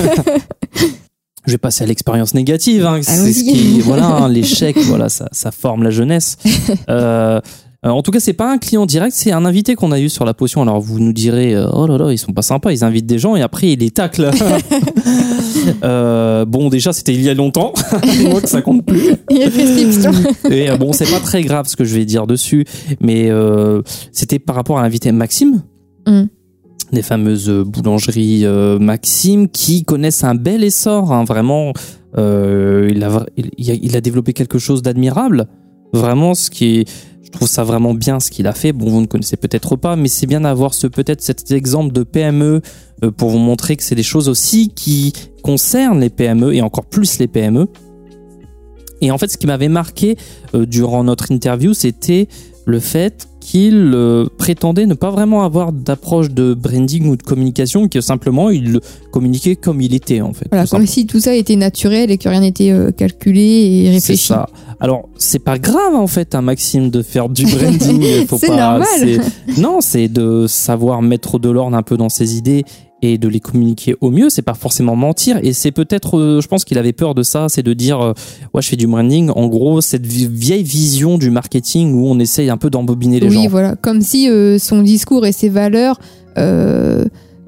Je 1.47 1.53
vais 1.53 1.59
passer 1.59 1.85
à 1.85 1.87
l'expérience 1.87 2.35
négative. 2.35 2.85
hein. 2.85 2.99
C'est 3.01 3.13
Allons-y. 3.13 3.33
ce 3.33 3.43
qui, 3.45 3.81
voilà, 3.81 4.05
hein, 4.05 4.29
l'échec, 4.29 4.77
voilà, 4.81 5.09
ça, 5.09 5.29
ça 5.33 5.51
forme 5.51 5.83
la 5.83 5.89
jeunesse. 5.89 6.37
Euh, 6.91 7.41
en 7.85 8.03
tout 8.03 8.11
cas, 8.11 8.21
c'est 8.21 8.33
pas 8.33 8.51
un 8.51 8.59
client 8.59 8.87
direct, 8.87 9.15
c'est 9.15 9.31
un 9.31 9.45
invité 9.45 9.75
qu'on 9.75 9.93
a 9.93 10.01
eu 10.01 10.09
sur 10.09 10.25
la 10.25 10.35
potion. 10.35 10.63
Alors 10.63 10.81
vous 10.81 10.99
nous 10.99 11.13
direz, 11.13 11.55
euh, 11.55 11.69
oh 11.73 11.87
là 11.87 11.97
là, 11.97 12.13
ils 12.13 12.19
sont 12.19 12.33
pas 12.33 12.43
sympas, 12.43 12.73
ils 12.73 12.83
invitent 12.85 13.07
des 13.07 13.19
gens 13.19 13.37
et 13.37 13.43
après 13.43 13.71
ils 13.71 13.79
les 13.79 13.91
taclent. 13.91 14.31
Euh, 15.85 16.45
bon, 16.45 16.69
déjà, 16.69 16.93
c'était 16.93 17.15
il 17.15 17.23
y 17.23 17.29
a 17.29 17.35
longtemps, 17.35 17.73
moi 18.23 18.41
que 18.41 18.49
ça 18.49 18.63
compte 18.63 18.87
plus. 18.87 19.17
Il 19.31 19.39
y 19.39 19.43
a 19.43 19.51
prescription. 19.51 20.13
Et 20.51 20.71
euh, 20.71 20.77
bon, 20.77 20.93
c'est 20.93 21.11
pas 21.11 21.21
très 21.21 21.43
grave 21.43 21.67
ce 21.67 21.77
que 21.77 21.85
je 21.85 21.95
vais 21.95 22.05
dire 22.05 22.27
dessus, 22.27 22.65
mais 23.01 23.31
euh, 23.31 23.83
c'était 24.13 24.39
par 24.39 24.57
rapport 24.57 24.79
à 24.79 24.83
l'invité 24.83 25.13
Maxime. 25.13 25.63
Mm. 26.07 26.25
Des 26.93 27.03
fameuses 27.03 27.51
boulangeries 27.51 28.47
euh, 28.47 28.79
Maxime 28.79 29.49
qui 29.49 29.85
connaissent 29.85 30.25
un 30.25 30.35
bel 30.35 30.65
essor, 30.65 31.13
hein, 31.13 31.25
vraiment. 31.25 31.73
Euh, 32.17 32.89
il, 32.91 33.05
a, 33.05 33.27
il, 33.37 33.71
a, 33.71 33.75
il 33.75 33.97
a 33.97 34.01
développé 34.01 34.33
quelque 34.33 34.59
chose 34.59 34.81
d'admirable. 34.81 35.47
Vraiment, 35.93 36.35
ce 36.35 36.51
qui 36.51 36.79
est. 36.79 36.89
je 37.29 37.33
trouve 37.37 37.49
ça 37.49 37.63
vraiment 37.63 37.93
bien 37.93 38.21
ce 38.21 38.31
qu'il 38.31 38.47
a 38.47 38.55
fait. 38.55 38.73
Bon, 38.73 38.89
vous 38.89 39.03
ne 39.03 39.07
connaissez 39.07 39.37
peut-être 39.37 39.77
pas, 39.77 39.97
mais 39.97 40.09
c'est 40.09 40.27
bien 40.27 40.41
d'avoir 40.41 40.73
ce 40.73 40.87
peut-être 40.87 41.21
cet 41.21 41.51
exemple 41.51 41.93
de 41.93 42.03
PME 42.03 42.63
euh, 43.05 43.11
pour 43.11 43.29
vous 43.29 43.39
montrer 43.39 43.77
que 43.77 43.83
c'est 43.83 43.95
des 43.95 44.03
choses 44.03 44.31
aussi 44.31 44.71
qui 44.75 45.13
concernent 45.43 46.01
les 46.01 46.09
PME 46.09 46.55
et 46.55 46.63
encore 46.63 46.87
plus 46.87 47.19
les 47.19 47.29
PME. 47.29 47.69
Et 49.03 49.11
en 49.11 49.19
fait, 49.19 49.31
ce 49.31 49.37
qui 49.37 49.47
m'avait 49.47 49.69
marqué 49.69 50.17
euh, 50.55 50.65
durant 50.65 51.05
notre 51.05 51.31
interview, 51.31 51.75
c'était 51.75 52.29
le 52.65 52.81
fait 52.81 53.29
qu'il 53.41 53.93
euh, 53.95 54.27
prétendait 54.39 54.87
ne 54.87 54.95
pas 54.95 55.11
vraiment 55.11 55.43
avoir 55.45 55.73
d'approche 55.73 56.31
de 56.31 56.55
branding 56.55 57.09
ou 57.09 57.17
de 57.17 57.23
communication, 57.23 57.89
que 57.89 58.01
simplement 58.01 58.49
il 58.49 58.81
communiquait 59.13 59.57
comme 59.57 59.83
il 59.83 59.95
était 59.95 60.23
en 60.23 60.33
fait. 60.33 60.47
Voilà, 60.51 60.67
comme 60.67 60.87
si 60.87 61.07
tout 61.07 61.21
ça 61.21 61.35
était 61.35 61.57
naturel 61.57 62.11
et 62.11 62.17
que 62.17 62.29
rien 62.31 62.41
n'était 62.41 62.75
calculé 62.97 63.41
et 63.43 63.85
C'est 63.87 63.93
réfléchi. 63.93 64.27
ça. 64.29 64.49
Alors, 64.81 65.09
c'est 65.17 65.41
pas 65.41 65.59
grave 65.59 65.95
en 65.95 66.07
fait, 66.07 66.35
un 66.35 66.43
Maxime, 66.43 66.91
de 66.91 67.03
faire 67.03 67.29
du 67.29 67.45
branding. 67.47 68.27
Faut 68.29 68.39
C'est 68.39 68.47
pas, 68.49 68.57
normal. 68.79 69.21
Non, 69.59 69.81
c'est 69.81 70.09
de 70.09 70.47
savoir 70.47 71.03
mettre 71.03 71.39
de 71.39 71.51
l'ordre 71.51 71.77
un 71.77 71.83
peu 71.83 71.97
dans 71.97 72.09
ses 72.09 72.37
idées 72.37 72.65
et 73.03 73.17
de 73.19 73.29
les 73.29 73.41
communiquer 73.41 73.95
au 74.01 74.11
mieux. 74.11 74.29
C'est 74.31 74.43
pas 74.43 74.55
forcément 74.55 74.95
mentir. 74.97 75.39
Et 75.43 75.53
c'est 75.53 75.73
peut-être, 75.73 76.19
euh, 76.19 76.41
je 76.41 76.47
pense 76.49 76.65
qu'il 76.65 76.79
avait 76.79 76.93
peur 76.93 77.15
de 77.15 77.23
ça, 77.25 77.49
c'est 77.49 77.63
de 77.65 77.73
dire, 77.73 78.01
euh, 78.01 78.13
ouais, 78.55 78.63
je 78.63 78.69
fais 78.69 78.77
du 78.77 78.87
branding. 78.87 79.31
En 79.31 79.47
gros, 79.49 79.81
cette 79.81 80.07
vi- 80.07 80.29
vieille 80.29 80.63
vision 80.65 81.19
du 81.19 81.31
marketing 81.31 81.95
où 81.95 82.07
on 82.09 82.19
essaye 82.21 82.49
un 82.51 82.57
peu 82.57 82.71
d'embobiner 82.71 83.19
les 83.21 83.29
oui, 83.29 83.35
gens. 83.45 83.49
voilà, 83.49 83.75
comme 83.77 84.01
si 84.01 84.29
euh, 84.29 84.59
son 84.59 84.83
discours 84.83 85.27
et 85.27 85.33
ses 85.33 85.49
valeurs 85.49 85.99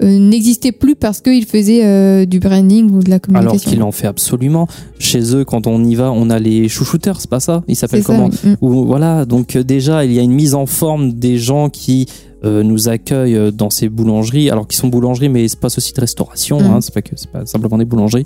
euh, 0.03 0.17
n'existaient 0.19 0.71
plus 0.71 0.95
parce 0.95 1.21
qu'il 1.21 1.45
faisait 1.45 1.85
euh, 1.85 2.25
du 2.25 2.39
branding 2.39 2.89
ou 2.91 3.03
de 3.03 3.09
la 3.09 3.15
Alors 3.15 3.21
communication. 3.21 3.69
qu'il 3.71 3.83
en 3.83 3.91
fait 3.91 4.07
absolument. 4.07 4.67
Chez 4.99 5.35
eux, 5.35 5.45
quand 5.45 5.67
on 5.67 5.83
y 5.83 5.95
va, 5.95 6.11
on 6.11 6.29
a 6.29 6.39
les 6.39 6.67
chouchouteurs, 6.69 7.21
c'est 7.21 7.29
pas 7.29 7.39
ça? 7.39 7.63
Ils 7.67 7.75
s'appellent 7.75 8.03
comment? 8.03 8.29
oui. 8.43 8.51
Mm. 8.51 8.55
Ou 8.61 8.85
voilà, 8.85 9.25
donc 9.25 9.55
euh, 9.55 9.63
déjà 9.63 10.03
il 10.05 10.13
y 10.13 10.19
a 10.19 10.21
une 10.23 10.31
mise 10.33 10.55
en 10.55 10.65
forme 10.65 11.13
des 11.13 11.37
gens 11.37 11.69
qui 11.69 12.07
euh, 12.43 12.63
nous 12.63 12.89
accueillent 12.89 13.51
dans 13.53 13.69
ces 13.69 13.87
boulangeries, 13.89 14.49
alors 14.49 14.67
qu'ils 14.67 14.79
sont 14.79 14.87
boulangeries, 14.87 15.29
mais 15.29 15.47
c'est 15.47 15.59
pas 15.59 15.67
aussi 15.67 15.93
de 15.93 16.01
restauration, 16.01 16.59
Mm. 16.59 16.65
hein, 16.65 16.81
c'est 16.81 16.93
pas 16.93 17.01
que 17.03 17.11
c'est 17.15 17.29
pas 17.29 17.45
simplement 17.45 17.77
des 17.77 17.85
boulangeries. 17.85 18.25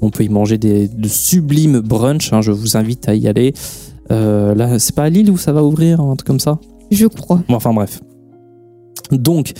On 0.00 0.10
peut 0.10 0.24
y 0.24 0.28
manger 0.28 0.58
des 0.58 0.88
de 0.88 1.08
sublimes 1.08 1.78
brunchs. 1.80 2.32
hein, 2.32 2.40
je 2.42 2.50
vous 2.50 2.76
invite 2.76 3.08
à 3.08 3.14
y 3.14 3.28
aller. 3.28 3.54
Là, 4.10 4.78
c'est 4.78 4.94
pas 4.94 5.04
à 5.04 5.08
Lille 5.08 5.30
où 5.30 5.38
ça 5.38 5.52
va 5.52 5.62
ouvrir, 5.64 6.00
un 6.00 6.16
truc 6.16 6.26
comme 6.26 6.40
ça? 6.40 6.58
Je 6.90 7.06
crois. 7.06 7.42
Bon, 7.48 7.54
enfin 7.54 7.72
bref. 7.72 8.00
Donc, 9.10 9.52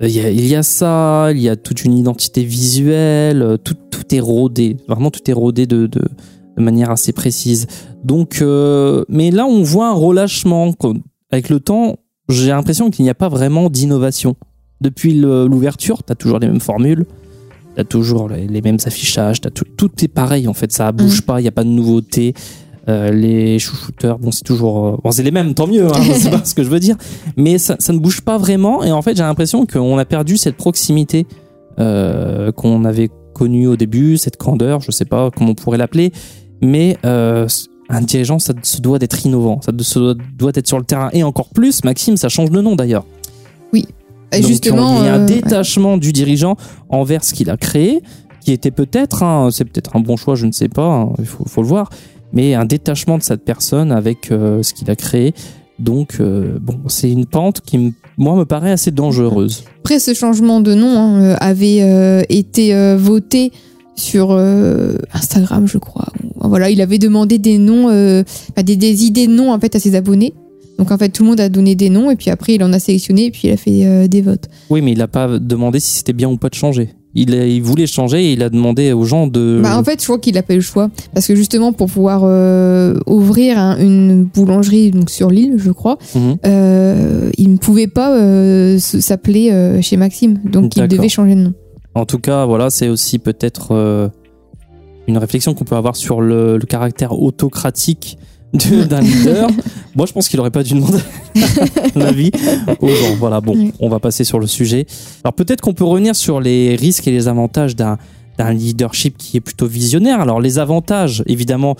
il 0.00 0.10
y, 0.10 0.20
a, 0.20 0.30
il 0.30 0.46
y 0.46 0.54
a 0.56 0.62
ça, 0.62 1.30
il 1.32 1.40
y 1.40 1.48
a 1.48 1.56
toute 1.56 1.84
une 1.84 1.96
identité 1.96 2.42
visuelle, 2.42 3.42
euh, 3.42 3.56
tout, 3.56 3.76
tout 3.90 4.14
est 4.14 4.20
rodé, 4.20 4.76
vraiment 4.88 5.10
tout 5.10 5.30
est 5.30 5.34
rodé 5.34 5.66
de, 5.66 5.86
de, 5.86 6.00
de 6.56 6.62
manière 6.62 6.90
assez 6.90 7.12
précise. 7.12 7.66
Donc, 8.02 8.40
euh, 8.42 9.04
mais 9.08 9.30
là, 9.30 9.46
on 9.46 9.62
voit 9.62 9.88
un 9.88 9.94
relâchement. 9.94 10.72
Avec 11.30 11.48
le 11.48 11.60
temps, 11.60 11.96
j'ai 12.28 12.48
l'impression 12.48 12.90
qu'il 12.90 13.04
n'y 13.04 13.10
a 13.10 13.14
pas 13.14 13.28
vraiment 13.28 13.70
d'innovation. 13.70 14.36
Depuis 14.80 15.14
l'ouverture, 15.14 16.02
tu 16.02 16.12
as 16.12 16.16
toujours 16.16 16.40
les 16.40 16.48
mêmes 16.48 16.60
formules, 16.60 17.06
tu 17.76 17.80
as 17.80 17.84
toujours 17.84 18.28
les, 18.28 18.48
les 18.48 18.60
mêmes 18.60 18.78
affichages, 18.84 19.40
t'as 19.40 19.50
tout, 19.50 19.64
tout 19.76 19.90
est 20.02 20.08
pareil 20.08 20.48
en 20.48 20.54
fait, 20.54 20.72
ça 20.72 20.90
bouge 20.90 21.22
pas, 21.22 21.38
il 21.38 21.44
n'y 21.44 21.48
a 21.48 21.52
pas 21.52 21.64
de 21.64 21.68
nouveauté. 21.68 22.34
Euh, 22.88 23.10
les 23.12 23.58
chouchouteurs, 23.60 24.18
bon, 24.18 24.30
c'est 24.32 24.42
toujours. 24.44 24.86
euh, 24.86 24.96
Bon, 25.02 25.10
c'est 25.12 25.22
les 25.22 25.30
mêmes, 25.30 25.54
tant 25.54 25.66
mieux, 25.66 25.86
hein, 25.86 26.00
c'est 26.14 26.30
pas 26.30 26.44
ce 26.44 26.54
que 26.54 26.64
je 26.64 26.68
veux 26.68 26.80
dire. 26.80 26.96
Mais 27.36 27.58
ça, 27.58 27.76
ça 27.78 27.92
ne 27.92 27.98
bouge 27.98 28.22
pas 28.22 28.38
vraiment. 28.38 28.82
Et 28.82 28.90
en 28.90 29.02
fait, 29.02 29.16
j'ai 29.16 29.22
l'impression 29.22 29.66
qu'on 29.66 29.98
a 29.98 30.04
perdu 30.04 30.36
cette 30.36 30.56
proximité 30.56 31.26
euh, 31.78 32.50
qu'on 32.52 32.84
avait 32.84 33.10
connue 33.34 33.66
au 33.66 33.76
début, 33.76 34.16
cette 34.18 34.36
candeur, 34.36 34.80
je 34.80 34.90
sais 34.90 35.04
pas 35.04 35.30
comment 35.30 35.50
on 35.50 35.54
pourrait 35.54 35.78
l'appeler. 35.78 36.12
Mais 36.60 36.98
euh, 37.04 37.46
un 37.88 38.00
dirigeant, 38.00 38.38
ça 38.38 38.52
se 38.62 38.80
doit 38.80 38.98
d'être 38.98 39.24
innovant, 39.24 39.60
ça 39.62 39.72
se 39.78 40.14
doit, 40.36 40.52
être 40.54 40.66
sur 40.66 40.78
le 40.78 40.84
terrain. 40.84 41.08
Et 41.12 41.22
encore 41.22 41.48
plus, 41.48 41.84
Maxime, 41.84 42.16
ça 42.16 42.28
change 42.28 42.50
de 42.50 42.60
nom 42.60 42.76
d'ailleurs. 42.76 43.04
Et 43.74 44.40
Donc, 44.40 44.48
Justement, 44.48 45.00
il 45.00 45.04
y 45.04 45.08
a 45.08 45.14
un 45.14 45.26
ouais. 45.26 45.26
détachement 45.26 45.98
du 45.98 46.10
dirigeant 46.12 46.56
envers 46.88 47.22
ce 47.22 47.34
qu'il 47.34 47.50
a 47.50 47.58
créé, 47.58 48.00
qui 48.40 48.52
était 48.52 48.70
peut-être, 48.70 49.22
hein, 49.22 49.50
c'est 49.52 49.66
peut-être 49.66 49.94
un 49.94 50.00
bon 50.00 50.16
choix, 50.16 50.36
je 50.36 50.46
ne 50.46 50.52
sais 50.52 50.68
pas, 50.70 50.86
hein, 50.86 51.10
il 51.18 51.26
faut, 51.26 51.44
faut 51.46 51.60
le 51.60 51.68
voir, 51.68 51.90
mais 52.32 52.54
un 52.54 52.64
détachement 52.64 53.18
de 53.18 53.22
cette 53.22 53.44
personne 53.44 53.92
avec 53.92 54.30
euh, 54.30 54.62
ce 54.62 54.74
qu'il 54.74 54.90
a 54.90 54.96
créé. 54.96 55.34
Donc, 55.78 56.18
euh, 56.20 56.58
bon, 56.60 56.78
c'est 56.86 57.10
une 57.10 57.26
pente 57.26 57.60
qui, 57.60 57.94
moi, 58.16 58.36
me 58.36 58.44
paraît 58.44 58.70
assez 58.70 58.90
dangereuse. 58.90 59.64
Après, 59.80 59.98
ce 59.98 60.14
changement 60.14 60.60
de 60.60 60.74
nom 60.74 60.96
hein, 60.98 61.22
euh, 61.22 61.36
avait 61.40 61.82
euh, 61.82 62.22
été 62.28 62.74
euh, 62.74 62.96
voté 62.96 63.52
sur 63.94 64.32
Instagram, 65.12 65.66
je 65.68 65.76
crois. 65.76 66.08
Voilà, 66.40 66.70
il 66.70 66.80
avait 66.80 66.98
demandé 66.98 67.38
des 67.38 67.58
noms, 67.58 67.86
enfin, 67.88 68.62
des, 68.64 68.76
des 68.76 69.04
idées 69.04 69.26
de 69.26 69.32
noms 69.32 69.52
en 69.52 69.60
fait 69.60 69.76
à 69.76 69.80
ses 69.80 69.94
abonnés. 69.94 70.32
Donc 70.78 70.90
en 70.90 70.96
fait, 70.96 71.10
tout 71.10 71.22
le 71.22 71.28
monde 71.28 71.40
a 71.40 71.50
donné 71.50 71.74
des 71.74 71.90
noms 71.90 72.10
et 72.10 72.16
puis 72.16 72.30
après, 72.30 72.54
il 72.54 72.64
en 72.64 72.72
a 72.72 72.78
sélectionné 72.78 73.26
et 73.26 73.30
puis 73.30 73.48
il 73.48 73.50
a 73.50 73.58
fait 73.58 74.08
des 74.08 74.22
votes. 74.22 74.48
Oui, 74.70 74.80
mais 74.80 74.92
il 74.92 74.98
n'a 74.98 75.08
pas 75.08 75.38
demandé 75.38 75.78
si 75.78 75.96
c'était 75.96 76.14
bien 76.14 76.30
ou 76.30 76.38
pas 76.38 76.48
de 76.48 76.54
changer. 76.54 76.88
Il, 77.14 77.34
a- 77.34 77.46
il 77.46 77.62
voulait 77.62 77.86
changer 77.86 78.24
et 78.24 78.32
il 78.32 78.42
a 78.42 78.48
demandé 78.48 78.92
aux 78.92 79.04
gens 79.04 79.26
de. 79.26 79.60
Bah, 79.62 79.76
en 79.78 79.84
fait, 79.84 80.00
je 80.00 80.06
crois 80.06 80.18
qu'il 80.18 80.34
n'a 80.34 80.42
pas 80.42 80.54
eu 80.54 80.56
le 80.56 80.62
choix 80.62 80.90
parce 81.12 81.26
que 81.26 81.34
justement 81.36 81.72
pour 81.74 81.88
pouvoir 81.90 82.22
euh, 82.24 82.94
ouvrir 83.06 83.58
un- 83.58 83.76
une 83.78 84.24
boulangerie 84.24 84.90
donc 84.92 85.10
sur 85.10 85.28
l'île, 85.30 85.54
je 85.58 85.70
crois, 85.72 85.98
Mhm. 86.14 86.36
euh, 86.46 87.30
il 87.36 87.52
ne 87.52 87.58
pouvait 87.58 87.86
pas 87.86 88.16
euh, 88.16 88.78
s'appeler 88.78 89.78
chez 89.82 89.96
Maxime, 89.98 90.38
donc 90.44 90.74
il 90.76 90.88
devait 90.88 91.08
changer 91.10 91.34
de 91.34 91.40
nom. 91.40 91.52
En 91.94 92.06
tout 92.06 92.18
cas, 92.18 92.46
voilà, 92.46 92.70
c'est 92.70 92.88
aussi 92.88 93.18
peut-être 93.18 94.10
une 95.06 95.18
réflexion 95.18 95.52
qu'on 95.52 95.64
peut 95.64 95.76
avoir 95.76 95.96
sur 95.96 96.20
le, 96.22 96.56
le 96.56 96.64
caractère 96.66 97.12
autocratique 97.20 98.16
d'un 98.52 99.00
leader. 99.00 99.48
Moi, 99.94 100.06
je 100.06 100.12
pense 100.12 100.28
qu'il 100.28 100.40
aurait 100.40 100.50
pas 100.50 100.62
dû 100.62 100.74
demander 100.74 100.98
l'avis 101.94 102.30
aux 102.80 102.88
gens. 102.88 103.16
Voilà, 103.18 103.40
bon, 103.40 103.70
on 103.80 103.88
va 103.88 103.98
passer 103.98 104.24
sur 104.24 104.38
le 104.38 104.46
sujet. 104.46 104.86
Alors 105.24 105.34
peut-être 105.34 105.60
qu'on 105.60 105.74
peut 105.74 105.84
revenir 105.84 106.16
sur 106.16 106.40
les 106.40 106.74
risques 106.76 107.06
et 107.06 107.10
les 107.10 107.28
avantages 107.28 107.76
d'un 107.76 107.98
d'un 108.38 108.50
leadership 108.52 109.18
qui 109.18 109.36
est 109.36 109.40
plutôt 109.40 109.66
visionnaire. 109.66 110.20
Alors 110.20 110.40
les 110.40 110.58
avantages, 110.58 111.22
évidemment, 111.26 111.76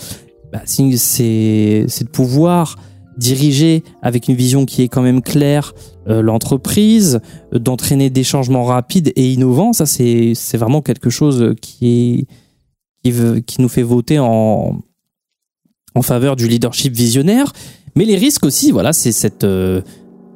bah, 0.52 0.60
c'est 0.66 0.84
de 0.84 2.08
pouvoir 2.08 2.76
diriger 3.16 3.82
avec 4.02 4.28
une 4.28 4.34
vision 4.34 4.66
qui 4.66 4.82
est 4.82 4.88
quand 4.88 5.00
même 5.02 5.22
claire 5.22 5.74
euh, 6.08 6.20
l'entreprise, 6.20 7.20
euh, 7.54 7.58
d'entraîner 7.58 8.10
des 8.10 8.24
changements 8.24 8.64
rapides 8.64 9.12
et 9.16 9.32
innovants. 9.32 9.72
Ça, 9.72 9.86
c'est 9.86 10.32
c'est 10.34 10.58
vraiment 10.58 10.82
quelque 10.82 11.08
chose 11.10 11.54
qui 11.62 11.86
est 11.86 12.26
qui, 13.04 13.10
veut- 13.10 13.40
qui 13.40 13.60
nous 13.62 13.68
fait 13.68 13.82
voter 13.82 14.18
en 14.18 14.80
en 15.94 16.02
faveur 16.02 16.36
du 16.36 16.48
leadership 16.48 16.94
visionnaire. 16.94 17.52
Mais 17.96 18.04
les 18.04 18.16
risques 18.16 18.44
aussi, 18.44 18.70
voilà, 18.72 18.92
c'est 18.92 19.12
cette 19.12 19.44
euh, 19.44 19.82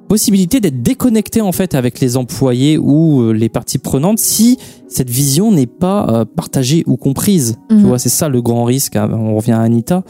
possibilité 0.09 0.61
d'être 0.61 0.83
déconnecté 0.83 1.40
en 1.40 1.53
fait 1.53 1.75
avec 1.75 2.01
les 2.01 2.16
employés 2.16 2.77
ou 2.79 3.23
euh, 3.23 3.33
les 3.33 3.49
parties 3.49 3.79
prenantes 3.79 4.19
si 4.19 4.59
cette 4.88 5.09
vision 5.11 5.51
n'est 5.51 5.66
pas 5.66 6.07
euh, 6.11 6.25
partagée 6.25 6.85
ou 6.87 6.97
comprise. 6.97 7.57
Mhm. 7.71 7.81
Tu 7.81 7.87
vois, 7.87 7.99
c'est 7.99 8.09
ça 8.11 8.29
le 8.29 8.42
grand 8.42 8.64
risque. 8.64 8.97
hein. 8.97 9.09
On 9.12 9.35
revient 9.37 9.53
à 9.53 9.61
Anita. 9.62 10.05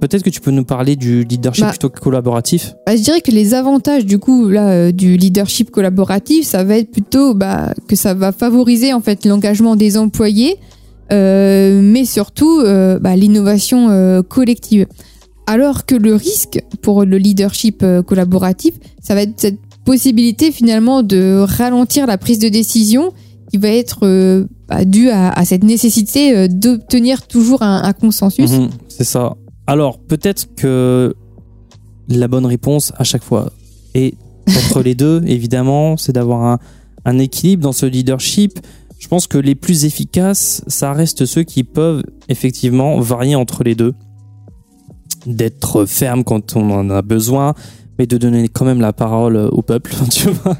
Peut-être 0.00 0.22
que 0.22 0.30
tu 0.30 0.40
peux 0.40 0.52
nous 0.52 0.64
parler 0.64 0.94
du 0.94 1.24
leadership 1.24 1.64
Bah, 1.64 1.70
plutôt 1.70 1.88
que 1.90 1.98
collaboratif? 1.98 2.74
Bah, 2.86 2.94
je 2.94 3.02
dirais 3.02 3.20
que 3.20 3.32
les 3.32 3.52
avantages 3.54 4.06
du 4.06 4.18
coup 4.20 4.48
là 4.48 4.68
euh, 4.70 4.92
du 4.92 5.16
leadership 5.16 5.72
collaboratif, 5.72 6.46
ça 6.46 6.62
va 6.62 6.76
être 6.78 6.92
plutôt 6.92 7.34
bah, 7.34 7.74
que 7.88 7.96
ça 7.96 8.14
va 8.14 8.30
favoriser 8.30 8.92
en 8.92 9.00
fait 9.00 9.24
l'engagement 9.24 9.74
des 9.74 9.96
employés, 9.98 10.56
mais 11.10 12.04
surtout 12.04 12.60
euh, 12.60 12.98
bah, 12.98 13.16
l'innovation 13.16 13.88
euh, 13.90 14.22
collective. 14.22 14.86
Alors 15.48 15.86
que 15.86 15.94
le 15.94 16.14
risque 16.14 16.60
pour 16.82 17.04
le 17.04 17.16
leadership 17.16 17.82
euh, 17.82 18.02
collaboratif, 18.02 18.74
ça 19.00 19.14
va 19.14 19.22
être 19.22 19.40
cette 19.40 19.58
possibilité 19.86 20.52
finalement 20.52 21.02
de 21.02 21.42
ralentir 21.42 22.06
la 22.06 22.18
prise 22.18 22.38
de 22.38 22.50
décision 22.50 23.14
qui 23.50 23.56
va 23.56 23.68
être 23.68 24.00
euh, 24.02 24.44
bah, 24.68 24.84
due 24.84 25.08
à, 25.08 25.30
à 25.30 25.46
cette 25.46 25.64
nécessité 25.64 26.36
euh, 26.36 26.48
d'obtenir 26.48 27.26
toujours 27.26 27.62
un, 27.62 27.82
un 27.82 27.94
consensus. 27.94 28.50
Mhm, 28.52 28.68
c'est 28.88 29.04
ça. 29.04 29.36
Alors, 29.66 29.98
peut-être 29.98 30.54
que 30.54 31.14
la 32.08 32.28
bonne 32.28 32.44
réponse 32.44 32.92
à 32.98 33.04
chaque 33.04 33.24
fois 33.24 33.50
est 33.94 34.14
entre 34.48 34.82
les 34.82 34.94
deux, 34.94 35.22
évidemment, 35.26 35.96
c'est 35.96 36.12
d'avoir 36.12 36.44
un, 36.44 36.58
un 37.06 37.18
équilibre 37.18 37.62
dans 37.62 37.72
ce 37.72 37.86
leadership. 37.86 38.60
Je 38.98 39.06
pense 39.08 39.26
que 39.26 39.38
les 39.38 39.54
plus 39.54 39.84
efficaces, 39.84 40.62
ça 40.66 40.92
reste 40.92 41.24
ceux 41.24 41.44
qui 41.44 41.64
peuvent 41.64 42.02
effectivement 42.28 42.98
varier 43.00 43.36
entre 43.36 43.62
les 43.64 43.74
deux. 43.74 43.94
D'être 45.26 45.84
ferme 45.86 46.24
quand 46.24 46.56
on 46.56 46.70
en 46.70 46.90
a 46.90 47.02
besoin, 47.02 47.54
mais 47.98 48.06
de 48.06 48.16
donner 48.16 48.48
quand 48.48 48.64
même 48.64 48.80
la 48.80 48.92
parole 48.92 49.36
au 49.36 49.62
peuple, 49.62 49.94
tu 50.10 50.28
vois. 50.30 50.56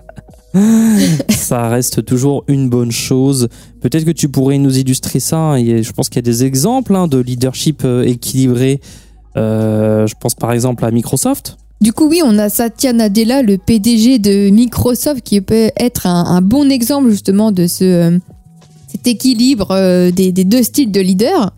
ça 1.28 1.68
reste 1.68 2.04
toujours 2.04 2.44
une 2.48 2.68
bonne 2.68 2.90
chose. 2.90 3.48
Peut-être 3.80 4.04
que 4.04 4.10
tu 4.10 4.28
pourrais 4.28 4.58
nous 4.58 4.78
illustrer 4.78 5.20
ça. 5.20 5.36
hein. 5.38 5.58
Je 5.82 5.92
pense 5.92 6.08
qu'il 6.08 6.16
y 6.16 6.18
a 6.20 6.30
des 6.30 6.44
exemples 6.44 6.94
hein, 6.94 7.06
de 7.06 7.18
leadership 7.18 7.82
euh, 7.84 8.02
équilibré. 8.04 8.80
Euh, 9.36 10.06
je 10.06 10.14
pense 10.20 10.34
par 10.34 10.52
exemple 10.52 10.84
à 10.84 10.90
Microsoft. 10.90 11.56
Du 11.80 11.92
coup, 11.92 12.08
oui, 12.08 12.22
on 12.24 12.36
a 12.38 12.48
Satya 12.48 12.92
Nadella, 12.92 13.42
le 13.42 13.56
PDG 13.56 14.18
de 14.18 14.50
Microsoft, 14.50 15.20
qui 15.22 15.40
peut 15.40 15.70
être 15.76 16.06
un, 16.08 16.24
un 16.24 16.40
bon 16.40 16.68
exemple 16.72 17.08
justement 17.10 17.52
de 17.52 17.68
ce, 17.68 17.84
euh, 17.84 18.18
cet 18.90 19.06
équilibre 19.06 19.68
euh, 19.70 20.10
des, 20.10 20.32
deux 20.32 20.62
styles 20.62 20.90
de 20.90 21.00
leader. 21.00 21.52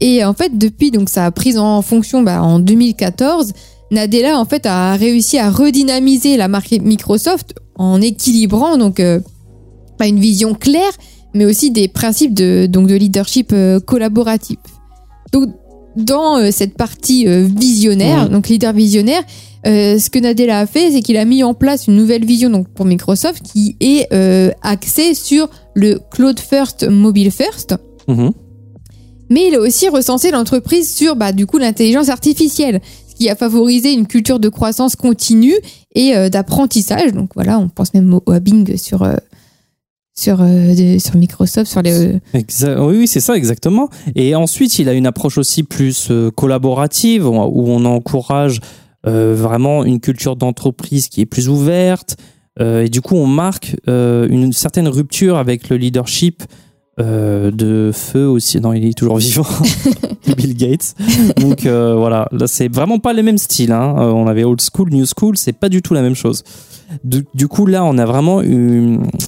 Et 0.00 0.24
en 0.24 0.34
fait, 0.34 0.56
depuis 0.56 0.90
donc 0.90 1.08
sa 1.08 1.30
prise 1.30 1.58
en 1.58 1.82
fonction 1.82 2.22
bah, 2.22 2.42
en 2.42 2.58
2014, 2.58 3.52
Nadella 3.90 4.38
en 4.38 4.44
fait 4.44 4.66
a 4.66 4.94
réussi 4.94 5.38
à 5.38 5.50
redynamiser 5.50 6.36
la 6.36 6.48
marque 6.48 6.72
Microsoft 6.72 7.54
en 7.76 8.00
équilibrant 8.00 8.76
donc 8.76 9.00
euh, 9.00 9.20
une 10.04 10.20
vision 10.20 10.54
claire, 10.54 10.92
mais 11.34 11.44
aussi 11.44 11.70
des 11.70 11.88
principes 11.88 12.34
de 12.34 12.66
donc 12.66 12.88
de 12.88 12.94
leadership 12.94 13.50
euh, 13.52 13.80
collaboratif. 13.80 14.58
Dans 15.96 16.38
euh, 16.38 16.50
cette 16.50 16.74
partie 16.76 17.26
euh, 17.26 17.46
visionnaire, 17.48 18.24
Mhm. 18.26 18.32
donc 18.32 18.48
leader 18.48 18.72
visionnaire, 18.72 19.22
euh, 19.66 19.98
ce 19.98 20.10
que 20.10 20.18
Nadella 20.18 20.60
a 20.60 20.66
fait, 20.66 20.92
c'est 20.92 21.02
qu'il 21.02 21.16
a 21.16 21.24
mis 21.24 21.42
en 21.42 21.54
place 21.54 21.86
une 21.88 21.96
nouvelle 21.96 22.24
vision 22.24 22.50
donc 22.50 22.68
pour 22.68 22.86
Microsoft 22.86 23.42
qui 23.42 23.76
est 23.80 24.06
euh, 24.12 24.50
axée 24.62 25.14
sur 25.14 25.48
le 25.74 25.98
cloud 26.10 26.38
first, 26.38 26.86
mobile 26.88 27.30
first. 27.32 27.74
Mhm. 28.06 28.30
Mais 29.28 29.48
il 29.48 29.56
a 29.56 29.60
aussi 29.60 29.88
recensé 29.88 30.30
l'entreprise 30.30 30.94
sur 30.94 31.16
bah, 31.16 31.32
du 31.32 31.46
coup 31.46 31.58
l'intelligence 31.58 32.10
artificielle, 32.10 32.80
ce 33.08 33.16
qui 33.16 33.28
a 33.28 33.34
favorisé 33.34 33.92
une 33.92 34.06
culture 34.06 34.38
de 34.38 34.48
croissance 34.48 34.94
continue 34.94 35.56
et 35.96 36.14
euh, 36.14 36.28
d'apprentissage. 36.28 37.12
Donc 37.12 37.30
voilà, 37.34 37.58
on 37.58 37.68
pense 37.68 37.92
même 37.92 38.14
au, 38.14 38.20
Bing 38.40 38.76
sur 38.76 39.02
sur 40.18 40.38
euh, 40.40 40.98
sur 40.98 41.16
Microsoft, 41.16 41.70
sur 41.70 41.82
les 41.82 42.06
euh, 42.14 42.18
Exa- 42.34 42.78
oui, 42.80 42.96
oui, 43.00 43.06
c'est 43.06 43.20
ça 43.20 43.36
exactement. 43.36 43.88
Et 44.14 44.34
ensuite, 44.34 44.78
il 44.78 44.88
a 44.88 44.94
une 44.94 45.06
approche 45.06 45.36
aussi 45.38 45.62
plus 45.62 46.08
euh, 46.10 46.30
collaborative, 46.30 47.26
où 47.26 47.32
on 47.68 47.84
encourage 47.84 48.60
euh, 49.06 49.34
vraiment 49.36 49.84
une 49.84 50.00
culture 50.00 50.34
d'entreprise 50.36 51.08
qui 51.08 51.20
est 51.20 51.26
plus 51.26 51.48
ouverte. 51.48 52.16
Euh, 52.58 52.84
et 52.84 52.88
du 52.88 53.02
coup, 53.02 53.14
on 53.16 53.26
marque 53.26 53.76
une 53.86 54.52
certaine 54.54 54.88
rupture 54.88 55.36
avec 55.36 55.68
le 55.68 55.76
leadership 55.76 56.42
de 56.98 57.90
Feu 57.92 58.26
aussi. 58.26 58.58
Non, 58.58 58.72
il 58.72 58.86
est 58.86 58.96
toujours 58.96 59.18
vivant, 59.18 59.44
Bill 60.36 60.56
Gates. 60.56 60.94
Donc 61.38 61.66
voilà, 61.66 62.26
là, 62.32 62.46
c'est 62.46 62.72
vraiment 62.72 62.98
pas 62.98 63.12
les 63.12 63.22
mêmes 63.22 63.36
styles. 63.36 63.72
hein. 63.72 63.94
On 63.98 64.26
avait 64.26 64.44
old 64.44 64.62
school, 64.62 64.88
new 64.90 65.04
school, 65.04 65.36
c'est 65.36 65.52
pas 65.52 65.68
du 65.68 65.82
tout 65.82 65.92
la 65.92 66.00
même 66.00 66.14
chose. 66.14 66.42
Du, 67.04 67.24
du 67.34 67.48
coup, 67.48 67.66
là, 67.66 67.84
on 67.84 67.98
a 67.98 68.04
vraiment 68.06 68.40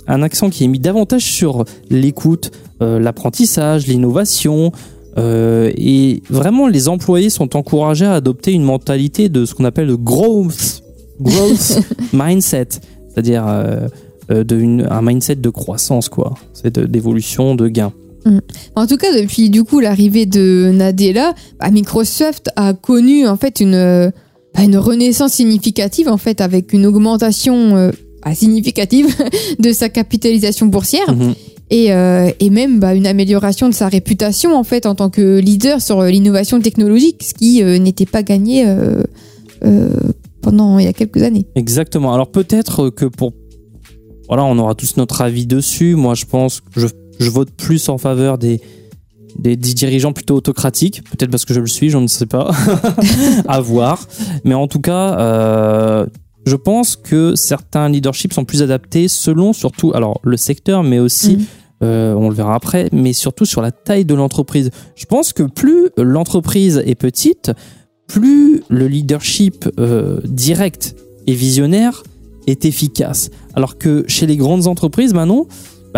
un 0.07 0.23
accent 0.23 0.49
qui 0.51 0.65
est 0.65 0.69
mis 0.69 0.79
davantage 0.79 1.23
sur 1.25 1.65
l'écoute, 1.91 2.51
euh, 2.83 2.99
l'apprentissage, 3.01 3.87
l'innovation. 3.87 4.73
euh, 5.17 5.71
et 5.77 6.23
vraiment, 6.31 6.69
les 6.69 6.89
employés 6.89 7.31
sont 7.31 7.57
encouragés 7.57 8.07
à 8.07 8.15
adopter 8.15 8.53
une 8.53 8.63
mentalité 8.63 9.29
de 9.29 9.45
ce 9.45 9.55
qu'on 9.55 9.65
appelle 9.65 9.87
le 9.89 9.97
growth, 9.97 10.83
growth 11.21 11.81
mindset, 12.13 12.69
c'est-à-dire 13.09 13.45
euh, 13.49 13.89
de 14.31 14.87
un 14.91 15.03
mindset 15.03 15.37
de 15.37 15.51
croissance, 15.51 16.09
quoi. 16.09 16.35
C'est 16.53 16.75
de- 16.75 16.85
d'évolution, 16.87 17.55
de 17.57 17.67
gain. 17.69 17.93
En 18.77 18.87
tout 18.87 18.99
cas, 18.99 19.19
depuis 19.19 19.49
du 19.49 19.65
coup 19.65 19.81
l'arrivée 19.81 20.27
de 20.27 20.71
Nadella, 20.75 21.33
bah, 21.59 21.71
Microsoft 21.71 22.51
a 22.57 22.75
connu 22.75 23.27
en 23.27 23.37
fait 23.37 23.61
une 23.61 24.13
une 24.65 24.77
renaissance 24.77 25.33
significative 25.33 26.09
en 26.09 26.17
fait 26.17 26.41
avec 26.41 26.73
une 26.73 26.87
augmentation 26.87 27.77
euh, 27.77 27.91
bah, 28.25 28.35
significative 28.35 29.15
de 29.59 29.73
sa 29.73 29.89
capitalisation 29.89 30.67
boursière 30.67 31.15
Mhm. 31.15 31.35
et, 31.71 31.93
euh, 31.93 32.31
et 32.41 32.51
même 32.51 32.81
bah, 32.81 32.95
une 32.95 33.07
amélioration 33.07 33.69
de 33.69 33.75
sa 33.75 33.89
réputation 33.89 34.57
en 34.57 34.65
fait 34.65 34.87
en 34.87 34.95
tant 34.95 35.11
que 35.11 35.39
leader 35.39 35.81
sur 35.81 36.01
euh, 36.01 36.11
l'innovation 36.11 36.61
technologique, 36.61 37.23
ce 37.23 37.35
qui 37.35 37.63
euh, 37.63 37.79
n'était 37.79 38.07
pas 38.07 38.23
gagné 38.23 38.65
euh, 38.67 39.03
pendant 40.41 40.79
il 40.79 40.85
y 40.85 40.89
a 40.89 40.93
quelques 40.93 41.23
années. 41.23 41.47
Exactement. 41.55 42.13
Alors 42.15 42.31
peut-être 42.31 42.91
que 42.91 43.05
pour 43.05 43.33
voilà, 44.29 44.45
on 44.45 44.59
aura 44.59 44.75
tous 44.75 44.97
notre 44.99 45.23
avis 45.23 45.47
dessus. 45.47 45.95
Moi, 45.95 46.15
je 46.15 46.27
pense 46.27 46.61
que 46.61 46.81
je, 46.81 46.87
je 47.19 47.31
vote 47.31 47.51
plus 47.51 47.89
en 47.89 47.97
faveur 47.97 48.37
des, 48.37 48.61
des, 49.39 49.57
des 49.57 49.75
dirigeants 49.75 50.13
plutôt 50.13 50.35
autocratiques. 50.37 51.03
Peut-être 51.05 51.31
parce 51.31 51.45
que 51.45 51.55
je 51.55 51.61
le 51.61 51.67
suis, 51.67 51.91
je 51.91 51.99
ne 51.99 52.07
sais 52.07 52.27
pas. 52.27 52.51
à 53.49 53.61
voir. 53.61 54.07
Mais 54.45 54.55
en 54.55 54.67
tout 54.69 54.81
cas, 54.81 55.19
euh, 55.19 56.07
je 56.47 56.57
pense 56.57 56.97
que 56.97 57.35
certains 57.35 57.89
leaderships 57.89 58.33
sont 58.33 58.45
plus 58.45 58.63
adaptés 58.63 59.09
selon 59.09 59.53
surtout 59.53 59.93
alors 59.95 60.21
le 60.23 60.37
secteur, 60.37 60.83
mais 60.83 60.99
aussi 60.99 61.37
Mhm. 61.37 61.45
euh, 61.85 62.15
on 62.15 62.29
le 62.29 62.35
verra 62.35 62.55
après, 62.55 62.89
mais 62.93 63.13
surtout 63.13 63.45
sur 63.45 63.61
la 63.63 63.71
taille 63.71 64.05
de 64.05 64.15
l'entreprise. 64.15 64.71
Je 64.97 65.05
pense 65.05 65.33
que 65.33 65.43
plus 65.43 65.91
l'entreprise 65.97 66.83
est 66.87 66.95
petite, 66.95 67.53
plus 68.07 68.63
le 68.69 68.89
leadership 68.89 69.69
euh, 69.79 70.21
direct 70.25 70.97
et 71.27 71.35
visionnaire 71.35 72.03
est 72.47 72.65
efficace. 72.65 73.29
Alors 73.55 73.77
que 73.77 74.05
chez 74.09 74.27
les 74.27 74.39
grandes 74.39 74.67
entreprises, 74.67 75.13
maintenant, 75.13 75.47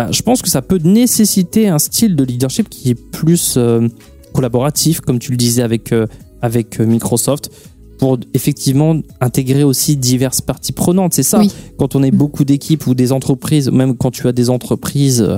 bah, 0.01 0.07
je 0.11 0.23
pense 0.23 0.41
que 0.41 0.49
ça 0.49 0.63
peut 0.63 0.79
nécessiter 0.83 1.67
un 1.67 1.77
style 1.77 2.15
de 2.15 2.23
leadership 2.23 2.67
qui 2.69 2.89
est 2.89 2.95
plus 2.95 3.53
euh, 3.57 3.87
collaboratif, 4.33 4.99
comme 4.99 5.19
tu 5.19 5.29
le 5.29 5.37
disais 5.37 5.61
avec, 5.61 5.91
euh, 5.91 6.07
avec 6.41 6.79
euh, 6.79 6.87
Microsoft, 6.87 7.51
pour 7.99 8.17
effectivement 8.33 8.99
intégrer 9.19 9.63
aussi 9.63 9.97
diverses 9.97 10.41
parties 10.41 10.71
prenantes. 10.71 11.13
C'est 11.13 11.21
ça, 11.21 11.37
Oui. 11.37 11.51
quand 11.77 11.95
on 11.95 12.01
est 12.01 12.09
beaucoup 12.09 12.45
d'équipes 12.45 12.87
ou 12.87 12.95
des 12.95 13.11
entreprises, 13.11 13.69
même 13.69 13.95
quand 13.95 14.09
tu 14.09 14.27
as 14.27 14.31
des 14.31 14.49
entreprises 14.49 15.21
euh, 15.21 15.37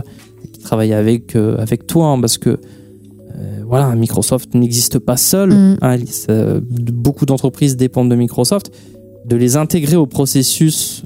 qui 0.53 0.61
travaillent 0.61 0.93
avec, 0.93 1.35
avec 1.35 1.85
toi, 1.85 2.07
hein, 2.07 2.21
parce 2.21 2.37
que 2.37 2.57
voilà, 3.67 3.93
Microsoft 3.95 4.53
n'existe 4.53 4.99
pas 4.99 5.17
seul. 5.17 5.49
Mm. 5.49 5.77
hein, 5.81 5.97
beaucoup 6.69 7.25
d'entreprises 7.25 7.75
dépendent 7.75 8.09
de 8.09 8.15
Microsoft. 8.15 8.71
De 9.25 9.35
les 9.35 9.57
intégrer 9.57 9.95
au 9.97 10.05
processus 10.05 11.03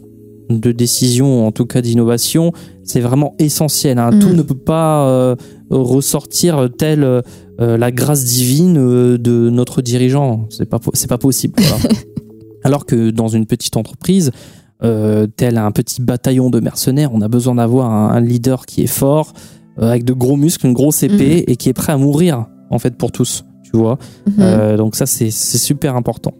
de 0.49 0.71
décision, 0.71 1.45
en 1.45 1.51
tout 1.51 1.65
cas 1.65 1.81
d'innovation, 1.81 2.53
c'est 2.83 3.01
vraiment 3.01 3.35
essentiel. 3.39 3.97
hein. 3.99 4.11
Mm. 4.11 4.19
Tout 4.19 4.29
ne 4.29 4.41
peut 4.41 4.55
pas 4.55 5.07
euh, 5.07 5.35
ressortir 5.69 6.69
telle 6.77 7.03
euh, 7.03 7.21
la 7.59 7.91
grâce 7.91 8.23
divine 8.23 8.77
euh, 8.77 9.17
de 9.17 9.49
notre 9.49 9.81
dirigeant. 9.81 10.47
C'est 10.49 10.65
pas 10.69 10.79
c'est 10.93 11.09
pas 11.09 11.17
possible. 11.17 11.55
voilà. 11.57 11.95
Alors 12.63 12.85
que 12.85 13.09
dans 13.11 13.27
une 13.27 13.45
petite 13.45 13.77
entreprise, 13.77 14.31
tel 14.81 15.57
un 15.57 15.71
petit 15.71 16.01
bataillon 16.01 16.49
de 16.49 16.59
mercenaires, 16.59 17.11
on 17.13 17.21
a 17.21 17.27
besoin 17.27 17.55
d'avoir 17.55 17.89
un, 17.91 18.09
un 18.09 18.19
leader 18.19 18.65
qui 18.65 18.83
est 18.83 18.87
fort, 18.87 19.33
avec 19.77 20.03
de 20.03 20.13
gros 20.13 20.35
muscles, 20.35 20.67
une 20.67 20.73
grosse 20.73 21.01
épée 21.03 21.43
et 21.47 21.55
qui 21.55 21.69
est 21.69 21.73
prêt 21.73 21.93
à 21.93 21.97
mourir 21.97 22.45
en 22.69 22.77
fait 22.79 22.95
pour 22.97 23.11
tous. 23.11 23.43
Tu 23.63 23.75
vois. 23.77 23.97
Mhm. 24.27 24.33
Euh, 24.39 24.77
donc 24.77 24.95
ça 24.95 25.05
c'est 25.05 25.31
super 25.31 25.95
important. 25.95 26.33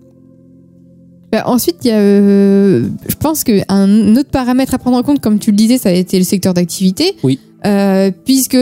Bah, 1.32 1.44
ensuite, 1.46 1.78
il 1.84 1.88
y 1.88 1.92
a, 1.92 1.98
euh, 1.98 2.88
je 3.08 3.16
pense 3.16 3.44
qu'un 3.44 4.16
autre 4.16 4.30
paramètre 4.30 4.74
à 4.74 4.78
prendre 4.78 4.98
en 4.98 5.04
compte, 5.04 5.20
comme 5.20 5.40
tu 5.40 5.52
le 5.52 5.58
disais, 5.58 5.78
ça 5.78 5.90
a 5.90 5.92
été 5.92 6.18
le 6.18 6.24
secteur 6.24 6.54
d'activité. 6.54 7.16
Oui. 7.24 7.40
Euh, 7.66 8.12
puisque 8.26 8.58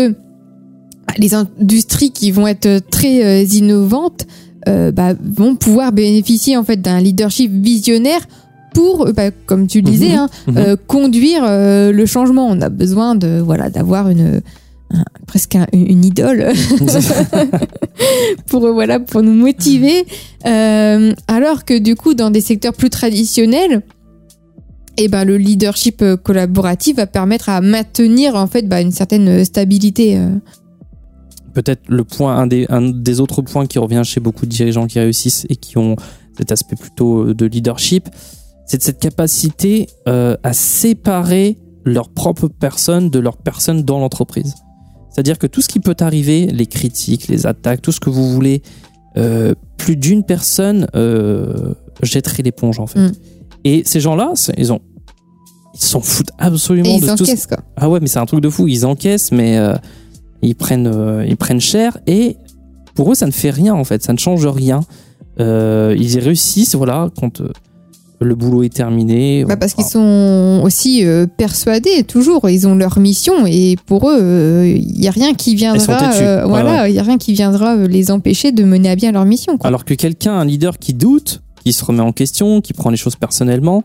les 1.18 1.34
industries 1.34 2.12
qui 2.12 2.32
vont 2.32 2.48
être 2.48 2.80
très 2.90 3.24
euh, 3.24 3.44
innovantes 3.44 4.26
bah, 4.66 5.14
vont 5.24 5.56
pouvoir 5.56 5.92
bénéficier 5.92 6.58
en 6.58 6.64
fait 6.64 6.78
d'un 6.82 7.00
leadership 7.00 7.52
visionnaire 7.52 8.22
pour, 8.74 9.08
bah, 9.14 9.30
comme 9.46 9.68
tu 9.68 9.82
le 9.82 9.92
disais, 9.92 10.14
Mhm. 10.14 10.16
hein, 10.18 10.30
Mhm. 10.48 10.76
conduire 10.88 11.44
le 11.48 12.06
changement. 12.08 12.48
On 12.50 12.60
a 12.62 12.70
besoin 12.70 13.14
de 13.14 13.40
voilà 13.46 13.70
d'avoir 13.70 14.10
une 14.10 14.22
un- 14.22 14.40
presque 15.28 15.56
un- 15.56 15.68
une 15.74 16.06
idole 16.06 16.54
pour 18.48 18.72
voilà 18.74 19.00
pour 19.00 19.22
nous 19.24 19.34
motiver 19.34 20.06
Euh, 20.46 21.12
alors 21.28 21.66
que 21.66 21.80
du 21.80 21.96
coup 21.96 22.14
dans 22.14 22.30
des 22.30 22.42
secteurs 22.42 22.74
plus 22.74 22.92
traditionnels 22.92 23.82
et 24.98 25.08
ben 25.08 25.26
le 25.26 25.38
leadership 25.38 26.04
collaboratif 26.24 26.98
va 26.98 27.08
permettre 27.08 27.50
à 27.50 27.62
maintenir 27.62 28.36
en 28.36 28.46
fait 28.46 28.68
bah, 28.68 28.80
une 28.80 28.92
certaine 28.92 29.44
stabilité 29.44 30.18
euh. 30.20 30.30
peut-être 31.56 31.82
le 31.88 32.04
point, 32.04 32.38
un 32.38 32.46
des, 32.48 32.66
un 32.70 32.82
des 32.92 33.20
autres 33.22 33.42
points 33.42 33.66
qui 33.66 33.80
revient 33.80 34.04
chez 34.06 34.20
beaucoup 34.20 34.46
de 34.46 34.52
dirigeants 34.52 34.86
qui 34.88 35.00
réussissent 35.00 35.48
et 35.50 35.56
qui 35.56 35.78
ont 35.80 35.96
cet 36.38 36.52
aspect 36.52 36.76
plutôt 36.76 37.30
euh, 37.30 37.34
de 37.34 37.46
leadership, 37.48 38.08
c'est 38.68 38.84
cette 38.84 39.00
capacité 39.00 39.88
euh, 40.08 40.36
à 40.44 40.54
séparer 40.54 41.58
leur 41.86 42.10
propre 42.10 42.48
personne 42.50 43.10
de 43.10 43.20
leur 43.20 43.38
personne 43.38 43.84
dans 43.84 44.00
l'entreprise. 44.00 44.54
C'est-à-dire 45.16 45.40
que 45.40 45.48
tout 45.48 45.62
ce 45.62 45.70
qui 45.70 45.80
peut 45.80 45.96
arriver, 46.02 46.48
les 46.48 46.66
critiques, 46.66 47.30
les 47.30 47.48
attaques, 47.48 47.82
tout 47.82 47.94
ce 47.94 48.02
que 48.02 48.10
vous 48.10 48.34
voulez, 48.34 48.62
euh, 49.16 49.54
plus 49.78 49.96
d'une 49.96 50.26
personne 50.26 50.88
euh, 50.94 51.74
jetterait 52.04 52.44
l'éponge 52.44 52.82
en 52.82 52.86
fait. 52.86 53.00
Mm. 53.00 53.12
Et 53.64 53.84
ces 53.86 54.02
gens-là, 54.02 54.34
ils 54.58 54.74
ont, 54.74 54.82
ils 55.74 55.80
s'en 55.80 56.02
foutent 56.02 56.32
absolument 56.38 56.90
et 56.90 56.96
ils 56.96 57.02
de 57.02 57.08
tout 57.12 57.20
ce 57.20 57.24
s'encaissent 57.28 57.48
quoi. 57.48 57.60
ah 57.78 57.90
ouais, 57.90 58.02
mais 58.02 58.08
c'est 58.08 58.20
un 58.20 58.26
truc 58.26 58.42
de 58.42 58.50
fou. 58.50 58.68
Ils 58.68 58.86
encaissent, 58.86 59.32
mais 59.32 59.58
euh, 59.58 59.76
ils 60.42 60.54
prennent, 60.54 61.24
ils 61.26 61.38
prennent 61.38 61.62
cher 61.62 61.98
et 62.08 62.36
pour 62.94 63.10
eux, 63.10 63.16
ça 63.16 63.26
ne 63.26 63.32
fait 63.32 63.52
rien 63.52 63.74
en 63.74 63.86
fait. 63.86 64.04
Ça 64.04 64.12
ne 64.12 64.18
change 64.18 64.46
rien. 64.46 64.82
Ils 65.40 66.14
y 66.14 66.20
réussissent, 66.20 66.76
voilà, 66.76 67.10
quand 67.18 67.42
le 68.22 68.36
boulot 68.36 68.64
est 68.64 68.74
terminé. 68.74 69.44
Bah, 69.46 69.58
parce 69.58 69.74
qu'ils 69.74 69.86
sont 69.86 70.62
aussi 70.64 71.06
euh, 71.06 71.26
persuadés 71.28 72.04
toujours 72.04 72.50
ils 72.50 72.68
ont 72.68 72.76
leur 72.76 73.00
mission 73.00 73.46
et 73.46 73.76
pour 73.86 74.10
eux 74.10 74.64
il 74.66 75.02
y 75.04 75.08
a 75.08 75.12
rien 75.12 75.34
qui 75.34 75.56
viendra 75.56 75.98
têtus. 75.98 76.24
euh, 76.24 76.44
Ouais, 76.44 76.50
voilà 76.50 76.88
il 76.90 76.96
y 76.96 77.00
a 77.00 77.04
rien 77.04 77.18
qui 77.18 77.34
viendra 77.34 77.76
euh, 77.76 77.88
les 77.88 78.12
empêcher 78.12 78.52
de 78.52 78.64
mener 78.64 78.90
à 78.90 78.96
bien 78.96 79.12
leur 79.12 79.26
mission 79.26 79.58
quoi. 79.58 79.68
Alors 79.68 79.84
que 79.86 79.94
quelqu'un, 79.94 80.34
un 80.34 80.46
leader 80.46 80.80
qui 80.80 80.94
doute, 80.94 81.42
qui 81.64 81.74
se 81.74 81.84
remet 81.84 82.02
en 82.02 82.12
question, 82.12 82.62
qui 82.62 82.74
prend 82.74 82.90
les 82.90 82.98
choses 82.98 83.16
personnellement, 83.16 83.84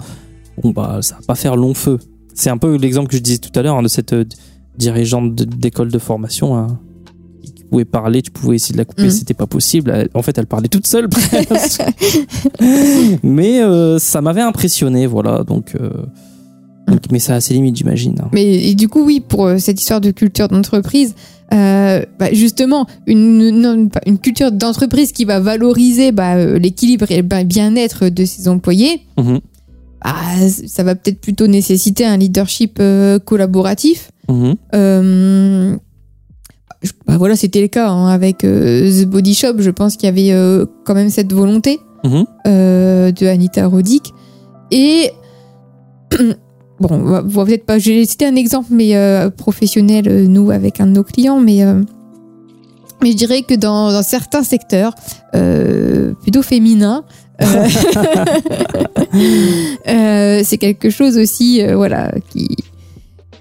bon 0.62 0.70
bah 0.70 0.98
ça 1.02 1.16
va 1.16 1.20
pas 1.26 1.34
faire 1.34 1.56
long 1.56 1.74
feu. 1.74 1.98
C'est 2.34 2.50
un 2.50 2.58
peu 2.58 2.76
l'exemple 2.76 3.08
que 3.08 3.16
je 3.16 3.22
disais 3.22 3.38
tout 3.38 3.56
à 3.58 3.62
l'heure 3.62 3.76
hein, 3.76 3.82
de 3.82 3.88
cette 3.88 4.12
euh, 4.12 4.24
dirigeante 4.78 5.34
d'école 5.34 5.90
de 5.90 5.98
formation 5.98 6.56
hein, 6.56 6.78
pouvais 7.70 7.84
parler, 7.86 8.20
tu 8.22 8.30
pouvais 8.30 8.56
essayer 8.56 8.72
de 8.74 8.78
la 8.78 8.84
couper, 8.84 9.04
Mm. 9.06 9.10
c'était 9.10 9.34
pas 9.34 9.46
possible. 9.46 9.90
Elle- 9.94 10.08
en 10.14 10.22
fait, 10.22 10.36
elle 10.36 10.46
parlait 10.46 10.68
toute 10.68 10.86
seule 10.86 11.08
presque. 11.08 11.82
mais 13.22 13.62
euh, 13.62 13.98
ça 13.98 14.20
m'avait 14.20 14.40
impressionné, 14.42 15.06
voilà. 15.06 15.44
Donc, 15.44 15.74
euh, 15.80 15.90
donc- 16.86 17.00
mais 17.12 17.18
ça 17.18 17.34
a 17.36 17.40
ses 17.40 17.54
limites, 17.54 17.76
j'imagine. 17.76 18.16
hein. 18.20 18.28
Mais 18.32 18.44
et 18.70 18.74
du 18.74 18.88
coup, 18.88 19.04
oui, 19.04 19.20
pour 19.26 19.46
euh, 19.46 19.58
cette 19.58 19.80
histoire 19.80 20.00
de 20.00 20.10
culture 20.10 20.48
d'entreprise, 20.48 21.14
euh, 21.52 22.02
bah, 22.18 22.32
justement, 22.32 22.86
une, 23.06 23.90
culture 24.22 24.52
d'entreprise 24.52 25.12
qui 25.12 25.24
va 25.24 25.40
valoriser 25.40 26.12
bah, 26.12 26.36
l'équilibre 26.58 27.06
et 27.10 27.16
le 27.22 27.44
bien-être 27.44 28.08
de 28.08 28.24
ses 28.24 28.48
employés, 28.48 29.02
Mhm. 29.18 29.40
ah, 30.02 30.14
ça 30.66 30.82
va 30.84 30.94
peut-être 30.94 31.20
plutôt 31.20 31.46
nécessiter 31.46 32.04
un 32.04 32.16
leadership 32.16 32.78
euh, 32.80 33.18
collaboratif. 33.18 34.10
Euh, 34.74 35.72
je- 35.74 35.76
bah 37.06 37.18
voilà, 37.18 37.36
c'était 37.36 37.60
le 37.60 37.68
cas 37.68 37.88
hein, 37.90 38.08
avec 38.08 38.44
euh, 38.44 38.90
The 38.90 39.06
Body 39.06 39.34
Shop. 39.34 39.54
Je 39.58 39.70
pense 39.70 39.96
qu'il 39.96 40.06
y 40.06 40.08
avait 40.08 40.32
euh, 40.32 40.64
quand 40.84 40.94
même 40.94 41.10
cette 41.10 41.32
volonté 41.32 41.80
Mhm. 42.02 42.24
euh, 42.46 43.12
de 43.12 43.26
Anita 43.26 43.66
Roddick. 43.66 44.14
Et 44.70 45.10
bon, 46.80 46.88
on 46.90 46.98
va, 47.04 47.22
peut-être 47.22 47.66
pas. 47.66 47.78
J'ai 47.78 48.04
cité 48.06 48.26
un 48.26 48.36
exemple, 48.36 48.68
mais 48.70 48.94
professionnel, 49.36 50.26
nous 50.28 50.50
avec 50.50 50.80
un 50.80 50.86
de 50.86 50.92
nos 50.92 51.04
clients, 51.04 51.40
mais 51.40 51.62
mais 53.02 53.12
je 53.12 53.16
dirais 53.16 53.42
que 53.42 53.54
dans, 53.54 53.92
dans 53.92 54.02
certains 54.02 54.42
secteurs 54.42 54.94
plutôt 56.22 56.42
féminins. 56.42 57.04
euh, 59.88 60.40
c'est 60.44 60.58
quelque 60.58 60.90
chose 60.90 61.16
aussi, 61.18 61.62
euh, 61.62 61.76
voilà, 61.76 62.12
qui 62.30 62.48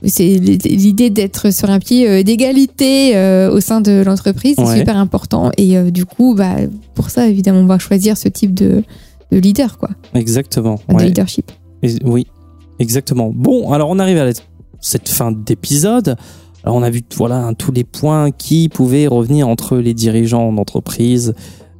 c'est 0.05 0.23
l'idée 0.37 1.09
d'être 1.09 1.51
sur 1.53 1.69
un 1.69 1.79
pied 1.79 2.07
euh, 2.09 2.23
d'égalité 2.23 3.15
euh, 3.17 3.51
au 3.51 3.59
sein 3.59 3.81
de 3.81 4.01
l'entreprise, 4.03 4.55
c'est 4.57 4.63
Ouais. 4.65 4.77
super 4.79 4.97
important. 4.97 5.51
Et 5.57 5.77
euh, 5.77 5.91
du 5.91 6.05
coup, 6.05 6.35
bah, 6.35 6.55
pour 6.95 7.09
ça, 7.09 7.27
évidemment, 7.27 7.59
on 7.59 7.65
va 7.65 7.79
choisir 7.79 8.17
ce 8.17 8.27
type 8.29 8.53
de, 8.53 8.83
de 9.31 9.37
leader, 9.37 9.77
quoi, 9.77 9.89
Exactement. 10.13 10.79
de 10.89 10.95
ouais. 10.95 11.05
leadership. 11.05 11.51
Et- 11.83 11.95
oui, 12.05 12.27
exactement. 12.79 13.31
Bon, 13.33 13.71
alors 13.71 13.89
on 13.89 13.99
arrive 13.99 14.17
à 14.17 14.29
cette 14.79 15.09
fin 15.09 15.31
d'épisode. 15.31 16.15
Alors 16.63 16.75
on 16.77 16.83
a 16.83 16.89
vu 16.89 17.01
voilà 17.15 17.51
tous 17.57 17.71
les 17.71 17.83
points 17.85 18.31
qui 18.31 18.67
pouvaient 18.69 19.07
revenir 19.07 19.47
entre 19.47 19.77
les 19.77 19.93
dirigeants 19.93 20.51
d'entreprise 20.51 21.33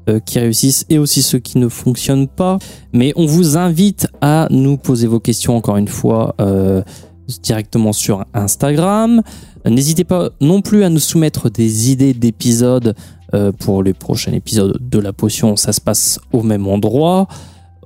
euh, 0.09 0.20
qui 0.22 0.39
réussissent 0.39 0.86
et 0.89 0.97
aussi 0.97 1.22
ceux 1.22 1.39
qui 1.39 1.57
ne 1.57 1.67
fonctionnent 1.67 2.30
pas. 2.30 2.59
Mais 2.93 3.11
on 3.17 3.26
vous 3.26 3.57
invite 3.57 4.07
à 4.22 4.47
nous 4.51 4.78
poser 4.78 5.05
vos 5.07 5.20
questions 5.20 5.55
encore 5.57 5.76
une 5.78 5.89
fois 5.89 6.34
euh, 6.39 6.82
directement 7.41 7.93
sur 7.93 8.25
Instagram. 8.34 9.21
N'hésitez 9.65 10.03
pas 10.03 10.30
non 10.41 10.61
plus 10.61 10.84
à 10.84 10.89
nous 10.89 10.99
soumettre 10.99 11.49
des 11.49 11.91
idées 11.91 12.13
d'épisodes 12.13 12.95
euh, 13.34 13.51
pour 13.51 13.84
les 13.84 13.93
prochains 13.93 14.32
épisodes 14.32 14.77
de 14.80 14.99
la 14.99 15.13
potion. 15.13 15.55
Ça 15.55 15.71
se 15.71 15.82
passe 15.82 16.19
au 16.32 16.41
même 16.41 16.67
endroit. 16.67 17.27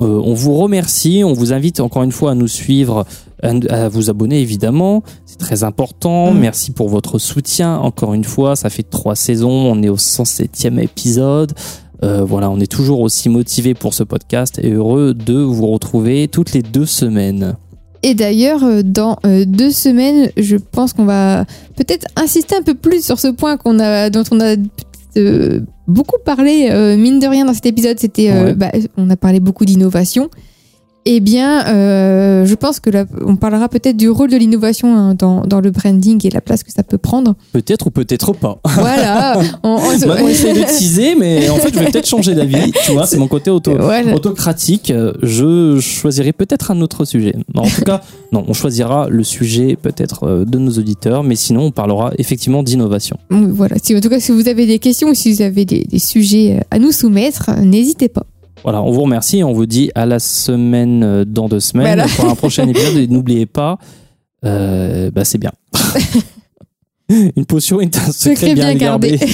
Euh, 0.02 0.22
on 0.24 0.34
vous 0.34 0.56
remercie, 0.56 1.24
on 1.26 1.34
vous 1.34 1.54
invite 1.54 1.80
encore 1.80 2.04
une 2.04 2.12
fois 2.12 2.32
à 2.32 2.36
nous 2.36 2.48
suivre, 2.48 3.06
à, 3.42 3.90
vous 3.90 4.10
abonner 4.10 4.42
évidemment, 4.42 5.04
c'est 5.26 5.38
très 5.38 5.64
important. 5.64 6.34
Mhm. 6.34 6.40
Merci 6.40 6.72
pour 6.72 6.90
votre 6.90 7.20
soutien 7.20 7.78
encore 7.78 8.14
une 8.14 8.24
fois, 8.24 8.56
ça 8.56 8.70
fait 8.70 8.84
trois 8.84 9.16
saisons, 9.16 9.52
on 9.52 9.84
est 9.84 9.90
au 9.90 9.98
107e 9.98 10.80
épisode. 10.80 11.54
Euh, 12.04 12.24
voilà, 12.24 12.50
on 12.50 12.60
est 12.60 12.72
toujours 12.72 13.02
aussi 13.02 13.30
motivé 13.30 13.76
pour 13.76 13.94
ce 13.94 14.04
podcast 14.04 14.60
et 14.62 14.72
heureux 14.72 15.14
de 15.14 15.36
vous 15.36 15.68
retrouver 15.68 16.28
toutes 16.28 16.54
les 16.54 16.62
deux 16.62 16.86
semaines. 16.86 17.56
Et 18.04 18.14
d'ailleurs, 18.14 18.64
euh, 18.64 18.82
dans 18.84 19.18
euh, 19.26 19.46
deux 19.46 19.72
semaines, 19.72 20.30
je 20.38 20.58
pense 20.58 20.92
qu'on 20.94 21.06
va 21.06 21.46
peut-être 21.78 22.06
insister 22.18 22.56
un 22.56 22.62
peu 22.62 22.74
plus 22.74 23.04
sur 23.04 23.18
ce 23.20 23.30
point 23.30 23.56
qu'on 23.58 23.80
a, 23.80 24.10
dont 24.10 24.24
on 24.32 24.40
a 24.42 24.56
euh, 25.18 25.62
beaucoup 25.88 26.18
parlé, 26.26 26.68
euh, 26.70 26.98
mine 26.98 27.20
de 27.20 27.28
rien, 27.28 27.46
dans 27.46 27.54
cet 27.54 27.66
épisode. 27.66 27.98
C'était, 28.00 28.30
euh, 28.32 28.46
Ouais. 28.48 28.54
bah, 28.56 28.72
on 28.98 29.10
a 29.10 29.16
parlé 29.16 29.40
beaucoup 29.40 29.64
d'innovation. 29.66 30.30
Eh 31.06 31.20
bien, 31.20 31.68
euh, 31.68 32.46
je 32.46 32.56
pense 32.56 32.80
que 32.80 32.90
là, 32.90 33.06
on 33.26 33.36
parlera 33.36 33.68
peut-être 33.68 33.98
du 33.98 34.10
rôle 34.10 34.30
de 34.30 34.38
l'innovation 34.38 34.96
hein, 34.96 35.16
dans, 35.16 35.42
dans 35.42 35.60
le 35.60 35.70
branding 35.70 36.26
et 36.26 36.30
la 36.30 36.40
place 36.40 36.64
que 36.64 36.72
ça 36.72 36.82
peut 36.84 36.98
prendre. 36.98 37.36
Peut-être 37.52 37.88
ou 37.88 37.90
peut-être 37.90 38.32
pas. 38.34 38.60
Voilà. 38.64 39.38
on, 39.64 39.72
on 39.72 39.90
se- 40.00 40.30
essaie 40.30 40.54
de 40.54 40.64
teaser, 40.66 41.16
mais 41.16 41.50
en 41.50 41.56
fait, 41.58 41.74
je 41.74 41.80
vais 41.80 41.92
peut-être 41.92 42.08
changer 42.08 42.34
d'avis. 42.36 42.72
Tu 42.86 42.94
vois, 42.94 43.06
c'est 43.06 43.18
mon 43.18 43.28
côté 43.28 43.50
auto, 43.52 43.74
Voilà. 43.80 44.16
autocratique. 44.16 44.94
Je 45.22 45.80
choisirai 45.82 46.32
peut-être 46.32 46.72
un 46.72 46.80
autre 46.80 47.04
sujet. 47.04 47.36
Non, 47.54 47.64
en 47.64 47.68
tout 47.70 47.82
cas, 47.82 48.02
non, 48.32 48.46
on 48.48 48.54
choisira 48.54 49.08
le 49.10 49.24
sujet 49.26 49.76
peut-être 49.82 50.24
euh, 50.24 50.46
de 50.46 50.58
nos 50.58 50.72
auditeurs, 50.72 51.24
mais 51.24 51.36
sinon, 51.36 51.64
on 51.66 51.72
parlera 51.72 52.12
effectivement 52.18 52.64
d'innovation. 52.64 53.18
Voilà. 53.30 53.76
Si, 53.84 53.94
en 53.96 54.00
tout 54.00 54.10
cas, 54.10 54.20
si 54.22 54.32
vous 54.32 54.48
avez 54.48 54.66
des 54.66 54.80
questions 54.80 55.10
ou 55.10 55.14
si 55.14 55.34
vous 55.34 55.42
avez 55.42 55.66
des, 55.66 55.84
des 55.84 56.00
sujets 56.00 56.62
à 56.72 56.80
nous 56.80 56.92
soumettre, 56.94 57.52
n'hésitez 57.62 58.08
pas. 58.08 58.24
Voilà, 58.64 58.82
on 58.82 58.92
vous 58.92 59.02
remercie. 59.02 59.40
et 59.40 59.44
On 59.44 59.52
vous 59.52 59.66
dit 59.66 59.92
à 59.94 60.06
la 60.06 60.20
semaine 60.20 61.04
euh, 61.04 61.26
dans 61.26 61.50
deux 61.50 61.60
semaines 61.60 62.04
pour 62.16 62.30
un 62.30 62.36
prochain 62.36 62.68
épisode. 62.68 62.98
Et 62.98 63.08
n'oubliez 63.08 63.46
pas, 63.46 63.78
euh, 64.46 65.12
bah 65.12 65.26
c'est 65.26 65.38
bien. 65.38 65.52
une 67.10 67.46
potion 67.46 67.82
est 67.82 67.98
un 67.98 68.12
secret, 68.12 68.36
secret 68.36 68.54
bien, 68.56 68.70
bien, 68.70 68.76
gardé. 68.76 69.20